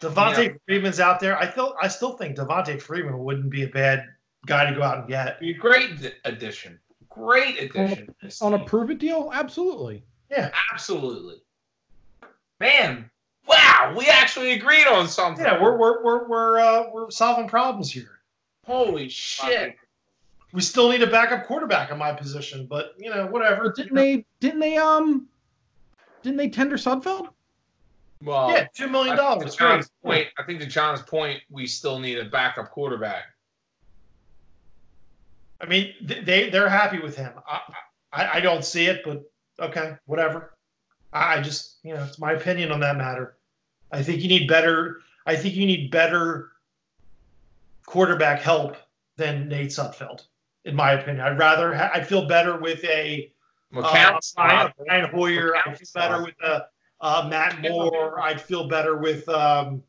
[0.00, 1.38] Devonta Freeman's out there.
[1.38, 4.04] I feel I still think Devonta Freeman wouldn't be a bad
[4.44, 5.40] guy to go out and get.
[5.40, 6.78] Be a great addition.
[7.08, 8.06] Great addition.
[8.06, 8.66] to this On a team.
[8.66, 10.04] prove it deal, absolutely.
[10.30, 11.36] Yeah, absolutely.
[12.60, 13.10] Man,
[13.48, 15.44] wow, we actually agreed on something.
[15.44, 18.20] Yeah, we're we're we're we're uh, we're solving problems here.
[18.66, 19.76] Holy shit.
[20.52, 23.64] We still need a backup quarterback in my position, but you know whatever.
[23.64, 24.26] But didn't they?
[24.40, 24.76] Didn't they?
[24.76, 25.26] Um,
[26.22, 27.28] didn't they tender Sudfeld?
[28.22, 29.52] Well, Yeah, two million dollars.
[29.52, 33.24] to John's point, I think to John's point, we still need a backup quarterback.
[35.60, 37.32] I mean, they they're happy with him.
[37.48, 37.60] I,
[38.12, 39.22] I I don't see it, but
[39.60, 40.54] okay, whatever.
[41.12, 43.36] I I just you know it's my opinion on that matter.
[43.92, 45.00] I think you need better.
[45.24, 46.52] I think you need better
[47.86, 48.76] quarterback help
[49.16, 50.24] than Nate Sudfeld,
[50.64, 51.24] in my opinion.
[51.24, 53.32] I'd rather ha- I'd feel better with a
[53.74, 55.56] uh, Brian, not- Brian Hoyer.
[55.56, 56.60] I'd feel better with uh,
[57.00, 58.20] uh, Matt Moore.
[58.20, 59.82] I'd feel better with um,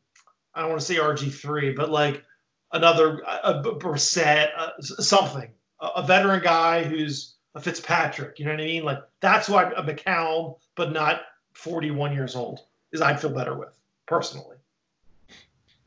[0.54, 2.24] I don't want to say RG three, but like
[2.72, 8.38] another a, a Brissett, uh, something, a, a veteran guy who's a Fitzpatrick.
[8.38, 8.84] You know what I mean?
[8.84, 11.22] Like that's why a McCown, but not
[11.52, 12.60] forty one years old.
[12.92, 13.76] is I'd feel better with
[14.06, 14.56] personally.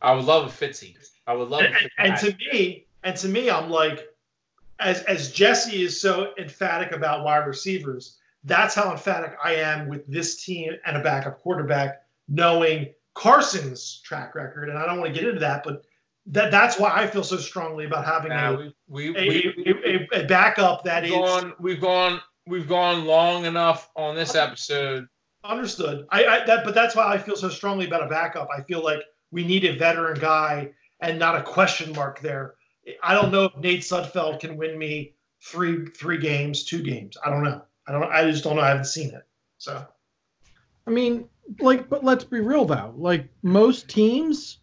[0.01, 0.95] I would love a Fitzy.
[1.27, 1.61] I would love.
[1.61, 4.07] And, and to me, and to me, I'm like,
[4.79, 10.05] as as Jesse is so emphatic about wide receivers, that's how emphatic I am with
[10.07, 14.69] this team and a backup quarterback, knowing Carson's track record.
[14.69, 15.83] And I don't want to get into that, but
[16.27, 20.23] that that's why I feel so strongly about having a, we, we, a, we, a,
[20.23, 25.07] a backup that we've is gone we've gone we've gone long enough on this episode.
[25.43, 26.05] understood.
[26.11, 28.49] I, I that, but that's why I feel so strongly about a backup.
[28.55, 29.01] I feel like
[29.31, 32.55] we need a veteran guy and not a question mark there.
[33.03, 37.17] I don't know if Nate Sudfeld can win me three three games, two games.
[37.23, 37.63] I don't know.
[37.87, 38.11] I don't.
[38.11, 38.61] I just don't know.
[38.61, 39.23] I haven't seen it.
[39.57, 39.85] So
[40.87, 41.27] I mean,
[41.59, 42.93] like, but let's be real though.
[42.97, 44.57] Like most teams,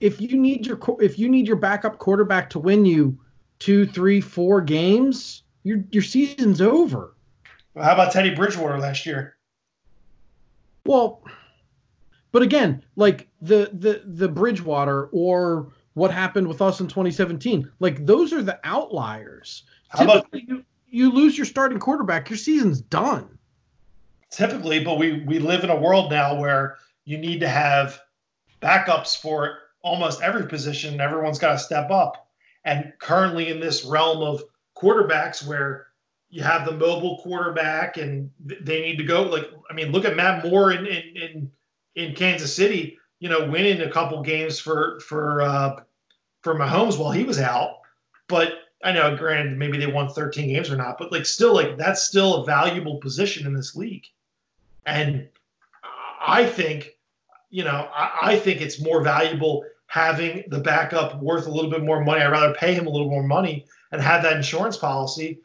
[0.00, 3.18] if you need your if you need your backup quarterback to win you
[3.58, 7.16] two, three, four games, your your season's over.
[7.76, 9.36] how about Teddy Bridgewater last year?
[10.84, 11.22] Well,
[12.32, 18.04] but again, like the the the Bridgewater or what happened with us in 2017, like
[18.04, 19.64] those are the outliers.
[19.88, 23.38] How about Typically, you, you lose your starting quarterback, your season's done.
[24.30, 28.00] typically, but we we live in a world now where you need to have
[28.60, 31.00] backups for almost every position.
[31.00, 32.28] Everyone's got to step up.
[32.64, 34.42] And currently in this realm of
[34.76, 35.88] quarterbacks where
[36.30, 40.16] you have the mobile quarterback and they need to go like I mean look at
[40.16, 41.50] Matt Moore in in in,
[41.94, 45.80] in Kansas City, you know, winning a couple games for for uh
[46.42, 47.80] for Mahomes while he was out.
[48.28, 48.52] But
[48.82, 52.02] I know granted maybe they won 13 games or not, but like still like that's
[52.02, 54.06] still a valuable position in this league.
[54.86, 55.28] And
[56.20, 56.96] I think,
[57.50, 61.84] you know, I, I think it's more valuable having the backup worth a little bit
[61.84, 62.22] more money.
[62.22, 65.40] I'd rather pay him a little more money and have that insurance policy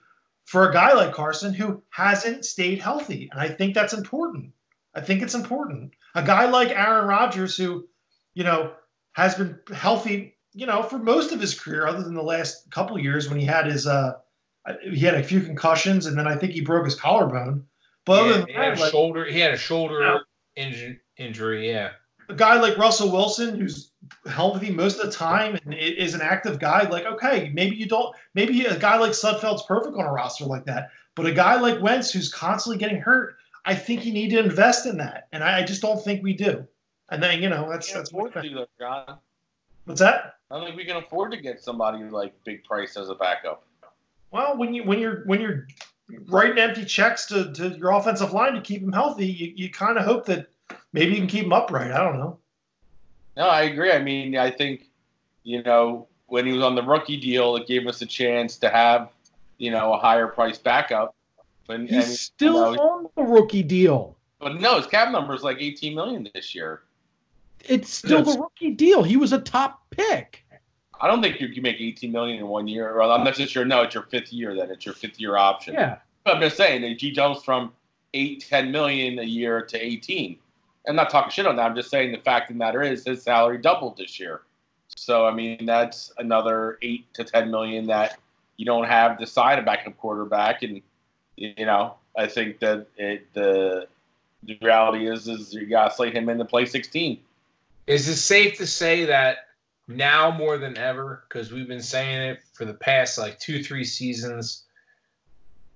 [0.45, 3.27] for a guy like Carson who hasn't stayed healthy.
[3.31, 4.53] And I think that's important.
[4.95, 5.93] I think it's important.
[6.15, 7.87] A guy like Aaron Rodgers, who,
[8.33, 8.71] you know,
[9.11, 12.95] has been healthy, you know, for most of his career, other than the last couple
[12.97, 14.13] of years when he had his, uh,
[14.81, 17.63] he had a few concussions and then I think he broke his collarbone.
[18.05, 19.25] But other than he had that, a like, shoulder.
[19.25, 20.63] He had a shoulder Yeah.
[20.65, 21.69] inju- injury.
[21.69, 21.91] Yeah.
[22.29, 23.91] a guy like Russell Wilson, who's
[24.29, 28.13] healthy most of the time and is an active guy, like okay, maybe you don't,
[28.33, 31.81] maybe a guy like Sudfeld's perfect on a roster like that, but a guy like
[31.81, 35.59] Wentz who's constantly getting hurt, I think you need to invest in that, and I,
[35.59, 36.67] I just don't think we do.
[37.09, 39.17] And then you know that's Can't that's afford what, to do that, John.
[39.85, 40.35] what's that?
[40.49, 43.63] I don't think we can afford to get somebody like Big Price as a backup.
[44.31, 45.67] Well, when you when you're when you're
[46.27, 49.97] writing empty checks to, to your offensive line to keep them healthy, you, you kind
[49.97, 50.47] of hope that
[50.93, 51.91] maybe you can keep them upright.
[51.91, 52.39] I don't know.
[53.35, 53.91] No, I agree.
[53.91, 54.89] I mean, I think,
[55.43, 58.69] you know, when he was on the rookie deal, it gave us a chance to
[58.69, 59.09] have,
[59.57, 61.13] you know, a higher price backup.
[61.67, 64.15] But He's and, still you know, on the rookie deal.
[64.39, 66.83] but no, his cap number is like 18 million this year.
[67.67, 68.35] It's still Yes.
[68.35, 69.03] the rookie deal.
[69.03, 70.43] He was a top pick.
[70.99, 72.97] I don't think you can make 18 million in one year.
[72.97, 73.65] Well, I'm not just sure.
[73.65, 74.55] No, it's your fifth year.
[74.55, 75.75] Then it's your fifth year option.
[75.75, 75.97] Yeah.
[76.23, 77.71] But I'm just saying that he jumps from
[78.13, 80.39] eight, 10 million a year to 18.
[80.87, 81.65] I'm not talking shit on that.
[81.69, 84.41] I'm just saying the fact of the matter is his salary doubled this year.
[84.95, 88.17] So I mean that's another eight to 10 million that
[88.55, 90.81] you don't have to sign a backup quarterback, and
[91.35, 93.87] you know I think that it, the
[94.43, 97.19] the reality is is you got to slate him in to play 16.
[97.87, 99.37] Is it safe to say that
[99.87, 103.85] now more than ever, because we've been saying it for the past like two, three
[103.85, 104.65] seasons,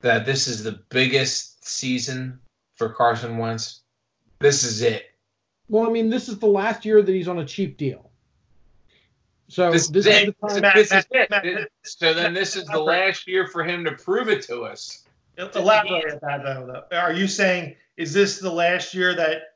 [0.01, 2.39] that this is the biggest season
[2.75, 3.79] for Carson Wentz?
[4.39, 5.05] This is it.
[5.69, 8.09] Well, I mean, this is the last year that he's on a cheap deal.
[9.47, 10.35] So This, this, is is it.
[10.41, 10.61] the time.
[10.61, 11.29] Matt, This is Matt, it.
[11.29, 14.61] Matt, It- So then this is the last year for him to prove it to
[14.63, 15.05] us.
[15.37, 16.97] Elaborate on that though, though.
[16.97, 19.50] Are you saying is this the last year that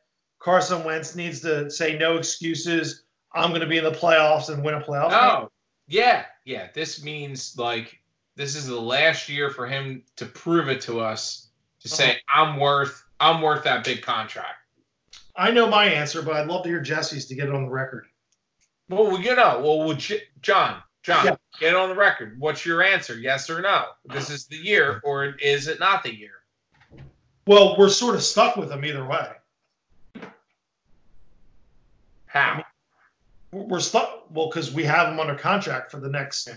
[0.45, 3.01] Carson Wentz needs to say no excuses?
[3.34, 5.19] I'm going to be in the playoffs and win a playoff game?
[5.19, 5.51] Oh,
[5.88, 6.67] yeah, yeah.
[6.72, 7.99] This means like
[8.35, 11.49] this is the last year for him to prove it to us
[11.80, 12.43] to say uh-huh.
[12.43, 14.59] I'm worth I'm worth that big contract.
[15.35, 17.72] I know my answer, but I'd love to hear Jesse's to get it on the
[17.72, 18.05] record.
[18.88, 21.35] Well, we you know, well, would you, John, John, Yeah.
[21.59, 22.39] get on the record.
[22.39, 23.17] What's your answer?
[23.17, 23.85] Yes or no?
[24.05, 26.34] This is the year, or is it not the year?
[27.47, 29.31] Well, we're sort of stuck with him either way.
[32.36, 32.64] How?
[33.52, 34.26] We're we're stuck.
[34.30, 36.49] Well, because we have him under contract for the next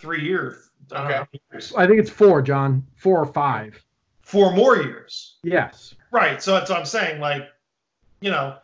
[0.00, 0.70] three years.
[0.90, 1.14] I Okay.
[1.14, 1.72] how years.
[1.76, 2.84] I think it's four, John.
[2.96, 3.80] Four or five.
[4.22, 5.36] Four more years.
[5.44, 5.94] Yes.
[6.10, 6.42] Right.
[6.42, 7.20] So that's what I'm saying.
[7.20, 7.44] Like,
[8.20, 8.56] you know,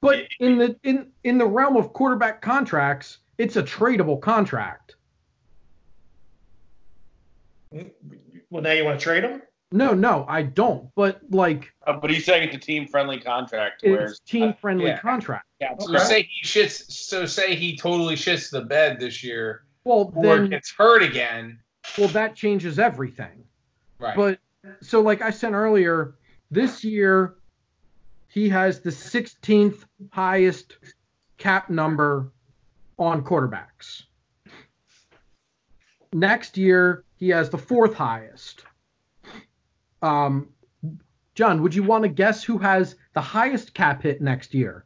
[0.00, 4.94] But in the in in the realm of quarterback contracts, it's a tradable contract.
[8.50, 9.42] well, now you want to trade him?
[9.72, 10.88] No, no, I don't.
[10.94, 13.82] But like, Uh, but he's saying it's a team-friendly contract.
[13.82, 15.00] It's team friendly yeah.
[15.00, 15.46] contract.
[15.78, 16.90] So say he shits.
[16.90, 21.58] So say he totally shits the bed this year, Well, or then, gets hurt again.
[21.98, 23.44] well, that changes everything.
[23.98, 24.16] Right.
[24.16, 24.38] But
[24.80, 26.14] so, like I said earlier,
[26.50, 27.36] this year
[28.28, 30.76] he has the 16th highest
[31.38, 32.32] cap number
[32.98, 34.02] on quarterbacks.
[36.12, 38.64] Next year he has the fourth highest.
[40.02, 40.48] Um,
[41.34, 44.84] John, would you want to guess who has the highest cap hit next year?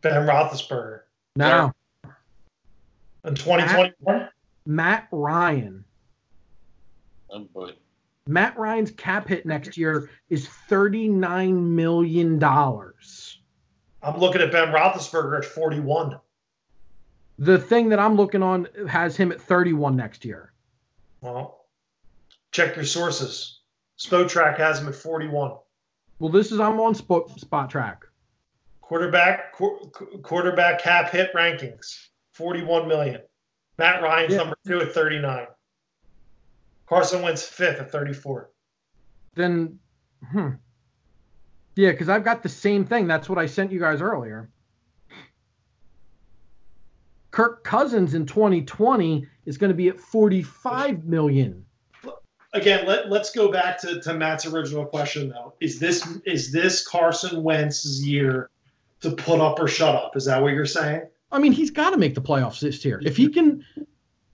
[0.00, 1.00] Ben Roethlisberger
[1.36, 1.72] Now,
[3.24, 4.28] in 2021.
[4.66, 5.84] Matt Ryan.
[7.30, 7.72] Oh, boy.
[8.26, 12.42] Matt Ryan's cap hit next year is $39 million.
[12.42, 16.20] I'm looking at Ben Roethlisberger at 41.
[17.38, 20.52] The thing that I'm looking on has him at 31 next year.
[21.20, 21.66] Well,
[22.52, 23.60] check your sources.
[23.98, 25.52] Spotrac has him at 41.
[26.18, 28.04] Well, this is I'm on spot, spot track.
[28.88, 29.90] Quarterback qu-
[30.22, 33.20] quarterback cap hit rankings 41 million.
[33.76, 34.38] Matt Ryan's Yeah.
[34.38, 35.46] number two at 39.
[36.86, 38.50] Carson Wentz fifth at 34.
[39.34, 39.78] Then,
[40.32, 40.52] hmm.
[41.76, 43.06] Yeah, because I've got the same thing.
[43.06, 44.48] That's what I sent you guys earlier.
[47.30, 51.62] Kirk Cousins in 2020 is going to be at 45 million.
[52.54, 55.52] Again, let, let's go back to, to Matt's original question though.
[55.60, 58.48] Is this is this Carson Wentz's year
[59.00, 60.16] to put up or shut up?
[60.16, 61.02] Is that what you're saying?
[61.30, 63.00] I mean, he's got to make the playoffs this year.
[63.04, 63.64] If he can,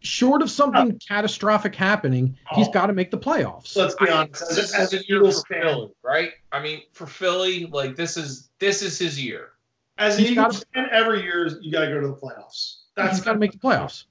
[0.00, 2.72] short of something catastrophic happening, he's oh.
[2.72, 3.74] got to make the playoffs.
[3.76, 4.42] Let's be I mean, honest.
[4.42, 6.30] As, this a- as is a a year Eagles for fan, Philly, right?
[6.52, 9.50] I mean, for Philly, like this is this is his year.
[9.98, 12.82] as an He's Eagles fan, every year you got to go to the playoffs.
[12.94, 14.04] That's he's got to make the playoffs.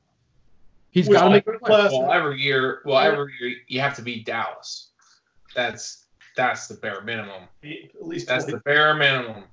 [0.91, 1.91] He's got to make the playoffs.
[1.91, 4.89] Well, every year, well, every year you have to beat Dallas.
[5.55, 6.05] That's
[6.35, 7.43] that's the bare minimum.
[7.63, 8.57] at least That's 20.
[8.57, 9.43] the bare minimum.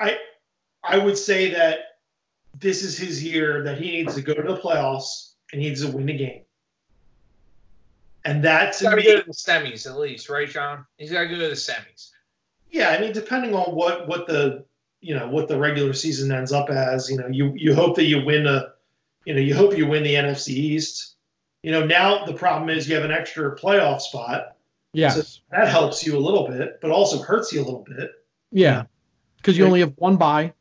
[0.00, 0.18] I
[0.82, 1.78] I would say that
[2.58, 5.84] this is his year that he needs to go to the playoffs and he needs
[5.84, 6.42] to win the game.
[8.24, 10.84] And that He's to got to me, go to the semis at least, right, John?
[10.98, 12.10] He's got to go to the semis.
[12.70, 14.64] yeah, I mean, depending on what what the
[15.00, 18.04] you know what the regular season ends up as, you know, you you hope that
[18.04, 18.72] you win a,
[19.24, 21.16] you know, you hope you win the NFC East.
[21.62, 24.56] You know, now the problem is you have an extra playoff spot.
[24.92, 25.40] Yes.
[25.50, 28.10] That helps you a little bit, but also hurts you a little bit.
[28.50, 28.84] Yeah.
[29.40, 30.52] Because you only have one buy.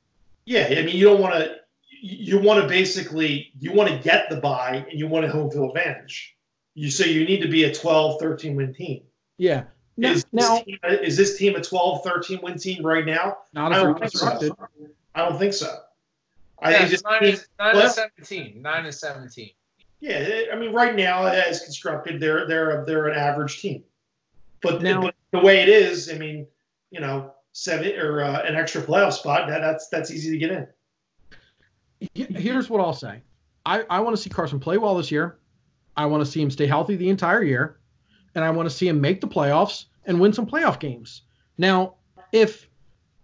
[0.46, 1.56] Yeah, I mean, you don't want to.
[2.02, 5.52] You want to basically you want to get the buy and you want a home
[5.52, 6.36] field advantage.
[6.74, 9.02] You so you need to be a 12, 13 win team.
[9.38, 9.64] Yeah.
[9.98, 13.40] Now, Is, now this team, is this team a 12, 13 win team right now?
[13.54, 14.30] not I don't think so.
[14.30, 14.54] constructed.
[15.14, 15.76] I don't think so.
[16.62, 18.62] I Yeah, think it's nine, team- and, nine Well- and seventeen.
[18.62, 19.50] Nine and seventeen.
[20.00, 23.84] yeah, I mean, right now as constructed, they're they're they're an average team.
[24.62, 26.48] But, Now- but the way it is, I mean,
[26.92, 30.52] you know, seven or uh, an extra playoff spot that, that's that's easy to get
[30.52, 30.68] in.
[32.14, 33.22] Here's what I'll say.
[33.66, 35.38] I, I want to see Carson play well this year.
[35.98, 37.80] I want to see him stay healthy the entire year.
[38.36, 41.24] And I want to see him make the playoffs and win some playoff games.
[41.58, 41.96] Now,
[42.32, 42.70] if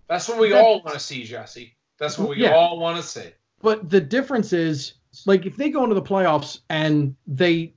[0.10, 1.76] That's what we That- all want to see, Jesse.
[1.99, 2.53] That's what we Yeah.
[2.53, 3.30] all want to see.
[3.61, 4.95] but the difference is
[5.26, 7.73] like if they go into the playoffs and they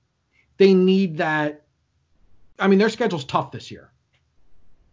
[0.56, 1.62] they need that
[2.58, 3.92] I mean their schedule's tough this year.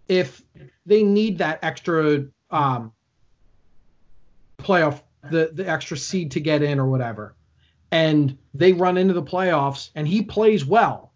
[0.07, 0.41] If
[0.85, 2.91] they need that extra um
[4.57, 7.35] playoff the the extra seed to get in or whatever
[7.91, 11.13] and they run into the playoffs and he plays well.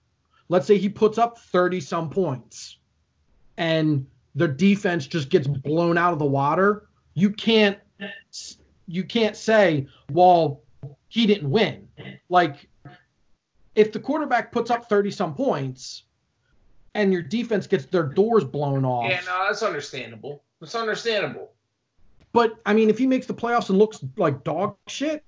[0.48, 2.78] Let's say he puts up 30 some points
[3.58, 6.88] and their defense just gets blown out of the water.
[7.14, 7.78] You can't
[8.88, 10.62] you can't say, well,
[11.10, 11.90] he didn't win.
[12.30, 12.70] Like,
[13.76, 16.04] if the quarterback puts up 30 some points
[16.96, 20.44] and your defense gets their doors blown off, Yeah, no, that's understandable.
[20.60, 21.52] That's understandable.
[22.34, 25.24] but I mean, if he makes the playoffs and looks like dog shit,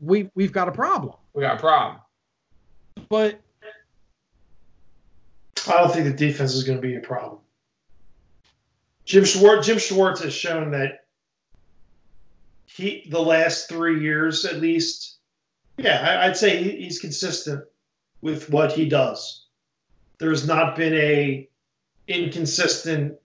[0.00, 1.14] we, we've got a problem.
[1.34, 2.00] We got a problem.
[3.08, 3.40] But
[5.68, 7.40] I don't think the defense is going to be a problem.
[9.04, 11.04] Jim Schwartz, Jim Schwartz has shown that
[12.66, 15.18] he, the last three years at least,
[15.78, 17.64] yeah, I, I'd say he, he's consistent
[18.20, 19.45] with what he does.
[20.18, 21.48] There's not been a
[22.08, 23.18] inconsistent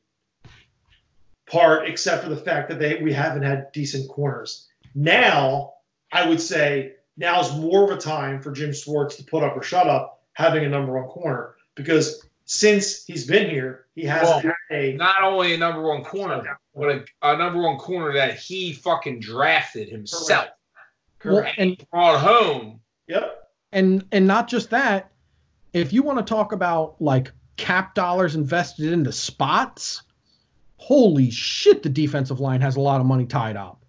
[1.49, 4.67] part except for the fact that they we haven't had decent corners.
[4.95, 5.73] Now,
[6.11, 9.63] I would say now's more of a time for Jim Schwartz to put up or
[9.63, 14.53] shut up having a number one corner because since he's been here, he hasn't Well,
[14.69, 18.35] had a Not only a number one corner, but a, a number one corner that
[18.37, 20.47] he fucking drafted himself.
[21.23, 21.57] well, correct.
[21.59, 22.79] and Brought home.
[23.07, 23.49] Yep.
[23.71, 25.10] and and not just that,
[25.73, 30.03] if you want to talk about like cap dollars invested into spots,
[30.77, 33.83] holy shit, the defensive line has a lot of money tied up.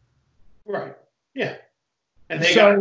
[0.64, 0.94] Right.
[1.34, 1.56] Yeah.
[2.28, 2.78] And they got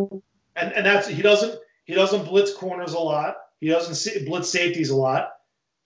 [0.56, 3.38] and, and that's he doesn't he doesn't blitz corners a lot.
[3.60, 5.34] He doesn't see, blitz safeties a lot.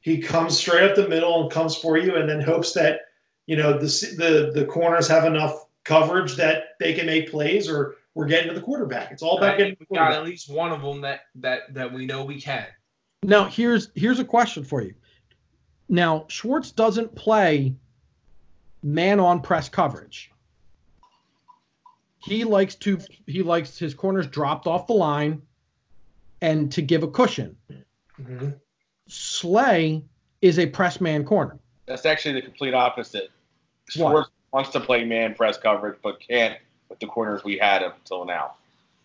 [0.01, 3.01] He comes straight up the middle and comes for you, and then hopes that
[3.47, 3.87] you know the
[4.17, 8.53] the the corners have enough coverage that they can make plays, or we're getting to
[8.53, 9.11] the quarterback.
[9.11, 11.01] It's all about I getting to think the we got at least one of them
[11.01, 12.65] that that that we know we can.
[13.25, 14.93] Now here's here's a question for you.
[15.89, 17.75] Now Schwartz doesn't play
[18.83, 20.31] man on press coverage.
[22.19, 25.41] He likes to he likes his corners dropped off the line
[26.41, 27.57] and to give a cushion.
[28.19, 28.59] Mhm.
[29.07, 30.03] Slay
[30.41, 31.59] is a press man corner.
[31.85, 33.29] That's actually the complete opposite.
[33.95, 34.09] What?
[34.09, 36.57] Schwartz wants to play man press coverage, but can't
[36.89, 38.55] with the corners we had up until now.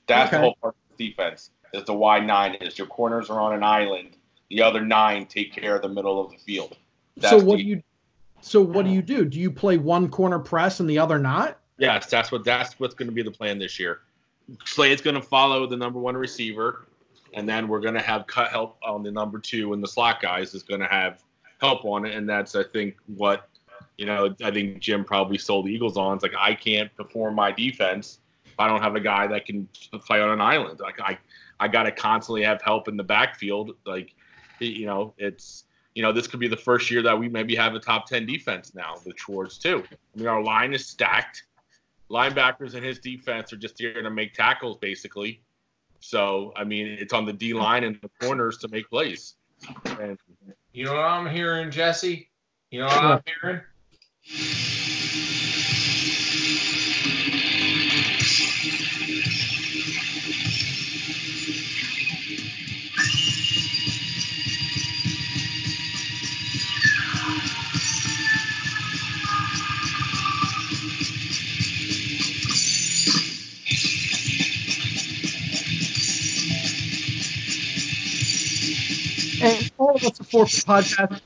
[0.07, 1.51] That's the whole part of the defense.
[1.73, 4.17] Is the wide nine is your corners are on an island.
[4.49, 6.77] The other nine take care of the middle of the field.
[7.21, 7.83] so what the- do you
[8.43, 9.25] so what do you do?
[9.25, 11.59] Do you play one corner press and the other not?
[11.79, 14.01] Yes, that's what that's what's going to be the plan this year.
[14.65, 16.87] Slade's going to follow the number one receiver,
[17.35, 20.21] and then we're going to have cut help on the number two, and the slot
[20.21, 21.23] guys is going to have
[21.61, 23.49] help on it, and that's I think what
[23.97, 26.15] you know I think Jim probably sold the Eagles on.
[26.15, 29.69] It's like I can't perform my defense if I don't have a guy that can
[29.93, 30.81] play on an island.
[30.81, 31.19] Like I
[31.61, 33.77] I got to constantly have help in the backfield.
[33.87, 34.15] Like
[34.59, 35.65] you know it's.
[35.93, 38.25] You know, this could be the first year that we maybe have a top 10
[38.25, 39.83] defense now with Schwartz, too.
[39.91, 41.43] I mean, our line is stacked
[42.11, 45.41] linebackers and his defense are just here to make tackles basically.
[46.01, 49.35] So I mean, it's on the D line and the corners to make plays.
[50.01, 50.19] And
[50.73, 52.31] You know what I'm hearing, Jesse?
[52.71, 53.61] You know what I'm hearing?
[79.43, 81.21] And all of us support the podcast.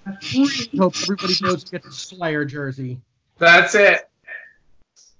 [0.73, 3.01] We hope everybody goes to get the Slayer jersey.
[3.39, 4.09] That's it.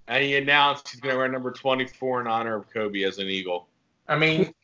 [0.07, 3.27] and he announced he's going to wear number 24 in honor of Kobe as an
[3.29, 3.69] Eagle.
[4.07, 4.55] I mean,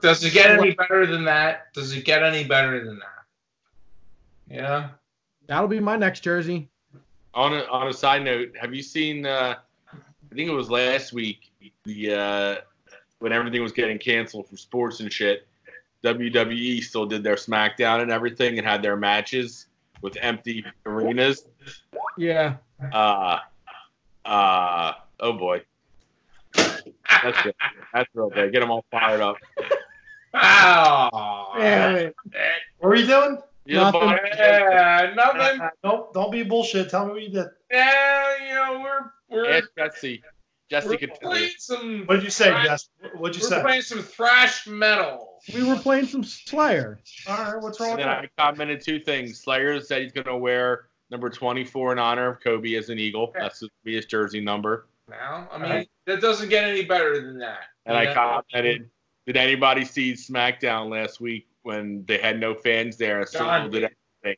[0.00, 1.72] does it get any better than that?
[1.74, 4.54] Does it get any better than that?
[4.54, 4.88] Yeah.
[5.46, 6.68] That'll be my next jersey.
[7.34, 9.26] On a, on a side note, have you seen?
[9.26, 9.56] Uh,
[9.92, 11.50] I think it was last week
[11.84, 12.56] the uh,
[13.18, 15.46] when everything was getting canceled for sports and shit.
[16.04, 19.66] WWE still did their SmackDown and everything and had their matches
[20.02, 21.46] with empty arenas.
[22.16, 22.56] Yeah.
[22.92, 23.38] Uh,
[24.24, 25.62] uh, oh boy.
[26.54, 27.54] That's good.
[27.92, 28.52] That's real good.
[28.52, 29.36] Get them all fired up.
[30.34, 31.52] Oh.
[31.58, 32.16] Damn it.
[32.78, 33.38] What are you doing?
[33.64, 34.18] You're Nothing.
[34.38, 35.60] Yeah, nothing.
[35.82, 36.88] Don't don't be bullshit.
[36.88, 37.46] Tell me what you did.
[37.70, 40.22] Yeah, you know, we're we're, Ask Jesse.
[40.70, 41.28] Jesse we're can tell you.
[41.28, 42.02] playing some.
[42.06, 42.88] What did you say, Jess?
[43.16, 43.62] What did you We're say?
[43.62, 45.38] playing some thrash metal.
[45.54, 46.98] We were playing some Slayer.
[47.28, 48.30] All right, what's wrong And with then that?
[48.38, 49.40] I commented two things.
[49.40, 53.32] Slayer said he's going to wear number 24 in honor of Kobe as an Eagle.
[53.38, 54.86] That's to be his jersey number.
[55.08, 55.88] Now, I mean, Right.
[56.06, 57.60] that doesn't get any better than that.
[57.84, 58.90] And You I commented,
[59.24, 63.70] did anybody see SmackDown last week when they had no fans there and still God.
[63.70, 64.36] did everything?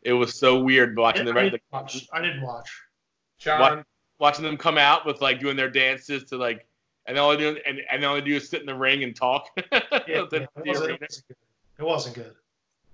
[0.00, 2.08] It was so weird watching I, the didn't watch.
[2.14, 2.70] I didn't watch.
[3.38, 3.84] John,
[4.18, 6.66] watching them come out with like doing their dances to like,
[7.06, 9.14] and all they do and, and all they do is sit in the ring and
[9.14, 9.48] talk.
[10.08, 11.36] Yeah, The- it, wasn't, it wasn't good.
[11.78, 12.34] It wasn't good.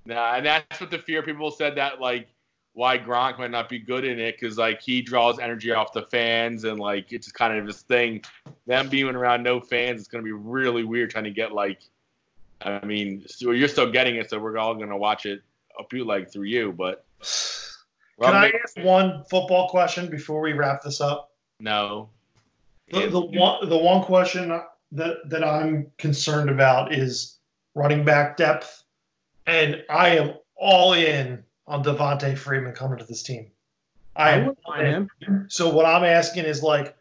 [0.05, 2.29] Nah, and that's what the fear people said that like
[2.75, 6.03] why Gronk might not be good in it because like he draws energy off the
[6.03, 8.23] fans and like it's just kind of his thing.
[8.67, 11.81] Them being around no fans, it's gonna be really weird trying to get like.
[12.65, 15.43] I mean, so you're still getting it, so we're all gonna watch it
[15.79, 17.05] uh, a bootleg through you, but.
[18.21, 21.33] Can I ask one football question before we wrap this up?
[21.61, 22.11] No.
[22.91, 24.49] The, the one the one question
[24.93, 27.39] that that I'm concerned about is
[27.75, 28.83] running back depth,
[29.47, 33.51] and I am all in on Devonta Freeman coming to this team.
[34.15, 35.47] I I am wouldn't him.
[35.49, 36.95] So what I'm asking is like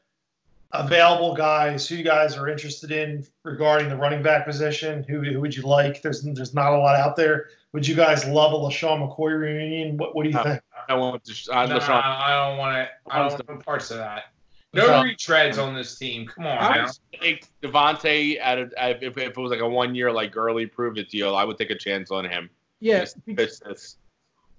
[0.71, 5.03] available guys who you guys are interested in regarding the running back position.
[5.03, 6.01] Who, who would you like?
[6.01, 7.47] There's there's not a lot out there.
[7.73, 9.97] Would you guys love a LeSean McCoy reunion?
[9.97, 10.43] What what do you No.
[10.43, 10.61] think?
[10.89, 11.53] I want to.
[11.53, 13.13] I, no, LeSean, I don't want to.
[13.13, 14.25] I don't want parts of that.
[14.73, 16.25] No LeSean- retreads on this team.
[16.27, 16.85] Come on I now.
[16.85, 20.37] would take Devonta at a, at- if, if it was like a one year like
[20.37, 22.49] early prove it deal, I would take a chance on him.
[22.79, 23.97] Yeah, Just- be- it's- it's-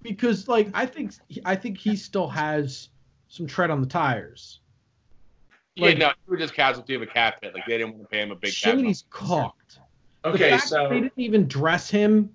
[0.02, 1.12] because like I think
[1.44, 2.88] I think he still has
[3.28, 4.60] some tread on the tires.
[5.76, 7.54] yeah, no, he was just casualty of a cap hit.
[7.54, 8.74] Like they didn't want to pay him a big cap.
[8.76, 9.78] Shady's cooked.
[10.24, 12.34] The Okay, fact that so they didn't even dress him,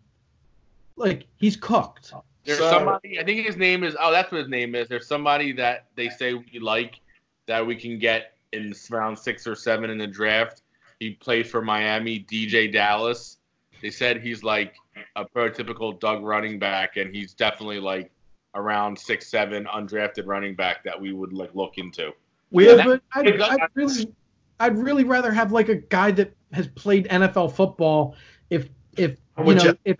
[0.96, 2.14] like he's cooked.
[2.48, 3.20] There's So- somebody.
[3.20, 3.96] I think his name is.
[4.00, 4.88] Oh, that's what his name is.
[4.88, 7.02] There's somebody that they say we like
[7.46, 10.64] that we can get in round six or seven in the draft.
[11.00, 12.22] He played for Miami.
[12.22, 13.38] DeeJay Dallas.
[13.82, 14.76] They said he's like
[15.18, 18.10] a prototypical Doug running back, and he's definitely like
[18.56, 22.12] around six seven undrafted running back that we would like look into.
[22.50, 24.14] We Yeah, have but I'd, I'd really,
[24.62, 28.16] I'd really rather have like a guy that has played NFL football.
[28.50, 29.98] If if I'm you know if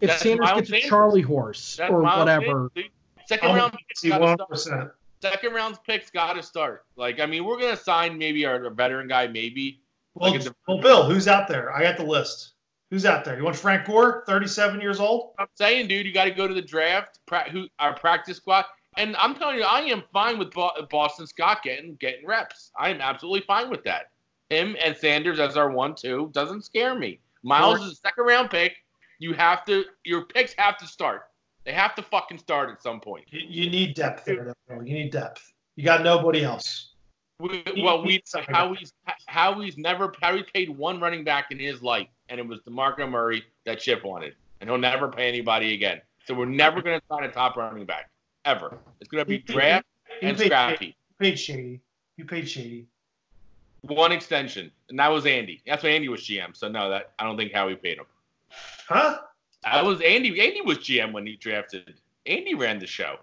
[0.00, 2.90] if That's Sanders Miles gets a Charlie horse That's or Miles whatever, Sanders.
[3.26, 4.96] Second I'm round with picks gotta start.
[5.22, 6.84] Second round picks got to start.
[6.96, 9.80] Like I mean, we're gonna sign maybe our, our veteran guy, maybe.
[10.14, 11.72] Well, Like a- well, Bill, who's out there?
[11.72, 12.52] I got the list.
[12.90, 13.36] Who's out there?
[13.36, 15.32] You want Frank Gore, 37 years old?
[15.38, 18.66] I'm saying, dude, you got to go to the draft, pra- who our practice squad,
[18.96, 22.70] and I'm telling you, I am fine with Bo- Boston Scott getting getting reps.
[22.78, 24.10] I am absolutely fine with that.
[24.50, 27.18] Him and Sanders as our one two doesn't scare me.
[27.42, 28.76] Miles is a second round pick.
[29.24, 31.22] You have to, your picks have to start.
[31.64, 33.24] They have to fucking start at some point.
[33.30, 34.54] You, you need depth there.
[34.68, 35.50] though, You need depth.
[35.76, 36.90] You got nobody else.
[37.40, 38.34] We, well, we he's-
[39.26, 43.08] how he's never how paid one running back in his life, and it was DeMarco
[43.10, 46.02] Murray that Chip wanted, and he'll never pay anybody again.
[46.26, 48.10] So we're never going to sign a top running back
[48.44, 48.76] ever.
[49.00, 49.86] It's going to be draft
[50.20, 50.86] You and paid, scrappy.
[50.88, 51.80] you paid Shady.
[52.18, 52.88] You paid Shady.
[53.80, 55.62] One extension, and that was Andy.
[55.66, 56.54] That's when Andy was GM.
[56.54, 58.04] So no, that I don't think Howie paid him.
[58.88, 59.18] Huh?
[59.62, 60.40] That was Andy.
[60.40, 61.94] Andy was GM when he drafted.
[62.26, 63.16] Andy ran the show.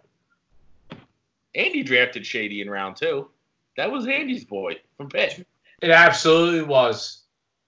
[1.53, 3.29] Andy drafted Shady in round two.
[3.77, 5.45] That was Andy's boy from Pitt.
[5.81, 7.21] It absolutely was.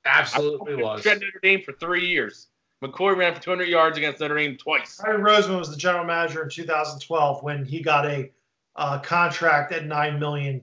[0.06, 1.06] I Absolutely was.
[1.06, 2.48] Notre Dame for three years.
[2.84, 5.00] McCoy ran for 200 yards against Notre Dame twice.
[5.04, 8.30] Harry Roseman was the general manager in 2012 when he got a
[8.76, 10.62] uh, contract at nine million.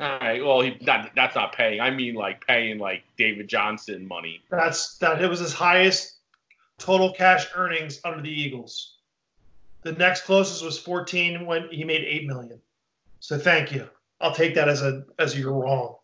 [0.00, 0.44] All right.
[0.44, 1.80] Well, he that, that's not paying.
[1.80, 4.42] I mean, like paying like David Johnson money.
[4.50, 5.22] That's that.
[5.22, 6.16] It was his highest
[6.78, 8.96] total cash earnings under the Eagles.
[9.82, 12.60] The next closest was 14 when he made eight million.
[13.20, 13.88] So thank you.
[14.20, 15.96] I'll take that as a as you're wrong.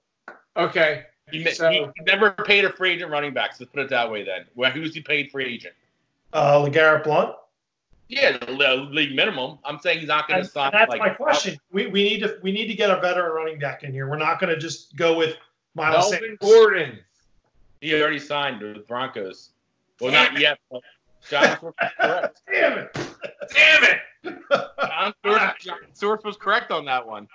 [0.56, 1.04] Okay.
[1.30, 3.52] He, So- he never paid a free agent running back.
[3.54, 4.24] So let's put it that way.
[4.24, 5.74] Then, well, who's he paid free agent?
[6.32, 7.34] Uh, LeGarrette Blount.
[8.10, 9.60] Yeah, the league minimum.
[9.64, 10.72] I'm saying he's not going to sign.
[10.72, 11.58] and that's like, my question.
[11.70, 14.10] We, we need to we need to get a veteran running back in here.
[14.10, 15.36] We're not going to just go with
[15.76, 16.38] Miles Melvin Sanders.
[16.40, 16.98] Gordon.
[17.80, 19.50] He already signed with the Broncos.
[20.00, 20.58] Well, not yet.
[20.70, 20.82] But
[21.28, 22.40] John was correct.
[22.52, 22.98] Damn it!
[23.54, 23.98] Damn it.
[24.50, 27.28] John Source, John Source was correct on that one.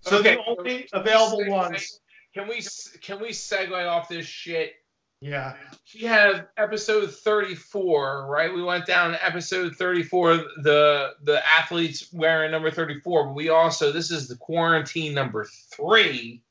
[0.00, 2.00] So Okay, the only available ones.
[2.32, 2.62] Can we
[3.02, 4.74] can we segue off this shit?
[5.22, 5.54] Yeah.
[5.94, 8.52] We have episode 34, right?
[8.52, 13.92] We went down to episode 34, the the athletes wearing number 34, but we also
[13.92, 16.42] this is the quarantine number three.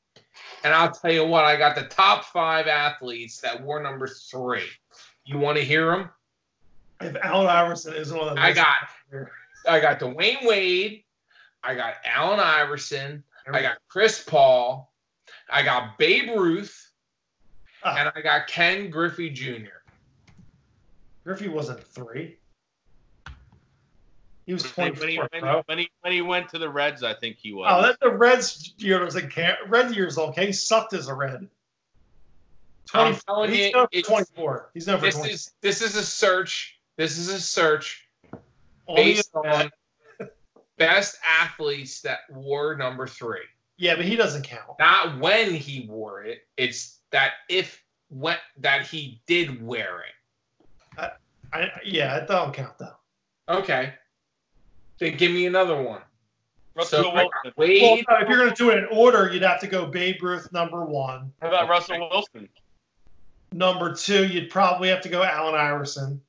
[0.64, 4.68] And I'll tell you what, I got the top five athletes that wore number three.
[5.26, 6.08] You want to hear them?
[7.02, 8.76] If Allen Iverson isn't on the I got
[9.68, 11.04] I got Dwyane Wade,
[11.62, 13.22] I got Allen Iverson,
[13.52, 14.90] I got Chris Paul,
[15.50, 16.91] I got Babe Ruth,
[17.84, 17.96] Ah.
[17.98, 19.80] and I got Ken Griffey Jr.
[21.24, 22.36] Griffey wasn't three.
[24.46, 25.62] He was When 24, when, he, bro.
[25.66, 27.68] when, he, when he went to the Reds, I think he was.
[27.70, 29.14] Oh, that's the Reds years.
[29.14, 29.36] Like
[29.68, 30.46] Red years okay.
[30.46, 31.48] He sucked as a Red.
[32.94, 34.70] I'm telling he's you, known it's- 24.
[34.74, 35.30] He's known for This 20.
[35.32, 36.78] is this is a search.
[36.96, 38.06] This is a search
[38.86, 39.70] Only based in- on
[40.76, 43.44] best athletes that wore number three.
[43.76, 44.78] yeah, but he doesn't count.
[44.80, 46.40] Not when he wore it.
[46.56, 51.12] It's that if what that he did wear it.
[51.52, 52.96] I, yeah, it don't count though.
[53.48, 53.94] Okay.
[54.98, 56.00] Then give me another one.
[56.74, 57.82] Russell So I got Wilson.
[57.82, 60.50] Well, no, if you're gonna do it in order, you'd have to go Babe Ruth
[60.52, 61.32] number one.
[61.40, 62.48] How about Russell Wilson?
[63.52, 66.20] Number two, you'd probably have to go Allen Iverson.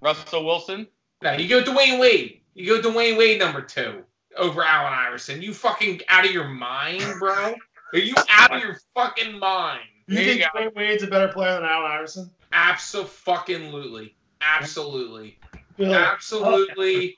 [0.00, 0.86] Russell Wilson?
[1.22, 2.40] No, you go Dwyane Wade.
[2.54, 4.04] You go Dwyane Wade number two
[4.36, 5.42] over Allen Iverson.
[5.42, 7.54] You fucking out of your mind, bro?
[7.92, 9.80] Are you out of your fucking mind?
[10.06, 10.60] You There think go.
[10.60, 12.30] Dwyane Wade's a better player than Allen Iverson?
[12.52, 14.14] Absolutely.
[14.40, 15.38] Absolutely.
[15.76, 17.16] Bill, Absolutely.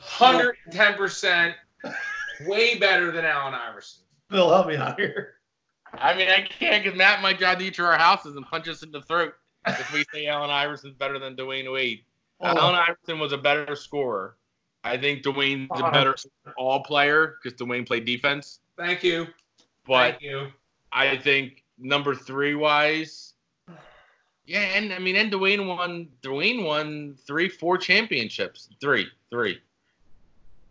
[0.00, 1.54] 110%
[2.46, 4.02] way better than Allen Iverson.
[4.30, 5.34] Bill, help me out here.
[5.94, 8.44] I mean, I can't because Matt might drive you to each of our houses and
[8.44, 9.34] punch us in the throat
[9.66, 12.02] if we say Allen Iverson's better than Dwyane Wade.
[12.40, 12.74] Hold Allen.
[12.74, 14.36] Iverson was a better scorer.
[14.84, 15.90] I think Dwyane's a Uh-huh.
[15.90, 16.14] better
[16.56, 18.60] all player because Dwyane played defense.
[18.76, 19.26] Thank you.
[19.86, 20.48] But Thank you.
[20.92, 23.34] I think number three wise,
[24.46, 26.08] yeah, and I mean, and Dwyane won.
[26.22, 28.68] Dwyane won three, four championships.
[28.80, 29.60] Three, three.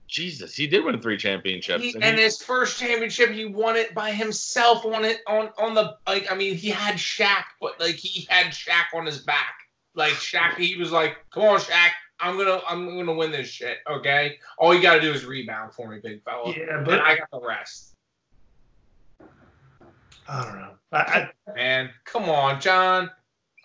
[0.07, 1.83] Jesus, he did win three championships.
[1.83, 4.85] He, and and he- his first championship, he won it by himself.
[4.85, 6.31] Won it on on the like.
[6.31, 9.53] I mean, he had Shaq, but like he had Shaq on his back.
[9.95, 11.89] Like Shaq, he was like, "Come on, Shaq,
[12.19, 13.79] I'm gonna I'm gonna win this shit.
[13.89, 16.53] Okay, all you gotta do is rebound for me, big fella.
[16.55, 17.93] Yeah, and but I got the rest.
[20.29, 20.71] I don't know.
[20.91, 20.97] I,
[21.47, 23.09] I, Man, come on, John.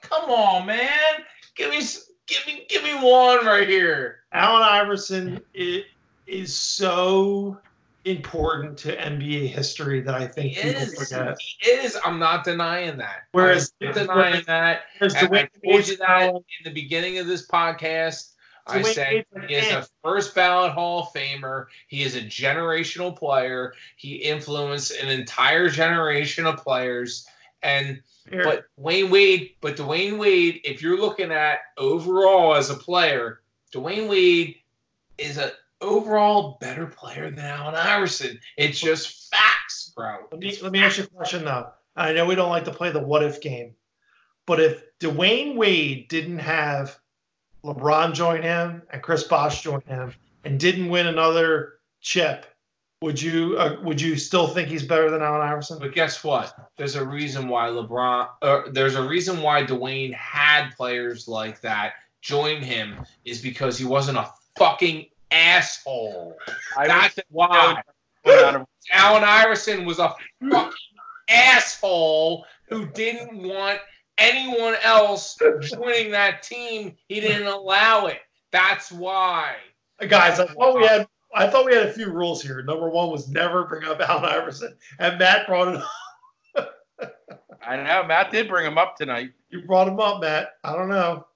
[0.02, 0.88] Come on, man.
[1.56, 1.80] Give me
[2.26, 4.20] give me give me one right here.
[4.32, 5.84] Allen Iverson is,
[6.26, 7.58] is so
[8.04, 10.94] important to NBA history that I think It people is.
[11.10, 11.36] forget.
[11.60, 11.96] It is.
[12.04, 13.24] I'm not denying that.
[13.32, 14.82] Whereas- I'm denying that.
[14.98, 15.26] Whereas I
[15.64, 18.31] told you that in the beginning of this podcast.
[18.66, 21.66] I said he is a first ballot Hall of Famer.
[21.88, 23.74] He is a generational player.
[23.96, 27.26] He influenced an entire generation of players.
[27.62, 32.74] And Here, but Wayne Wade, but Dwyane Wade, if you're looking at overall as a
[32.74, 33.40] player,
[33.72, 34.56] Dwyane Wade
[35.18, 38.38] is a overall better player than Allen Iverson.
[38.56, 40.18] It's just facts, bro.
[40.30, 41.70] let me let me ask you a question though.
[41.94, 43.74] I know we don't like to play the what if game,
[44.46, 46.98] but if Dwyane Wade didn't have
[47.64, 50.12] LeBron join him and Chris Bosh join him
[50.44, 52.46] and didn't win another chip,
[53.02, 55.78] would you uh, would you still think he's better than Allen Iverson?
[55.78, 56.54] But guess what?
[56.76, 61.94] There's a reason why LeBron, or there's a reason why Dwyane had players like that
[62.20, 66.36] join him is because he wasn't a fucking asshole.
[66.76, 67.82] I would That's why.
[68.24, 70.14] no, out of- Allen Iverson was a
[70.50, 70.72] fucking
[71.28, 73.78] asshole who didn't want
[74.22, 76.96] anyone else joining that team.
[77.08, 78.18] He didn't allow it.
[78.52, 79.56] That's why.
[80.08, 82.62] Guys, I thought we had I thought we had a few rules here.
[82.62, 85.82] Number one was never bring up Allen Iverson, and Matt brought it
[86.56, 86.74] up.
[87.66, 90.56] I know Matt did bring him up tonight, You brought him up, Matt.
[90.64, 91.26] I don't know.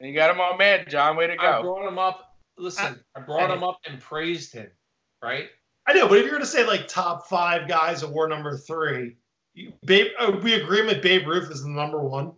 [0.00, 1.16] and you got him all mad, John.
[1.16, 1.42] Way to go.
[1.42, 2.36] I brought him up.
[2.58, 4.68] Listen, I brought him up and praised him,
[5.22, 5.48] right?
[5.86, 8.56] I know, but if you're going to say like top five guys of war number
[8.56, 9.14] three, you,
[9.84, 12.32] Babe, uh, we agreement Babe Ruth is the number one.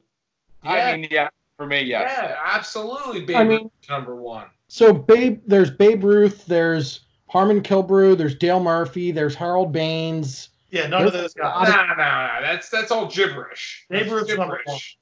[0.63, 2.13] I mean, yeah, for me, yes.
[2.17, 3.25] Yeah, absolutely.
[3.25, 4.47] Babe I mean- Ruth is number one.
[4.69, 10.49] So Babe, there's Babe Ruth, there's Harmon Killebrew, there's Dale Murphy, there's Harold Baines.
[10.71, 11.69] Yeah, none of those Nah, guys.
[11.73, 12.41] nah, nah.
[12.41, 13.87] That's that's all gibberish.
[13.89, 14.99] Babe That's Ruth's number gibberish.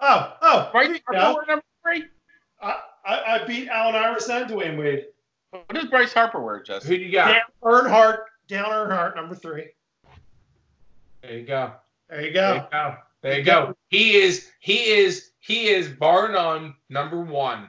[0.00, 2.04] Oh, oh, Right, there you Harper number three.
[2.62, 5.06] I, I, I beat Allen Iverson and Dwyane Wade.
[5.50, 6.86] What does Bryce Harper wear, just?
[6.86, 7.28] Who do you got?
[7.28, 8.18] Dan Earnhardt,
[8.48, 9.70] down Earnhardt, number three.
[11.26, 11.72] There you go.
[12.08, 12.68] There you There you go.
[12.70, 12.94] go.
[13.22, 13.74] There you go.
[13.88, 17.68] He is he is he is bar none number one.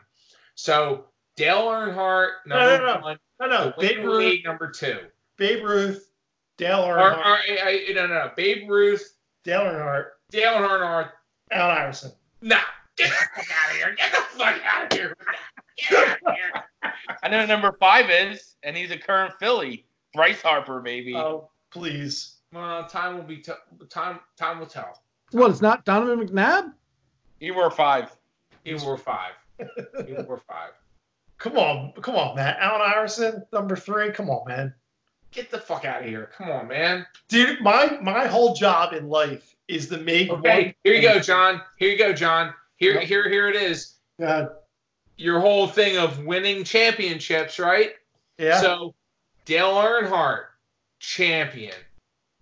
[0.55, 1.05] So
[1.35, 3.01] Dale Earnhardt number no, no.
[3.01, 3.17] one.
[3.39, 4.99] No, no, Babe Ruth, Wade number two.
[5.37, 6.09] Babe Ruth,
[6.57, 8.31] Dale Or, or, Earnhardt, I, I, no, no, no.
[8.35, 11.11] Babe Ruth, Dale Earnhardt, Dale Earnhardt.
[11.51, 12.11] Allen Iverson.
[12.41, 12.57] Nah,
[12.97, 13.95] get the fuck out of here.
[13.95, 15.15] Get the fuck out of here.
[15.77, 16.93] Get out of here.
[17.23, 19.85] I know number five is, and he's a current Philly.
[20.13, 21.15] Bryce Harper, baby.
[21.15, 22.36] Oh, please.
[22.53, 23.51] Well, time will be t-
[23.89, 24.19] time.
[24.37, 25.01] Time will tell.
[25.31, 25.51] What?
[25.51, 26.73] It's not Donovan McNabb.
[27.39, 28.09] he wore five.
[28.63, 29.33] He wore five.
[29.57, 30.71] He wore five.
[31.37, 32.57] Come on, come on, Matt.
[32.59, 34.11] Allen Iverson, number three.
[34.11, 34.73] Come on, man.
[35.31, 36.31] Get the fuck out of here.
[36.37, 37.05] Come on, man.
[37.27, 41.19] Dude, my my whole job in life is to make Okay, one- here you go,
[41.19, 41.61] John.
[41.77, 42.53] Here you go, John.
[42.77, 43.03] Here, Yep.
[43.03, 43.95] here, here it is.
[44.19, 44.49] God.
[45.17, 47.93] Your whole thing of winning championships, right?
[48.37, 48.61] yeah.
[48.61, 48.93] So,
[49.45, 50.45] Dale Earnhardt,
[50.99, 51.73] champion.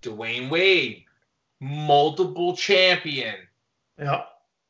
[0.06, 1.03] Dwyane Wade,
[1.60, 3.36] multiple champion.
[3.99, 4.23] yeah.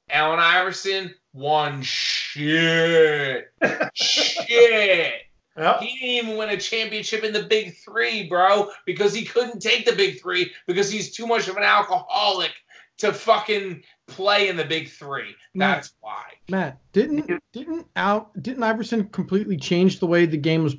[0.09, 3.47] Allen Iverson, won shit.
[3.93, 5.11] shit.
[5.57, 5.79] Yeah.
[5.79, 9.85] He didn't even win a championship in the Big Three, bro, because he couldn't take
[9.85, 12.51] the Big Three because he's too much of an alcoholic
[12.97, 15.33] to fucking play in the Big Three.
[15.53, 16.23] That's why.
[16.49, 20.75] Matt, didn't didn't Al didn't Iverson completely change the way the game was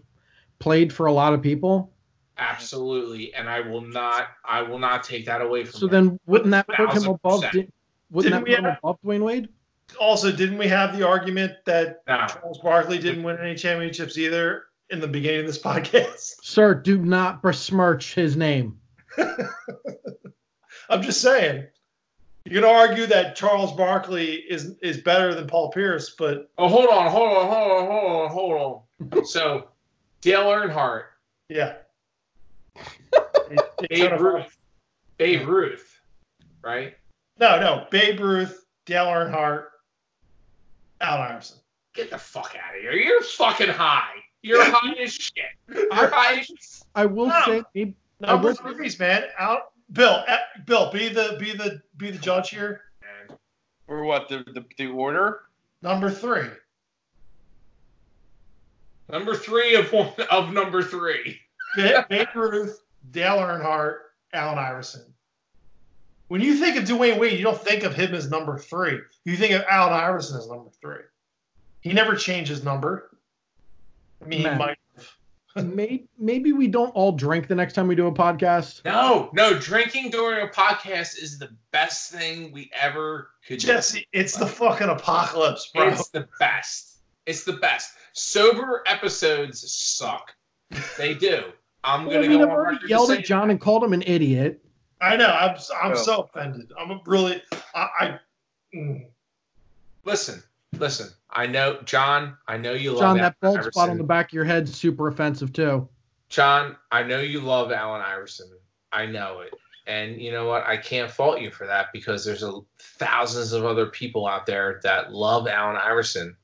[0.59, 1.91] played for a lot of people?
[2.38, 4.28] Absolutely, and I will not.
[4.44, 5.80] I will not take that away from.
[5.80, 5.92] So him.
[5.92, 7.40] then wouldn't that put him above?
[7.42, 7.52] percent.
[7.52, 7.72] Did,
[8.10, 9.48] wouldn't Didn't that we put him have- above Dwyane Wade?
[10.00, 14.64] Also, didn't we have the argument that no, Charles Barkley didn't win any championships either
[14.90, 16.34] in the beginning of this podcast?
[16.42, 18.78] Sir, do not besmirch his name.
[20.88, 21.66] I'm just saying.
[22.44, 26.88] You can argue that Charles Barkley is is better than Paul Pierce, but Oh, hold
[26.88, 28.82] on, hold on, hold on, hold on, hold
[29.12, 29.24] on.
[29.26, 29.68] so,
[30.20, 31.04] Dale Earnhardt,
[31.48, 31.74] yeah.
[33.89, 34.57] Babe Ruth,
[35.19, 36.01] Babe Ruth,
[36.62, 36.95] right?
[37.39, 37.87] No, no.
[37.91, 39.66] Babe Ruth, Dale Earnhardt,
[41.01, 41.59] Al Iverson.
[41.95, 42.93] Get the fuck out of here.
[42.93, 44.11] You're fucking high.
[44.43, 45.33] You're high as shit.
[45.69, 47.43] You're high as I will No.
[47.45, 49.24] say Babe, Number will- threes, man.
[49.39, 50.24] Out, Bill.
[50.27, 52.83] eh, Bill, be the be the be the judge here.
[53.28, 53.39] shit.
[53.87, 54.28] For what?
[54.28, 55.43] The, the, the order?
[55.83, 56.49] Number three.
[59.09, 61.39] Number three of one of number three.
[61.77, 63.97] Ba- Babe Ruth, Dale Earnhardt,
[64.33, 65.15] Allen Iverson.
[66.28, 68.99] When you think of Dwyane Wade, you don't think of him as number three.
[69.24, 71.03] You think of Allen Iverson as number three.
[71.81, 73.11] He never changed his number.
[74.23, 74.59] I mean, he Man.
[74.59, 74.78] might.
[75.65, 78.85] maybe, maybe we don't all drink the next time we do a podcast.
[78.85, 83.69] No, no, drinking during a podcast is the best thing we ever could do.
[83.69, 85.89] Jesse, it's the fucking apocalypse, bro.
[85.89, 86.99] It's the best.
[87.24, 87.93] It's the best.
[88.12, 90.35] Sober episodes suck.
[90.99, 91.45] They do.
[91.86, 93.60] I'm Well, gonna mean, go I've on already record yelled to at say John and
[93.60, 94.62] called him an idiot.
[95.00, 95.28] I know.
[95.28, 95.94] I'm I'm Oh.
[95.94, 96.72] so offended.
[96.78, 97.42] I'm really.
[97.74, 97.88] I.
[98.00, 98.20] I
[98.74, 99.06] mm.
[100.04, 100.42] Listen,
[100.78, 101.08] listen.
[101.30, 102.36] I know, John.
[102.48, 105.08] I know you love John, that bald spot on the back of your head's super
[105.08, 105.88] offensive too.
[106.28, 108.50] John, I know you love Allen Iverson.
[108.92, 109.52] I know it.
[109.86, 110.64] And you know what?
[110.66, 114.80] I can't fault you for that because there's a, thousands of other people out there
[114.82, 116.36] that love Allen Iverson.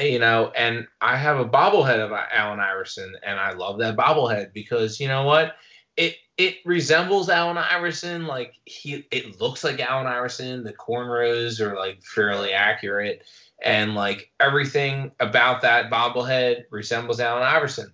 [0.00, 4.52] You know, and I have a bobblehead of Allen Iverson, and I love that bobblehead
[4.52, 5.56] because you know what?
[5.96, 8.26] It it resembles Allen Iverson.
[8.26, 10.64] Like he, it looks like Allen Iverson.
[10.64, 13.24] The cornrows are like fairly accurate,
[13.62, 17.92] and like everything about that bobblehead resembles Allen Iverson.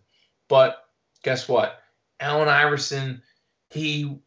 [0.48, 0.76] But
[1.24, 1.80] guess what?
[2.20, 3.22] Allen Iverson,
[3.70, 4.18] he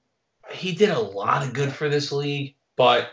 [0.51, 2.55] he did a lot of good for this league.
[2.75, 3.09] But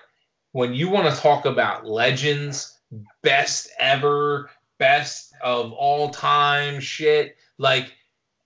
[0.52, 2.77] when you want to talk about legends,
[3.23, 7.93] best ever, best of all time shit, like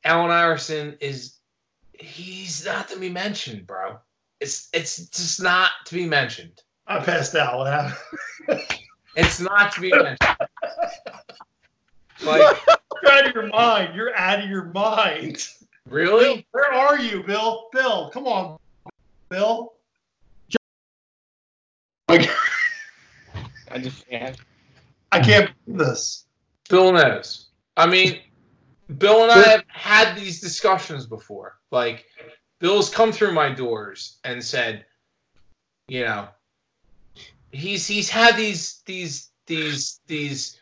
[0.05, 1.37] Allen Iverson is
[1.93, 3.99] he's not to be mentioned, bro.
[4.41, 6.63] It's it's just not to be mentioned.
[6.87, 7.59] I passed out.
[7.59, 7.73] What
[8.49, 8.79] happened?
[9.15, 10.19] It's not to be mentioned.
[12.25, 12.57] Like
[13.03, 13.95] You're out of your mind.
[13.95, 15.49] You're out of your mind.
[15.89, 16.47] Bill, really?
[16.53, 17.69] where are you, Bill?
[17.73, 18.59] Bill, come on,
[19.29, 19.75] Bill.
[23.73, 24.37] I just can't.
[25.11, 26.27] I can't believe this.
[26.69, 27.49] Bill knows.
[27.77, 28.21] I mean,
[28.99, 31.59] Bill and I have had these discussions before.
[31.71, 32.05] Like,
[32.59, 34.85] Bill's come through my doors and said,
[35.89, 36.29] you know,
[37.51, 40.61] he's he's had these these these these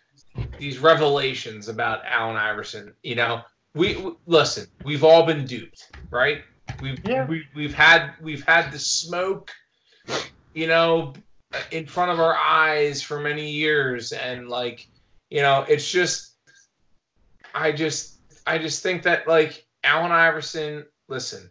[0.59, 2.95] these revelations about Allen Iverson.
[3.03, 3.43] You know,
[3.75, 4.67] we, we listen.
[4.85, 6.43] We've all been duped, right?
[6.81, 7.27] We've Yeah.
[7.27, 9.51] we, we've had we've had the smoke,
[10.55, 11.13] you know,
[11.71, 14.87] in front of our eyes for many years, and like,
[15.31, 16.33] you know, it's just,
[17.55, 18.17] I just
[18.47, 21.51] I just think that like Allen Iverson, listen,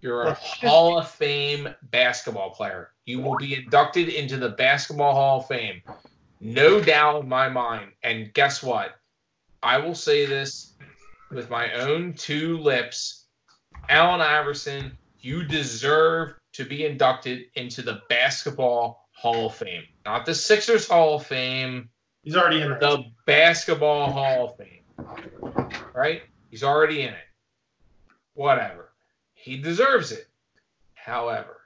[0.00, 2.90] you're a Hall of Fame basketball player.
[3.06, 5.82] You will be inducted into the Basketball Hall of Fame.
[6.40, 7.92] No doubt in my mind.
[8.02, 8.96] And guess what?
[9.62, 10.74] I will say this
[11.30, 13.24] with my own two lips.
[13.88, 19.82] Allen Iverson, you deserve to be inducted into the Basketball Hall of Fame.
[20.04, 21.90] Not the Sixers Hall of Fame,
[22.22, 22.78] He's already in there.
[22.78, 25.70] the Basketball Hall of Fame.
[25.92, 26.22] Right?
[26.50, 27.24] He's already in it.
[28.34, 28.90] Whatever.
[29.34, 30.28] He deserves it.
[30.94, 31.56] However,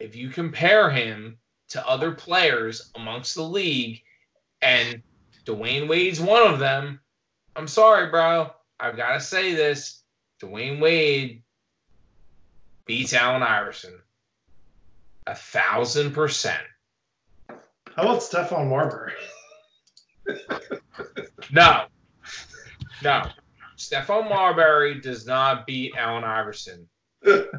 [0.00, 1.38] if you compare him
[1.68, 4.02] to other players amongst the league,
[4.60, 5.02] and
[5.46, 7.00] Dwyane Wade's one of them,
[7.54, 8.50] I'm sorry, bro.
[8.80, 10.02] I've got to say this.
[10.40, 11.42] Dwyane Wade
[12.86, 14.00] beats Allen Iverson.
[15.26, 16.62] A thousand percent.
[17.48, 19.12] How about Stephon Marbury?
[21.52, 21.84] No.
[23.02, 23.22] No.
[23.76, 26.88] Stephon Marbury does not beat Allen Iverson.
[27.24, 27.50] and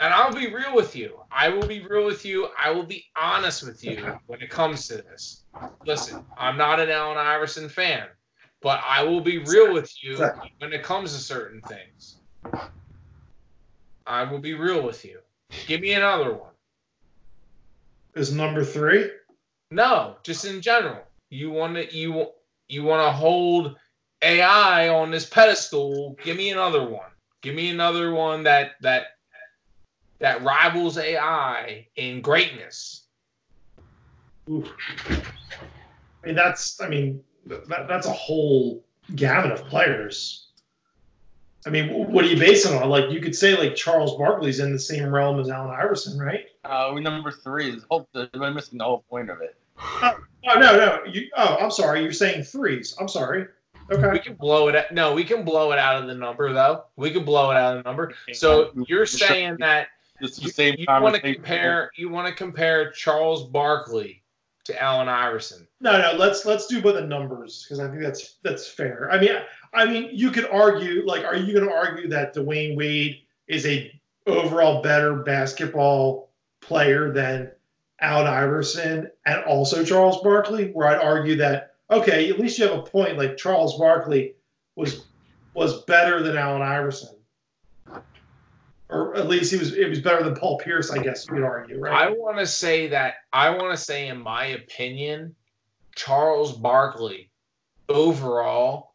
[0.00, 1.20] I'll be real with you.
[1.30, 2.48] I will be real with you.
[2.58, 5.44] I will be honest with you when it comes to this.
[5.86, 8.06] Listen, I'm not an Allen Iverson fan,
[8.62, 10.16] but I will be real with you
[10.58, 12.16] when it comes to certain things.
[14.06, 15.18] I will be real with you.
[15.66, 16.53] Give me another one.
[18.16, 19.10] Is number three?
[19.70, 21.02] No, just in general.
[21.30, 22.28] You want to you
[22.68, 23.76] you want to hold
[24.22, 26.16] AI on this pedestal.
[26.22, 27.10] Give me another one.
[27.42, 29.06] Give me another one that that
[30.20, 33.04] that rivals AI in greatness.
[34.50, 34.70] Oof.
[35.08, 36.80] I mean, that's.
[36.80, 38.84] I mean, that, that's a whole
[39.14, 40.48] gamut of players.
[41.66, 42.88] I mean, what are you basing on?
[42.90, 46.46] Like, you could say like Charles Barkley's in the same realm as Allen Iverson, right?
[46.64, 48.08] Uh, we number three is whole.
[48.14, 49.56] We're missing the whole point of it.
[49.76, 50.16] Oh
[50.46, 51.00] no, no.
[51.06, 51.28] You.
[51.36, 52.02] Oh, I'm sorry.
[52.02, 52.94] You're saying threes.
[52.98, 53.46] I'm sorry.
[53.90, 54.10] Okay.
[54.10, 54.76] We can blow it.
[54.76, 56.84] Out, no, we can blow it out of the number though.
[56.96, 58.14] We can blow it out of the number.
[58.32, 59.88] So you're saying that
[60.20, 64.22] It's the you, same you want to compare you want to compare Charles Barkley
[64.64, 65.66] to Allen Iverson.
[65.80, 66.14] No, no.
[66.16, 69.10] Let's let's do by the numbers because I think that's that's fair.
[69.10, 69.32] I mean,
[69.74, 73.66] I mean, you could argue like, are you going to argue that Dwyane Wade is
[73.66, 73.92] a
[74.26, 76.30] overall better basketball
[76.66, 77.50] player than
[78.00, 80.70] Allen Iverson and also Charles Barkley?
[80.72, 83.18] Where I'd argue that okay, at least you have a point.
[83.18, 84.34] Like Charles Barkley
[84.76, 85.04] was
[85.54, 87.16] was better than Allen Iverson,
[88.88, 90.90] or at least he was it was better than Paul Pierce.
[90.90, 92.08] I guess you would argue, right?
[92.08, 95.34] I want to say that I want to say, in my opinion,
[95.94, 97.30] Charles Barkley
[97.88, 98.94] overall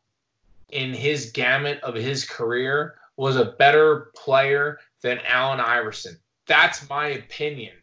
[0.70, 6.18] in his gamut of his career was a better player than Allen Iverson.
[6.50, 7.74] That's my opinion.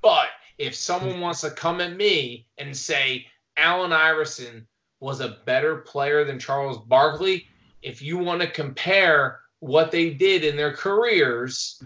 [0.00, 3.26] But if someone wants to come at me and say
[3.56, 4.68] Allen Iverson
[5.00, 7.48] was a better player than Charles Barkley,
[7.82, 11.82] if you want to compare what they did in their careers,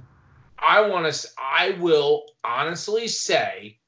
[0.58, 3.78] I want to I will honestly say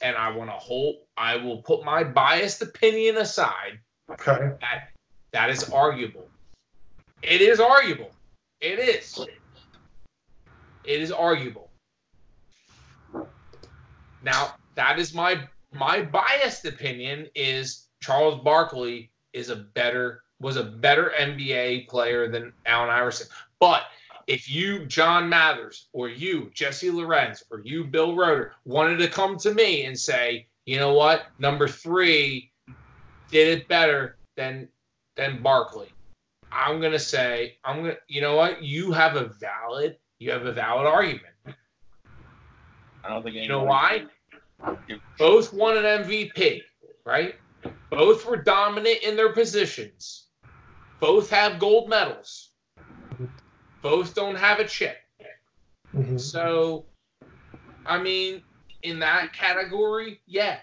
[0.00, 3.80] and I want to hold I will put my biased opinion aside.
[4.10, 4.52] Okay.
[4.62, 4.88] That
[5.32, 6.26] that is arguable.
[7.22, 8.12] It is arguable.
[8.62, 9.18] It is.
[10.84, 11.65] It is arguable.
[14.26, 15.40] Now, that is my
[15.72, 22.52] my biased opinion is Charles Barkley is a better was a better NBA player than
[22.66, 23.28] Allen Iverson.
[23.60, 23.84] But
[24.26, 29.38] if you, John Mathers, or you, Jesse Lorenz, or you, Bill Roeder, wanted to come
[29.38, 32.50] to me and say, you know what, number three
[33.30, 34.68] did it better than
[35.14, 35.92] than Barkley,
[36.50, 40.52] I'm gonna say, I'm gonna, you know what, you have a valid, you have a
[40.52, 41.32] valid argument.
[43.04, 44.06] I don't think You know why?
[45.18, 46.62] Both won an MVP,
[47.04, 47.34] right?
[47.90, 50.26] Both were dominant in their positions.
[51.00, 52.50] Both have gold medals.
[53.82, 54.96] Both don't have a chip.
[55.94, 56.20] Mhm.
[56.20, 56.86] So,
[57.84, 58.42] I mean,
[58.82, 60.58] in that category, yeah,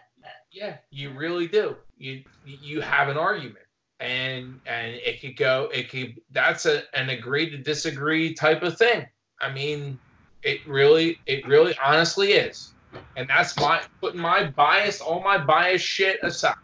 [0.51, 1.75] yeah, you really do.
[1.97, 3.65] You you have an argument,
[3.99, 5.69] and and it could go.
[5.73, 6.19] It could.
[6.31, 9.07] That's a an agree to disagree type of thing.
[9.39, 9.99] I mean,
[10.43, 12.73] it really, it really, honestly is,
[13.15, 16.55] and that's my putting my bias, all my bias shit aside.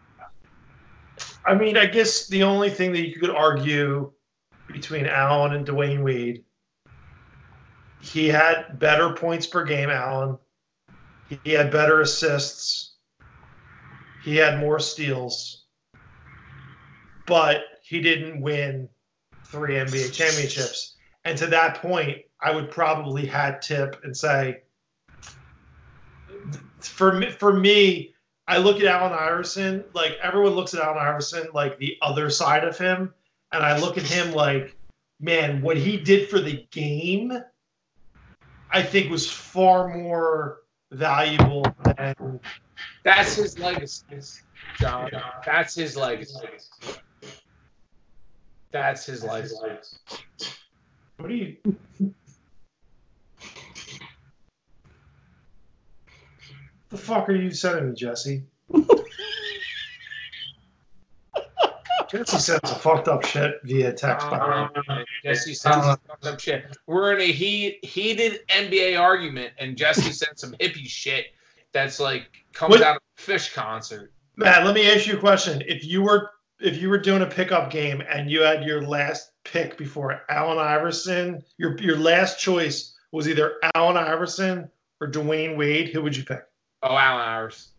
[1.46, 4.12] I mean, I guess the only thing that you could argue
[4.72, 6.44] between Allen and Dwyane Wade,
[8.02, 10.38] he had better points per game, Allen.
[11.44, 12.94] He had better assists.
[14.24, 15.66] He had more steals.
[17.26, 18.90] But he didn't win
[19.46, 20.96] three NBA championships.
[21.26, 24.62] And to that point, I would probably hat tip and say,
[26.82, 28.14] for me, for me,
[28.48, 32.64] I look at Allen Iverson, like everyone looks at Allen Iverson like the other side
[32.64, 33.14] of him,
[33.52, 34.76] and I look at him like,
[35.20, 37.32] man, what he did for the game,
[38.72, 40.60] I think was far more
[40.92, 42.40] valuable than
[43.04, 44.04] That's his legacy,
[44.80, 45.12] John.
[45.46, 46.34] That's his legacy.
[48.72, 49.58] That's his legacy.
[51.18, 51.58] what do you
[56.90, 58.44] the fuck are you sending me, Jesse?
[62.10, 64.28] Jesse sends a fucked up shit via text.
[64.32, 64.98] by the way.
[64.98, 66.66] Um, Jesse says some shit.
[66.88, 71.28] We're in a heat, heated NBA argument, and Jesse sent some hippie shit
[71.72, 74.12] that's like comes What- out of a Phish concert.
[74.38, 75.62] Matt, let me ask you a question.
[75.68, 79.32] If you were if you were doing a pickup game and you had your last
[79.44, 85.90] pick before Allen Iverson, your your last choice was either Allen Iverson or Dwyane Wade,
[85.90, 86.42] who would you pick?
[86.82, 87.72] Oh, Allen Iverson,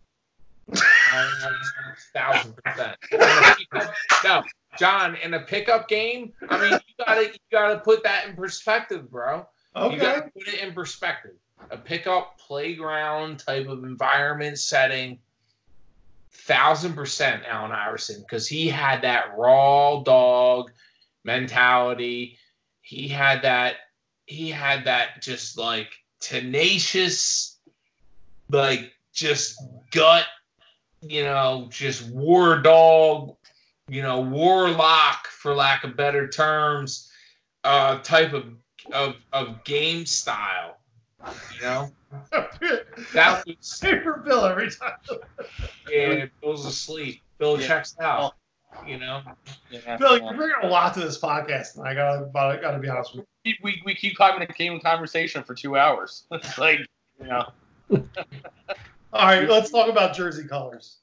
[2.15, 2.97] Thousand percent.
[4.25, 4.43] No,
[4.79, 9.11] John, in a pickup game, I mean, you gotta you gotta put that in perspective,
[9.11, 9.47] bro.
[9.75, 9.97] You Okay.
[9.99, 11.37] got to put it in perspective.
[11.71, 15.19] A pickup playground type of environment setting,
[16.33, 20.71] thousand percent Allen Iverson because he had that raw dog
[21.25, 22.39] mentality.
[22.83, 23.77] He had that.
[24.27, 25.91] He had that just like
[26.21, 27.59] tenacious,
[28.51, 29.61] like just
[29.91, 30.25] gut.
[31.03, 33.37] You know, just war dog.
[33.89, 37.11] You know, warlock for lack of better terms.
[37.65, 38.45] Uh, type of
[38.93, 40.79] of of game style.
[41.55, 41.91] You know,
[43.15, 44.93] that was Paper Bill every time.
[45.91, 46.27] yeah.
[46.41, 47.21] Bill's asleep.
[47.39, 47.67] Bill Yeah.
[47.67, 48.35] checks out.
[48.87, 49.21] You know,
[49.71, 49.97] Yeah.
[49.97, 53.15] Bill, you're bringing a lot to this podcast, and I gotta gotta, gotta be honest
[53.17, 56.25] with we, we, we keep having a game conversation for two hours.
[56.31, 56.79] It's like,
[57.21, 57.60] you know, you.
[59.13, 60.99] All right, let's talk about jersey colors.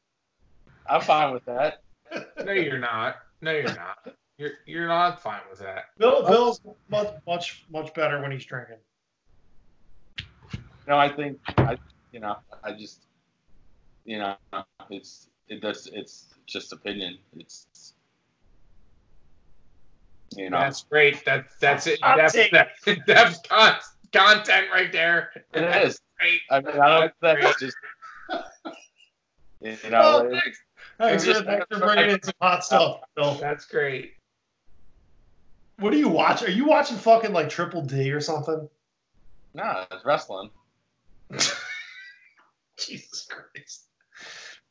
[0.90, 1.82] I'm fine with that.
[2.44, 3.18] no, you're not.
[3.42, 4.16] No, you're not.
[4.38, 5.86] You're you're not fine with that.
[5.98, 8.78] Bill Bill's much much much better when he's drinking.
[10.88, 11.78] No, I think I,
[12.12, 13.02] you know, I just,
[14.06, 14.36] you know,
[14.90, 17.18] it's it does it's just opinion.
[17.36, 17.94] It's,
[20.36, 21.26] you know, That's great.
[21.26, 22.02] That that's it.
[22.02, 22.52] Hot That's take.
[22.52, 23.76] that's, that's con-
[24.14, 25.32] content right there.
[25.54, 26.00] it is.
[26.20, 26.42] Great.
[26.50, 27.14] I mean, I don't.
[27.22, 27.78] That's That's just,
[29.62, 30.60] you Oh, know, it- thanks.
[31.00, 33.36] Thanks, Just- for, thanks for bringing in some hot uh, stuff, Bill.
[33.36, 34.14] That's great.
[35.80, 36.42] What do you watch?
[36.42, 38.68] Are you watching fucking like Triple D or something?
[39.54, 40.50] no, it's wrestling.
[42.78, 43.86] Jesus Christ.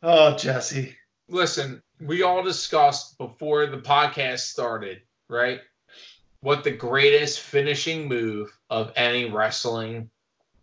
[0.03, 0.97] Oh, Jesse.
[1.29, 5.61] listen, we all discussed before the podcast started, right?
[6.47, 10.11] What the greatest finishing move of any wrestling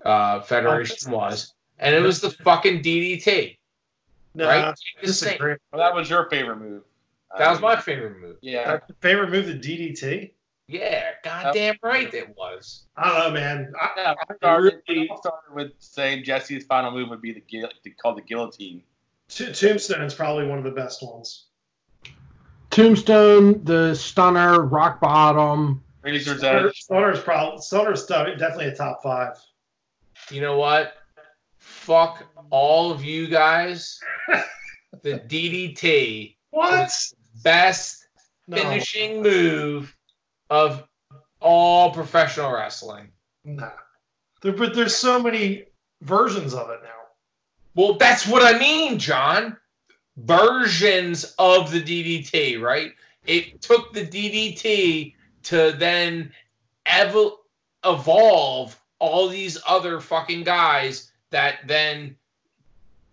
[0.06, 3.58] uh, federation was, and it was the fucking DDT.
[4.34, 4.74] No, Right?
[5.04, 5.56] disagree.
[5.74, 6.84] Well, that was your favorite move.
[7.38, 8.38] That was my favorite move.
[8.42, 8.78] Yeah.
[8.78, 10.32] That's favorite move, the DDT.
[10.68, 12.86] Yeah, goddamn right it was.
[12.96, 13.74] I don't know, man.
[13.78, 17.42] I, Yeah, I started, really- it started with saying Jesse's final move would be the
[17.42, 17.70] guil-
[18.02, 18.84] called the guillotine.
[19.28, 21.48] T- Tombstone's probably one of the best ones.
[22.74, 25.84] Tombstone, the stunner, rock bottom.
[26.02, 26.76] Razor's Edge.
[26.82, 29.38] Stoner's probably Stoner's de- definitely a top five.
[30.32, 30.94] You know what?
[31.60, 34.00] Fuck all of you guys.
[35.04, 36.92] The DDT What?
[37.44, 38.08] best
[38.48, 39.96] No, finishing move
[40.50, 40.84] of
[41.40, 43.10] all professional wrestling.
[43.44, 43.70] nah.
[44.42, 45.66] There, but there's so many
[46.02, 46.90] versions of it now.
[47.76, 49.56] Well, that's what I mean, John.
[50.16, 52.92] Versions of the DDT, right?
[53.26, 56.32] It took the DDT to then
[56.86, 57.32] ev-
[57.84, 62.16] evolve all these other fucking guys that then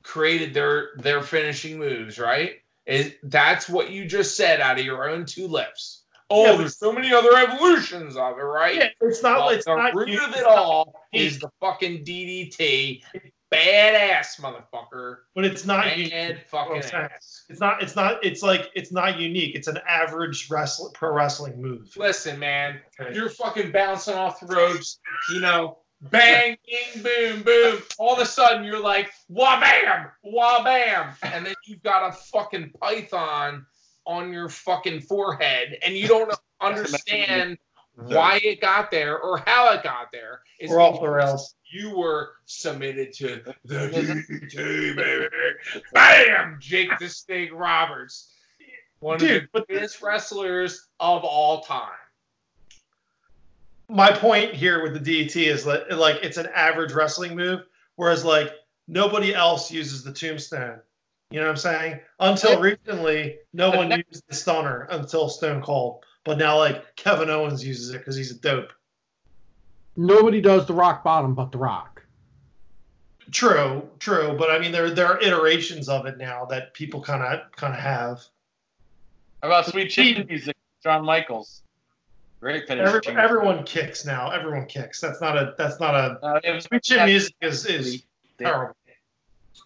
[0.03, 2.57] created their their finishing moves, right?
[2.87, 6.03] Is that's what you just said out of your own two lips.
[6.29, 8.77] Oh, Yeah, there's so many other evolutions of it, right?
[8.77, 9.39] Yeah, it's not.
[9.39, 9.95] Well, it's the not.
[9.95, 11.27] root you- of it all unique.
[11.35, 13.03] is the fucking DDT.
[13.53, 15.17] Badass motherfucker.
[15.35, 15.97] but it's not.
[15.97, 16.13] unique.
[16.13, 17.45] Bad fucking Well, ass.
[17.49, 17.83] It's not.
[17.83, 18.25] It's not.
[18.25, 19.57] It's like it's not unique.
[19.57, 21.93] It's an average wrestle, pro wrestling move.
[21.97, 23.15] Listen, man, Okay.
[23.15, 25.01] you're fucking bouncing off the ropes,
[25.35, 27.83] you know, bang, bing, boom, boom.
[27.99, 32.13] All of a sudden, you're like, wah bam, wah bam, and then you've got a
[32.13, 33.67] fucking python
[34.07, 37.59] on your fucking forehead, and you don't understand
[37.95, 40.41] why it got there or how it got there.
[40.59, 41.55] It's We're off the rails.
[41.71, 43.75] You were submitted to the
[44.55, 45.29] DDT, baby.
[45.93, 46.59] Bam!
[46.61, 48.33] Jake the Snake Roberts.
[49.01, 51.93] One Dude, of the greatest wrestlers of all time.
[53.89, 57.62] my point here with the DDT is that like it's an average wrestling move,
[57.97, 58.53] whereas like
[58.87, 60.81] nobody else uses the tombstone.
[61.31, 62.01] You know what I'm saying?
[62.19, 66.05] Until recently, no one used the stunner until Stone Cold.
[66.25, 68.73] But now like Kevin Owens uses it because he's a dope.
[69.97, 72.03] Nobody does the rock bottom but the rock.
[73.31, 74.35] True, true.
[74.39, 78.21] But I mean there there are iterations of it now that people kinda kinda have.
[79.43, 80.57] How about Sweet Chicken Music?
[80.83, 81.63] Shawn Michaels.
[82.41, 82.89] Great finish.
[82.89, 84.31] Every, everyone kicks now.
[84.31, 85.01] Everyone kicks.
[85.01, 88.03] That's not a that's not a Uh, it was Sweet Chin music is is
[88.39, 88.75] terrible.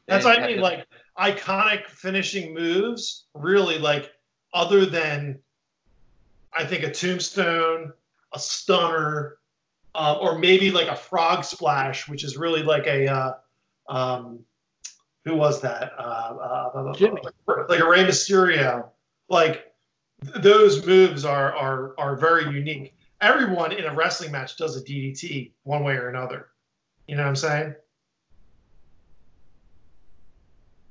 [0.06, 0.60] That's what I mean.
[0.60, 0.86] Like
[1.18, 4.12] iconic finishing moves, really like
[4.52, 5.39] other than
[6.55, 7.93] I think a tombstone,
[8.32, 9.39] a stunner,
[9.94, 13.32] uh, or maybe like a frog splash, which is really like a uh,
[13.89, 14.40] um,
[15.24, 15.93] who was that?
[15.98, 17.20] Uh, uh, Jimmy.
[17.47, 18.89] like a Rey Mysterio.
[19.28, 19.72] Like
[20.22, 22.94] th- those moves are are are very unique.
[23.20, 26.48] Everyone in a wrestling match does a DDT one way or another.
[27.06, 27.74] You know what I'm saying?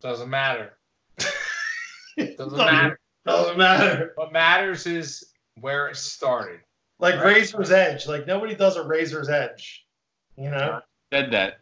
[0.02, 0.74] Doesn't matter.
[1.18, 3.00] Doesn't Doesn't matter.
[3.26, 4.12] Doesn't matter.
[4.16, 6.60] What matters is where it started.
[7.00, 7.36] Like Right.
[7.38, 8.08] Razor's Edge.
[8.08, 9.86] Like nobody does a Razor's Edge.
[10.38, 10.82] You know.
[11.12, 11.60] said that.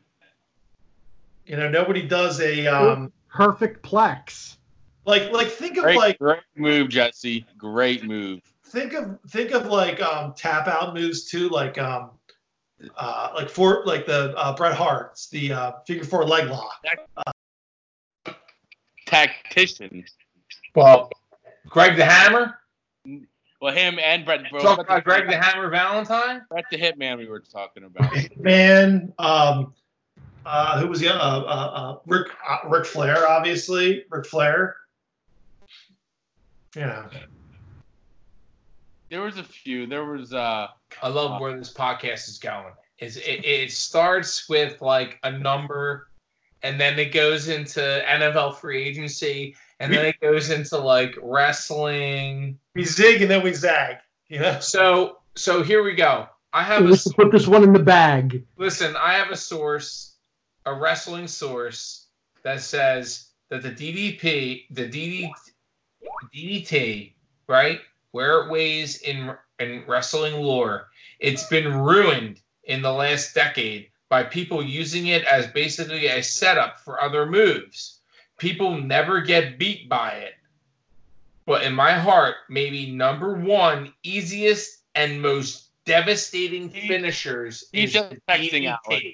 [1.45, 4.57] You know nobody does a um Perfect plex.
[5.05, 7.45] like like think of Great, like great move, Jesse.
[7.57, 8.41] Great move.
[8.65, 12.11] think of think of like um tap out moves too like um
[12.95, 16.81] uh like for like the uh, Bret Hart's the uh, figure four leg lock.
[19.05, 20.05] Tactician.
[20.75, 21.09] Well,
[21.67, 22.57] Greg the Hammer.
[23.61, 24.49] Well, him and Bret.
[24.49, 26.41] Bro, Talk about Greg the Hammer Valentine.
[26.49, 28.11] Bret the Hitman we were talking about.
[28.39, 29.73] Man, um,
[30.45, 34.77] uh, who was the uh, uh, uh, Rick uh, Ric Flair obviously Ric Flair.
[36.75, 37.05] Yeah.
[39.09, 39.85] There was a few.
[39.85, 40.67] There was uh
[41.03, 42.73] I love where this podcast is going.
[42.97, 46.07] Is it, it starts with like a number,
[46.63, 52.59] and then it goes into NFL free agency, and then it goes into like wrestling.
[52.75, 53.97] We zig and then we zag.
[54.29, 54.59] You know.
[54.59, 56.27] So so here we go.
[56.53, 58.45] I have a Let's put this one in the bag.
[58.57, 58.95] listen.
[58.95, 60.15] I have a source,
[60.65, 62.07] a wrestling source
[62.43, 65.31] that says that the DDP, the DD,
[66.35, 67.13] DDT,
[67.47, 67.79] right,
[68.11, 70.87] where it weighs in in wrestling lore,
[71.19, 76.79] it's been ruined in the last decade by people using it as basically a setup
[76.81, 78.00] for other moves.
[78.41, 80.33] People never get beat by it.
[81.45, 87.93] But in my heart, maybe number one easiest and most devastating He- finishers he's is
[87.93, 88.77] just texting DDT.
[88.87, 89.05] Alex.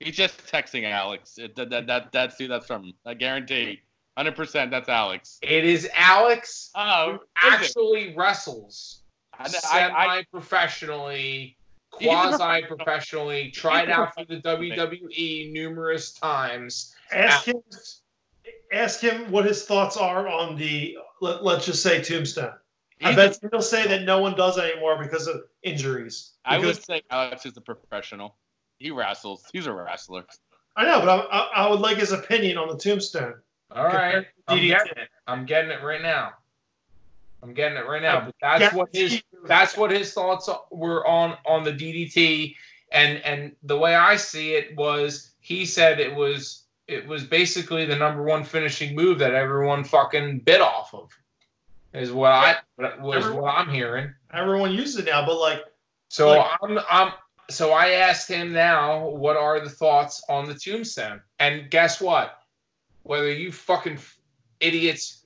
[0.00, 1.38] he's just texting Alex.
[1.38, 2.92] It, that, that that that's who that's from.
[3.06, 3.80] I guarantee.
[4.18, 4.70] Hundred percent.
[4.70, 5.38] That's Alex.
[5.40, 9.00] It is Alex Oh, who actually wrestles
[9.38, 11.56] I, I, semi-professionally,
[11.90, 16.94] quasi-professionally, tried out for the WWE numerous times.
[17.10, 17.62] Ask him.
[18.72, 20.96] Ask him what his thoughts are on the.
[21.20, 22.52] Let, let's just say Tombstone.
[23.02, 26.32] I bet he'll say that no one does anymore because of injuries.
[26.44, 28.36] I would Because- say Alex is a professional.
[28.78, 29.44] He wrestles.
[29.52, 30.24] He's a wrestler.
[30.76, 33.34] I know, but I, I, I would like his opinion on the Tombstone.
[33.70, 35.08] All right, I'm getting it.
[35.26, 36.32] I'm getting it right now.
[37.42, 38.26] I'm getting it right now.
[38.26, 42.56] But that's Guarantee what his that's what his thoughts were on on the DDT,
[42.92, 47.84] and and the way I see it was he said it was it was basically
[47.86, 51.10] the number one finishing move that everyone fucking bit off of.
[51.92, 52.56] Is what I
[53.00, 54.12] was Everyone- what I'm hearing.
[54.32, 55.64] Everyone uses it now, but like,
[56.08, 57.12] So Like- I'm I'm
[57.50, 61.20] so I asked him now what are the thoughts on the tombstone?
[61.38, 62.38] And guess what?
[63.02, 63.98] Whether you fucking
[64.60, 65.24] idiots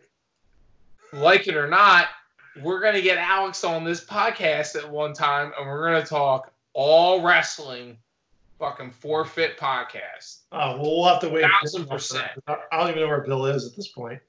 [1.12, 2.09] like it or not,
[2.60, 7.22] we're gonna get Alex on this podcast at one time and we're gonna talk all
[7.22, 7.98] wrestling
[8.59, 10.40] fucking forfeit podcast.
[10.52, 11.44] oh, well, we'll have to wait.
[11.62, 12.30] Thousand percent.
[12.47, 14.20] I I don't even know where Bill is at this point.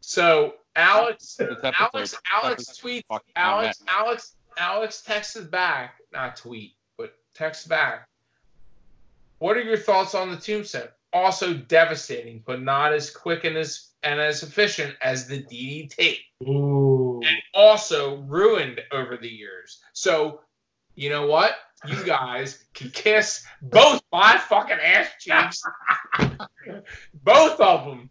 [0.00, 3.02] So Alex Alex Alex this tweets
[3.36, 3.82] Alex.
[3.88, 8.08] Alex Alex texted back, not tweet, but text back.
[9.38, 10.88] What are your thoughts on the tombstone?
[11.12, 16.18] Also devastating, but not as quick and as and as efficient as the DDT.
[16.46, 17.20] Ooh.
[17.24, 19.80] And also ruined over the years.
[19.92, 20.40] So,
[20.94, 21.56] you know what?
[21.86, 25.62] You guys can kiss both my fucking ass cheeks.
[27.22, 28.10] both of them.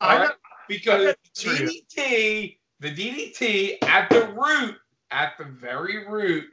[0.00, 0.28] I All
[0.68, 4.76] Because DDT, the DDT at the root,
[5.10, 6.44] at the very root,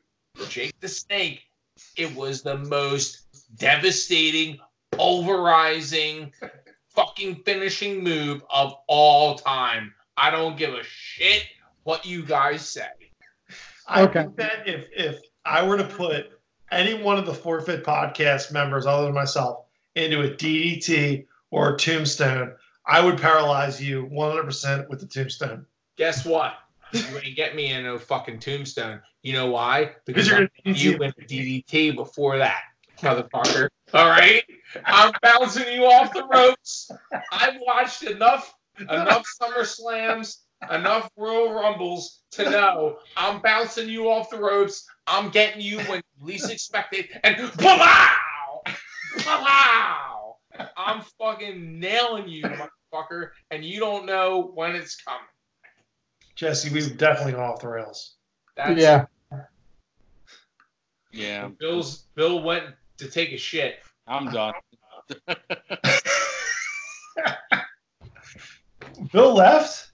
[0.50, 1.42] Jake the Snake,
[1.98, 3.26] it was the most
[3.56, 4.60] devastating,
[4.92, 6.32] pulverizing,
[6.90, 9.94] fucking finishing move of all time.
[10.18, 11.44] I don't give a shit
[11.84, 12.88] what you guys say.
[13.88, 14.22] I Okay.
[14.24, 16.32] think that if if I were to put
[16.72, 21.78] any one of the forfeit podcast members other than myself into a DDT or a
[21.78, 22.54] tombstone,
[22.86, 25.66] I would paralyze you 100% with the tombstone.
[25.98, 26.54] Guess what?
[26.94, 29.02] You ain't get me in no fucking tombstone.
[29.22, 29.92] You know why?
[30.06, 32.64] Because you're you went to DDT before that,
[33.00, 33.70] motherfucker.
[33.94, 34.44] All right,
[34.86, 36.92] I'm bouncing you off the ropes.
[37.32, 44.30] I've watched enough enough Summer Slams, enough Royal Rumbles to know I'm bouncing you off
[44.30, 44.88] the ropes.
[45.08, 48.62] I'm getting you when you least expect it, and pow,
[49.18, 50.36] pow.
[50.78, 55.22] I'm fucking nailing you, motherfucker, and you don't know when it's coming.
[56.36, 58.16] Jesse, we've definitely gone off the rails.
[58.56, 59.06] That's, yeah.
[61.12, 62.66] Yeah, Bill's Bill went
[62.98, 63.80] to take a shit.
[64.08, 64.54] I'm done.
[69.12, 69.91] Bill left?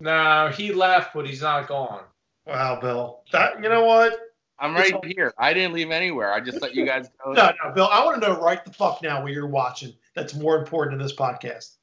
[0.00, 2.02] No, he left, but he's not gone.
[2.46, 3.20] Wow, Bill.
[3.32, 4.18] That you know what?
[4.58, 5.32] I'm right here.
[5.38, 6.32] I didn't leave anywhere.
[6.32, 7.32] I just let you guys go.
[7.32, 7.88] No, no, Bill.
[7.90, 9.94] I want to know right the fuck now what you're watching.
[10.14, 11.76] That's more important than this podcast.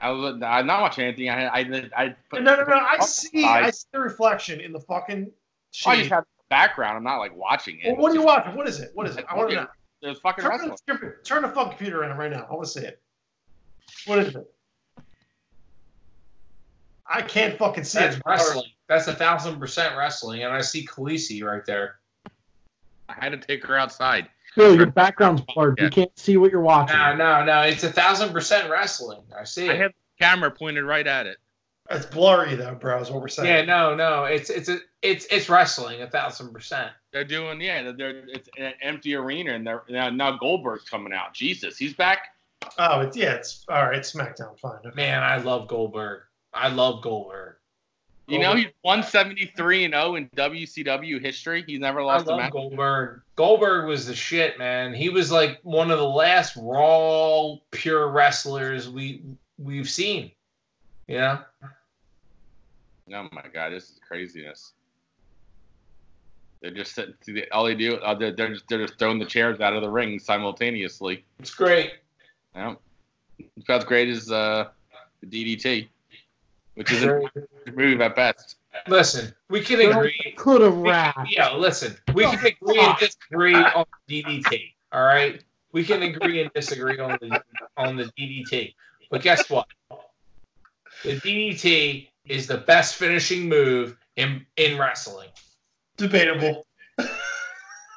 [0.00, 1.30] I was I'm not watching anything.
[1.30, 1.58] I I
[1.96, 2.74] I, No, no, no.
[2.74, 3.44] I Oh, see.
[3.44, 5.30] I- I see the reflection in the fucking
[5.86, 6.96] oh, I just have background.
[6.96, 7.92] I'm not like watching it.
[7.92, 8.54] Well, what are you watching?
[8.56, 8.90] What is it?
[8.94, 9.24] What is it?
[9.28, 9.66] I want to know.
[10.02, 10.76] There's fucking Turn wrestling.
[10.88, 12.46] the, turn the fucking computer around right now.
[12.50, 13.00] I want to see it.
[14.06, 14.52] What is it?
[17.06, 18.22] I can't fucking see That's it.
[18.26, 18.70] wrestling.
[18.88, 21.96] That's a thousand percent wrestling, and I see Khaleesi right there.
[23.08, 24.28] I had to take her outside.
[24.56, 25.80] Bill, your background's blurred.
[25.80, 26.96] You can't see what you're watching.
[26.96, 27.60] No, no, no.
[27.62, 29.22] It's a thousand percent wrestling.
[29.36, 29.80] I see I it.
[29.80, 31.38] had the camera pointed right at it.
[31.90, 33.00] It's blurry though, bro.
[33.00, 33.48] Is what we're saying.
[33.48, 34.24] Yeah, no, no.
[34.24, 36.92] It's it's a it's it's wrestling a thousand percent.
[37.12, 37.82] They're doing yeah.
[37.82, 41.34] They're, they're it's an empty arena, and they're now, now Goldberg's coming out.
[41.34, 42.28] Jesus, he's back.
[42.78, 43.34] Oh, it's yeah.
[43.34, 44.00] It's all right.
[44.00, 44.58] SmackDown.
[44.58, 44.78] Fine.
[44.86, 44.94] Okay.
[44.94, 46.22] Man, I love Goldberg.
[46.54, 47.56] I love Goldberg.
[48.26, 51.62] You know he's 173 and 0 in WCW history.
[51.66, 52.52] He's never I lost a match.
[52.52, 53.20] Goldberg.
[53.36, 54.94] Goldberg was the shit, man.
[54.94, 59.22] He was like one of the last raw, pure wrestlers we
[59.58, 60.30] we've seen.
[61.06, 61.40] Yeah.
[63.12, 64.72] Oh my god, this is craziness.
[66.62, 67.14] They're just sitting.
[67.52, 69.90] All they do, uh, they're, they're just they're just throwing the chairs out of the
[69.90, 71.24] ring simultaneously.
[71.38, 71.92] It's great.
[72.54, 72.76] Yeah,
[73.38, 74.68] it's about as great as uh,
[75.20, 75.88] the DDT,
[76.74, 77.76] which is a Great.
[77.76, 78.56] move at best.
[78.88, 80.34] Listen, we can agree.
[80.36, 81.30] Could have We can- rapped.
[81.30, 84.74] yeah, listen, we can agree and disagree on DDT.
[84.92, 87.42] All right, we can agree and disagree on the
[87.76, 88.74] on the DDT.
[89.10, 89.66] But guess what?
[91.04, 95.28] The DDT is the best finishing move in in wrestling.
[95.96, 96.66] Debatable.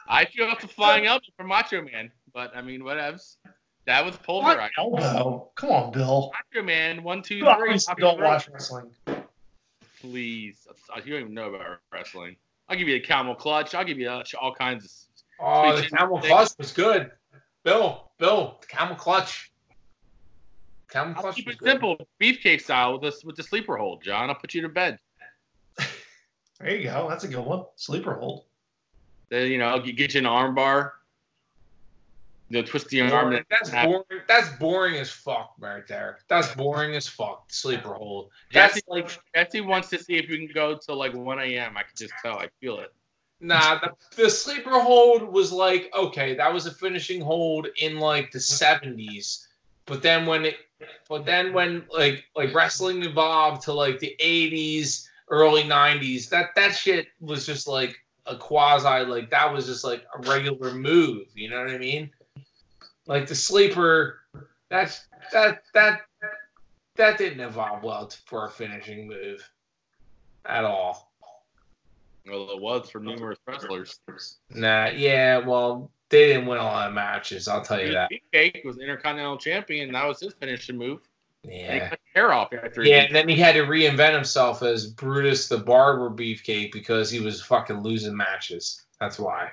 [0.09, 3.37] I feel it's a flying elbow for Macho Man, but I mean, whatevs.
[3.87, 4.73] That was What pulverized.
[4.77, 5.49] elbow?
[5.55, 6.31] Come on, Bill.
[6.53, 7.77] Macho Man, one, two, You three.
[7.97, 8.91] don't watch wrestling.
[10.01, 10.67] Please,
[11.05, 12.35] you don't even know about wrestling.
[12.67, 13.73] I'll give you a camel clutch.
[13.73, 14.91] I'll give you all kinds of.
[15.39, 16.29] Oh, the camel thing.
[16.31, 17.11] clutch was good.
[17.63, 19.51] Bill, Bill, the camel clutch.
[20.89, 21.69] Camel I'll clutch keep was it good.
[21.69, 24.29] simple, beefcake style with the with the sleeper hold, John.
[24.29, 24.99] I'll put you to bed.
[26.59, 27.07] There you go.
[27.07, 27.65] That's a good one.
[27.75, 28.45] Sleeper hold.
[29.29, 30.93] Then you know, I'll get get you an arm bar.
[32.49, 33.29] You know, twist the arm.
[33.31, 33.43] Boring.
[33.49, 34.03] That's boring.
[34.27, 36.19] That's boring as fuck right there.
[36.29, 37.45] That's boring as fuck.
[37.49, 38.29] Sleeper hold.
[38.53, 41.75] That's Jesse, like Jesse wants to see if you can go till like 1 a.m.
[41.75, 42.37] I can just tell.
[42.39, 42.93] I feel it.
[43.41, 43.79] nah.
[43.79, 46.35] The, the sleeper hold was like okay.
[46.35, 49.47] That was a finishing hold in like the seventies.
[49.85, 50.55] But then when it,
[51.09, 56.75] but then when like like wrestling evolved to like the eighties, early nineties, that that
[56.75, 61.27] shit was just like a quasi like that was just like a regular move.
[61.35, 62.09] You know what I mean?
[63.07, 64.19] Like the sleeper,
[64.69, 66.01] that's that that
[66.97, 69.49] that didn't evolve well for a finishing move
[70.45, 71.11] at all.
[72.27, 73.99] Well, it was for numerous wrestlers.
[74.53, 77.47] Nah, yeah, well, they didn't win a lot of matches.
[77.47, 78.09] I'll tell you that.
[78.11, 79.93] Beefcake was Intercontinental Champion.
[79.93, 80.99] That was his finishing move.
[81.43, 81.93] Yeah.
[82.13, 86.09] hair off after Yeah, and then he had to reinvent himself as Brutus the Barber
[86.09, 88.83] Beefcake because he was fucking losing matches.
[88.99, 89.51] That's why.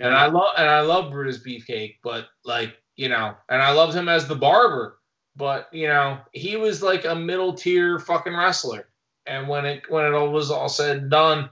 [0.00, 3.94] And I love and I love Brutus Beefcake, but like you know, and I loved
[3.94, 4.98] him as the Barber,
[5.36, 8.88] but you know, he was like a middle tier fucking wrestler.
[9.26, 11.50] And when it when it all was all said and done,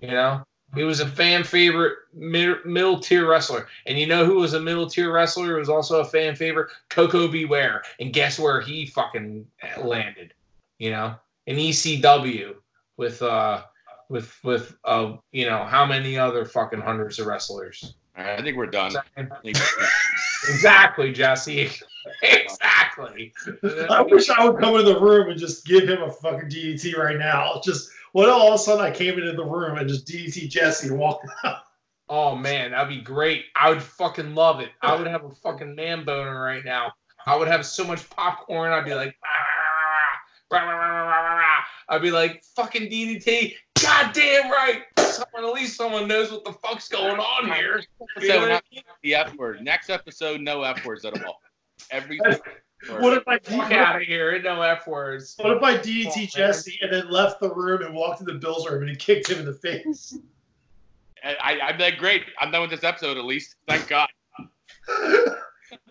[0.00, 0.42] you know,
[0.74, 3.68] he was a fan favorite mid, middle tier wrestler.
[3.86, 5.46] And you know who was a middle tier wrestler?
[5.46, 6.70] Who was also a fan favorite?
[6.90, 7.44] Koko B.
[7.44, 7.82] Ware.
[8.00, 9.46] And guess where he fucking
[9.78, 10.34] landed?
[10.78, 11.14] You know,
[11.46, 12.54] in ECW
[12.96, 13.62] with uh
[14.08, 17.94] with with uh you know how many other fucking hundreds of wrestlers.
[18.16, 18.92] I think we're done.
[20.48, 21.70] Exactly, Jesse.
[22.22, 23.32] exactly.
[23.90, 26.96] I wish I would come into the room and just give him a fucking DDT
[26.96, 27.60] right now.
[27.64, 30.88] Just what all of a sudden I came into the room and just DDT Jesse
[30.88, 31.62] and walked out.
[32.08, 33.44] Oh man, that'd be great.
[33.54, 34.70] I would fucking love it.
[34.80, 36.92] I would have a fucking man boner right now.
[37.26, 38.72] I would have so much popcorn.
[38.72, 39.14] I'd be like,
[40.50, 43.54] "Rah, rah, rah, rah, rah, rah, rah." I'd be like, fucking DDT.
[43.80, 44.82] Goddamn right.
[44.98, 47.82] Someone, at least someone knows what the fuck's going on here.
[48.20, 48.82] You So I mean?
[49.02, 49.62] the F word.
[49.62, 51.40] Next episode, no F words at all.
[51.90, 52.20] Every
[52.98, 54.32] What if I Fuck out of here.
[54.32, 55.34] Ain't No F words.
[55.38, 58.34] what if I DDT oh, Jesse and then left the room and walked to the
[58.34, 60.16] Bills room and he kicked him in the face?
[61.24, 62.22] I, I'm like, great.
[62.40, 63.56] I'm done with this episode at least.
[63.66, 64.08] Thank God.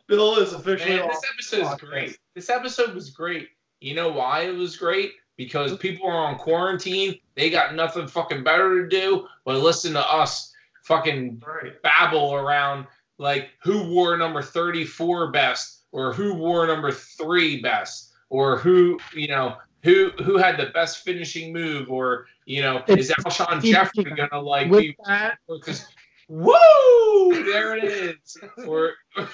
[0.07, 2.17] Bill is officially Man, this episode is great.
[2.33, 3.49] This episode was great.
[3.81, 5.11] You know why it was great?
[5.37, 7.19] Because people are on quarantine.
[7.35, 11.79] They got nothing fucking better to do but listen to us fucking Right.
[11.83, 12.87] babble around
[13.19, 19.27] like who wore number 34 best or who wore number three best or who, you
[19.27, 24.03] know, who who had the best finishing move or, you know, is It's- Alshon Jeffery
[24.05, 25.85] gonna like With be that, because
[26.27, 28.93] woo there it is or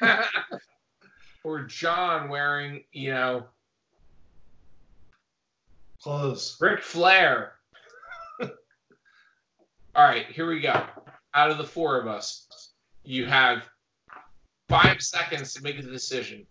[1.44, 3.44] or john wearing you know
[6.02, 6.56] Close.
[6.60, 7.54] Ric flair
[9.94, 10.84] all right here we go
[11.34, 12.70] out of the four of us
[13.04, 13.64] you have
[14.68, 16.46] five seconds to make a decision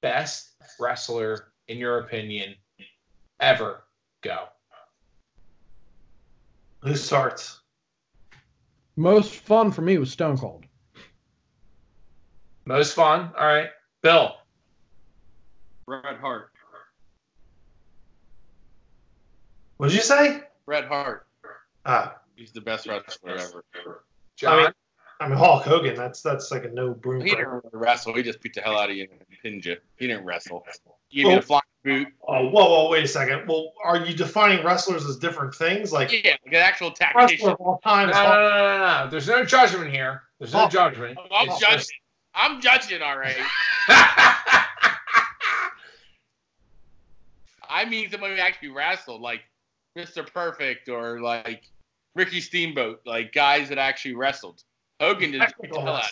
[0.00, 2.54] best wrestler in your opinion
[3.40, 3.84] ever
[4.22, 4.44] go
[6.80, 7.60] Who starts?
[8.96, 10.64] most fun for me was Stone Cold.
[12.64, 13.68] most fun all right
[14.02, 14.36] bill
[15.86, 16.51] Bret Hart.
[19.82, 20.40] What did you say?
[20.64, 21.26] Bret Hart.
[21.84, 23.64] Ah, He's the best wrestler ever.
[24.36, 24.72] john I mean-
[25.18, 25.96] I mean Hulk Hogan.
[25.96, 27.20] That's that's like a no broom.
[27.22, 28.14] He didn't really wrestle.
[28.14, 29.76] He just beat the hell out of you and pinned you.
[29.96, 30.64] He didn't wrestle.
[31.10, 32.06] You need a flying boot.
[32.28, 33.48] Oh, whoa, whoa, wait a second.
[33.48, 35.92] Well, are you defining wrestlers as different things?
[35.92, 37.48] Like Yeah, like an actual wrestler tactician.
[37.48, 39.10] of all time no, no, no, no, no.
[39.10, 40.22] There's no judgment here.
[40.38, 40.68] There's no Oh.
[40.68, 41.18] judgment.
[41.34, 41.78] I'm It's judging.
[41.78, 41.92] just-
[42.36, 43.36] I'm judging, all right.
[47.68, 49.40] I mean somebody who actually wrestled, like
[49.96, 50.26] Mr.
[50.26, 51.64] Perfect or like
[52.14, 54.62] Ricky Steamboat, like guys that actually wrestled.
[55.00, 56.02] Hogan didn't beat the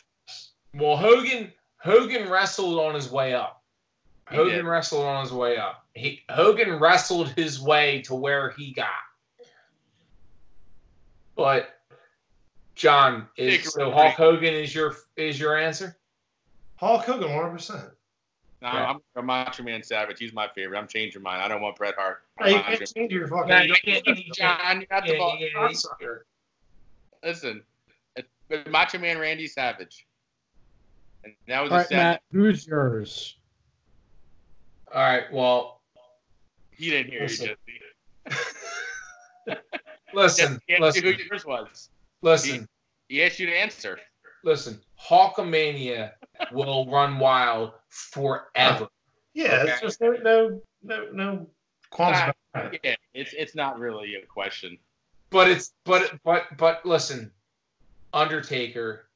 [0.75, 3.62] well, Hogan Hogan wrestled on his way up.
[4.31, 4.65] He Hogan did.
[4.65, 5.86] wrestled on his way up.
[5.94, 8.89] He Hogan wrestled his way to where he got.
[11.34, 11.81] But
[12.75, 13.91] John is so.
[13.91, 15.97] Hulk Hogan is your is your answer?
[16.76, 17.91] Hulk Hogan, 100%.
[18.62, 18.90] No, Yeah.
[18.90, 20.18] I'm a Macho Man Savage.
[20.18, 20.78] He's my favorite.
[20.78, 21.40] I'm changing mine.
[21.40, 22.22] I don't want Bret Hart.
[22.40, 23.48] Hey, you can't change your fucking.
[23.48, 25.36] Yeah, you can't- John, you got the Yeah, ball.
[25.39, 25.68] yeah,
[26.00, 26.08] yeah.
[27.24, 27.62] Listen,
[28.16, 28.28] it's
[28.68, 30.06] Macho Man Randy Savage.
[31.24, 31.90] And that was All a right.
[31.90, 33.36] Matt, who's yours?
[34.94, 35.30] All right.
[35.32, 35.80] Well,
[36.72, 37.50] He didn't hear Listen.
[37.66, 38.34] you,
[39.47, 39.60] Jesse.
[40.14, 41.90] listen, Jesse asked you listen, who yours was.
[42.22, 42.68] listen,
[43.08, 43.98] He asked you to answer.
[44.44, 44.80] listen.
[44.98, 46.12] Hulkamania
[46.52, 48.89] will run wild forever.
[49.35, 51.47] Yeah, it's just no no no no
[51.91, 52.81] qualms Ah, about that.
[52.83, 54.78] Yeah, it's it's not really a question.
[55.31, 57.31] But it's but but but listen,
[58.12, 59.07] Undertaker.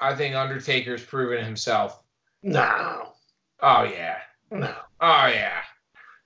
[0.00, 2.02] I think Undertaker's proven himself.
[2.42, 3.12] No,
[3.60, 4.18] Oh yeah.
[4.50, 5.62] no, Oh yeah.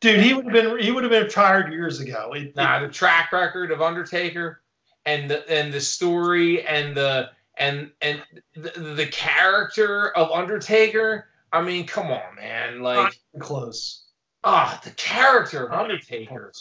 [0.01, 2.33] dude, he would have been he would have been retired years ago.
[2.35, 4.63] It- Nah, the track record of Undertaker
[5.07, 8.23] and the and the story and the and and
[8.55, 11.27] the, the character of Undertaker.
[11.53, 12.81] I mean, come on, man.
[12.81, 14.05] Like, even close.
[14.45, 16.53] ah, the character of Not Undertaker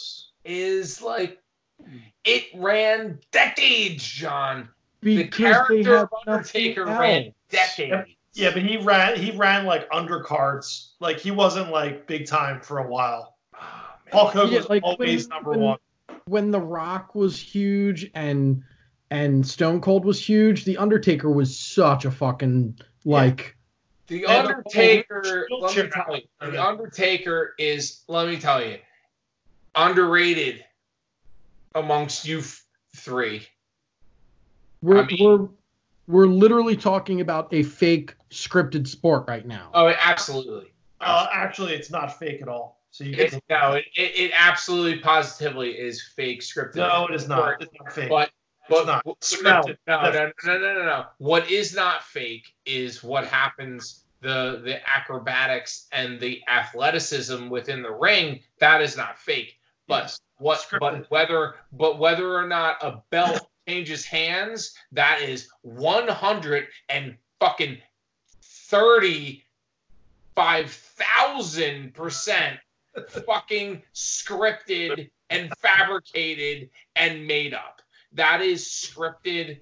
[0.44, 1.38] is like
[2.24, 4.68] it ran decades, John.
[5.02, 8.10] The Because they character of Undertaker ran decades.
[8.34, 10.90] Yeah, but he ran he ran like undercards.
[11.00, 13.36] Like he wasn't like big time for a while.
[13.52, 13.62] Man.
[14.12, 15.78] Hulk Hogan Yeah, was like, always when- number when- one.
[16.26, 18.62] When The Rock was huge and
[19.10, 23.56] and Stone Cold was huge, The Undertaker was such a fucking like
[24.06, 28.78] The the Undertaker, let me tell you, the Undertaker is, let me tell you,
[29.74, 30.64] underrated
[31.74, 32.42] amongst you
[32.96, 33.46] three.
[34.82, 35.48] we're I mean- we're
[36.06, 39.70] we're literally talking about a fake scripted sport right now.
[39.72, 40.72] Oh, absolutely.
[41.00, 42.82] Uh, actually, it's not fake at all.
[42.90, 46.76] So you It, can, no, it, it, it absolutely positively is fake scripted.
[46.76, 47.62] no, it is not.
[47.62, 48.08] It's not fake.
[48.08, 48.30] But
[48.70, 49.04] but, not.
[49.04, 49.76] but scripted.
[49.86, 51.06] no, no, no, no, no, no, no.
[51.18, 57.90] What is not fake is what happens the the acrobatics and the athleticism within the
[57.92, 58.40] ring.
[58.60, 59.58] That is not fake.
[59.88, 60.20] But Yes.
[60.38, 60.80] what Scripted.
[60.80, 67.16] but whether but whether or not a belt changes hands, that is one hundred and
[67.40, 67.78] fucking
[68.42, 69.44] thirty
[70.36, 72.58] five thousand percent
[73.26, 77.80] fucking scripted and fabricated and made up.
[78.12, 79.60] That is scripted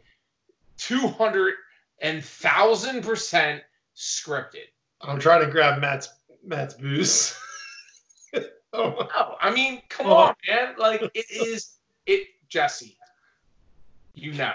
[0.78, 1.54] 200
[2.00, 3.62] and thousand percent
[3.96, 4.66] scripted.
[5.00, 6.08] I'm trying to grab Matt's
[6.44, 7.36] Matt's booze.
[8.72, 10.14] oh, No, I mean, come Oh.
[10.16, 10.74] on, man.
[10.78, 12.96] Like it is it Jesse.
[14.14, 14.52] You know.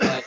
[0.00, 0.24] Like,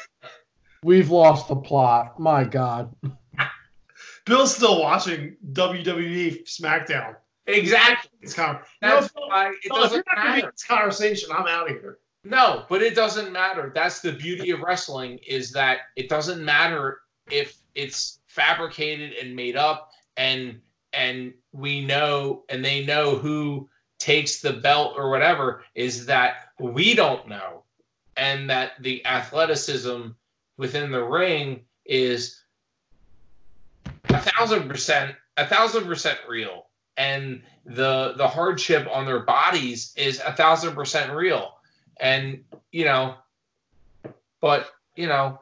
[0.84, 2.19] We've lost the plot.
[2.19, 2.93] My God.
[4.26, 7.16] Bill's still watching WWE SmackDown.
[7.48, 8.10] exactly.
[8.22, 10.51] It's kind of, That's no, why it Bill, if you're doesn't matter.
[10.51, 11.98] this conversation, I'm out of here.
[12.24, 13.72] No, but it doesn't matter.
[13.74, 19.56] That's the beauty of wrestling is that it doesn't matter if it's fabricated and made
[19.56, 20.61] up and
[20.93, 26.93] and we know and they know who takes the belt or whatever is that we
[26.93, 27.64] don't know
[28.17, 30.08] and that the athleticism
[30.58, 32.41] within the ring is
[34.09, 36.66] a thousand percent a thousand percent real
[36.98, 41.53] and the the hardship on their bodies is a thousand percent real
[42.00, 43.16] and you know
[44.40, 45.40] but you know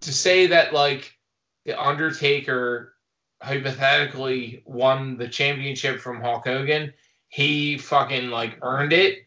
[0.00, 1.16] to say that like
[1.64, 2.94] the undertaker
[3.42, 6.92] hypothetically won the championship from hulk hogan
[7.28, 9.26] he fucking like earned it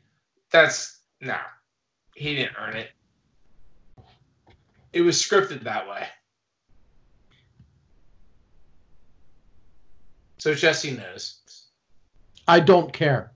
[0.49, 1.37] that's no
[2.21, 2.91] he didn't earn it.
[4.93, 6.07] It was scripted that way.
[10.37, 11.39] So jesse knows.
[12.47, 13.31] I don't care.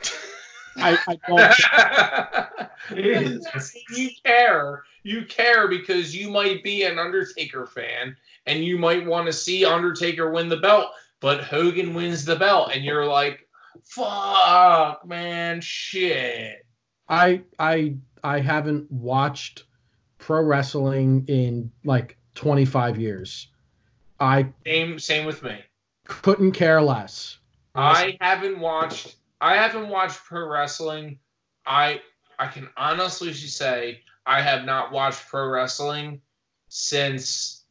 [0.76, 2.68] I, I don't.
[3.90, 4.82] You care.
[5.02, 9.64] You care because you might be an Undertaker fan and you might want to see
[9.64, 13.48] Undertaker win the belt, but Hogan wins the belt, and you're like,
[13.84, 16.66] fuck, man, shit.
[17.08, 19.64] I I I haven't watched
[20.18, 23.48] pro wrestling in like 25 years.
[24.20, 25.58] I Same, same with me.
[26.06, 27.38] couldn't care less.
[27.74, 29.16] I haven't watched.
[29.42, 31.18] I haven't watched pro wrestling.
[31.66, 32.00] I
[32.38, 36.20] I can honestly say I have not watched pro wrestling
[36.68, 37.64] since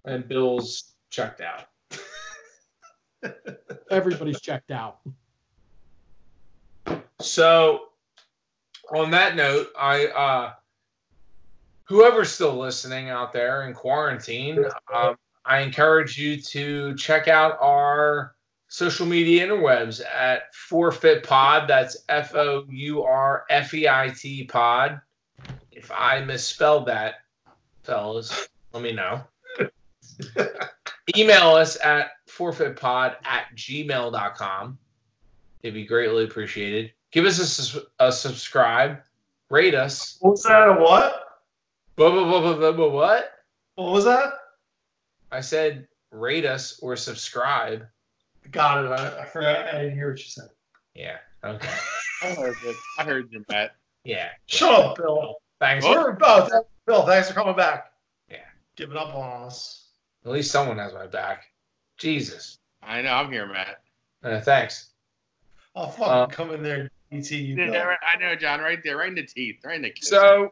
[0.06, 1.66] And Bill's checked out.
[3.90, 5.00] Everybody's checked out.
[7.20, 7.90] So,
[8.94, 10.54] on that note, I uh,
[11.86, 18.36] whoever's still listening out there in quarantine, um, I encourage you to check out our
[18.68, 21.68] social media interwebs at Forfeit Pod.
[21.68, 25.00] That's F O U R F E I T Pod.
[25.72, 27.16] If I misspelled that,
[27.84, 29.24] fellas, let me know.
[31.16, 34.78] Email us at forfeitpod at gmail.com.
[35.62, 36.92] It'd be greatly appreciated.
[37.12, 39.00] Give us a, a subscribe.
[39.50, 40.18] Rate us.
[40.20, 40.68] What was that?
[40.68, 41.22] A what?
[41.96, 43.32] Blah, blah, blah, blah, blah, blah, what?
[43.76, 44.34] What was that?
[45.32, 47.86] I said rate us or subscribe.
[48.52, 48.88] Got it.
[48.90, 49.68] I, I forgot.
[49.68, 50.50] I didn't hear what you said.
[50.94, 51.18] Yeah.
[51.44, 51.70] Okay.
[52.24, 52.76] I heard it.
[52.98, 53.76] I heard you, Matt.
[54.04, 54.30] Yeah.
[54.48, 55.36] Shut up, Bill.
[55.60, 55.86] Thanks.
[55.86, 57.92] Sure, oh, th- Bill, thanks for coming back.
[58.30, 58.38] Yeah.
[58.76, 59.85] Giving up on us.
[60.26, 61.44] At least someone has my back.
[61.98, 62.58] Jesus.
[62.82, 63.12] I know.
[63.14, 63.82] I'm here, Matt.
[64.24, 64.90] Uh, thanks.
[65.76, 67.56] I'll fucking Uh, come in there and ET you.
[67.56, 67.96] Yeah, Bill.
[68.14, 68.60] I know, John.
[68.60, 69.92] Right there, right in the teeth, right in the.
[69.92, 70.10] kiss.
[70.10, 70.52] So,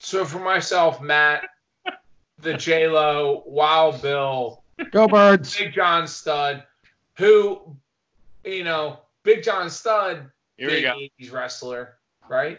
[0.00, 1.44] so for myself, Matt,
[2.40, 5.56] the J Lo, Wild Bill, Go birds.
[5.56, 6.64] Big John Studd,
[7.18, 7.76] who,
[8.44, 10.94] you know, Big John Studd, here we big go.
[11.24, 11.94] 80s wrestler,
[12.28, 12.58] right?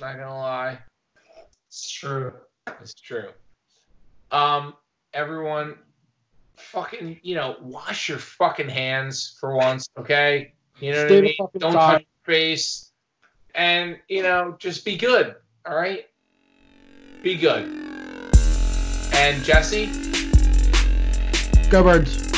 [0.00, 0.78] Not gonna lie,
[1.68, 2.32] It's true.
[2.80, 3.28] it's true.
[4.30, 4.74] Um,
[5.12, 5.76] everyone,
[6.56, 10.54] fucking, you know, wash your fucking hands for once, okay?
[10.80, 11.36] You know Stay what I mean?
[11.58, 11.92] Don't side.
[11.92, 12.90] touch your face,
[13.54, 15.36] and you know, just be good.
[15.66, 16.06] All right,
[17.22, 17.64] be good.
[19.14, 19.86] And Jesse,
[21.70, 22.33] Go birds.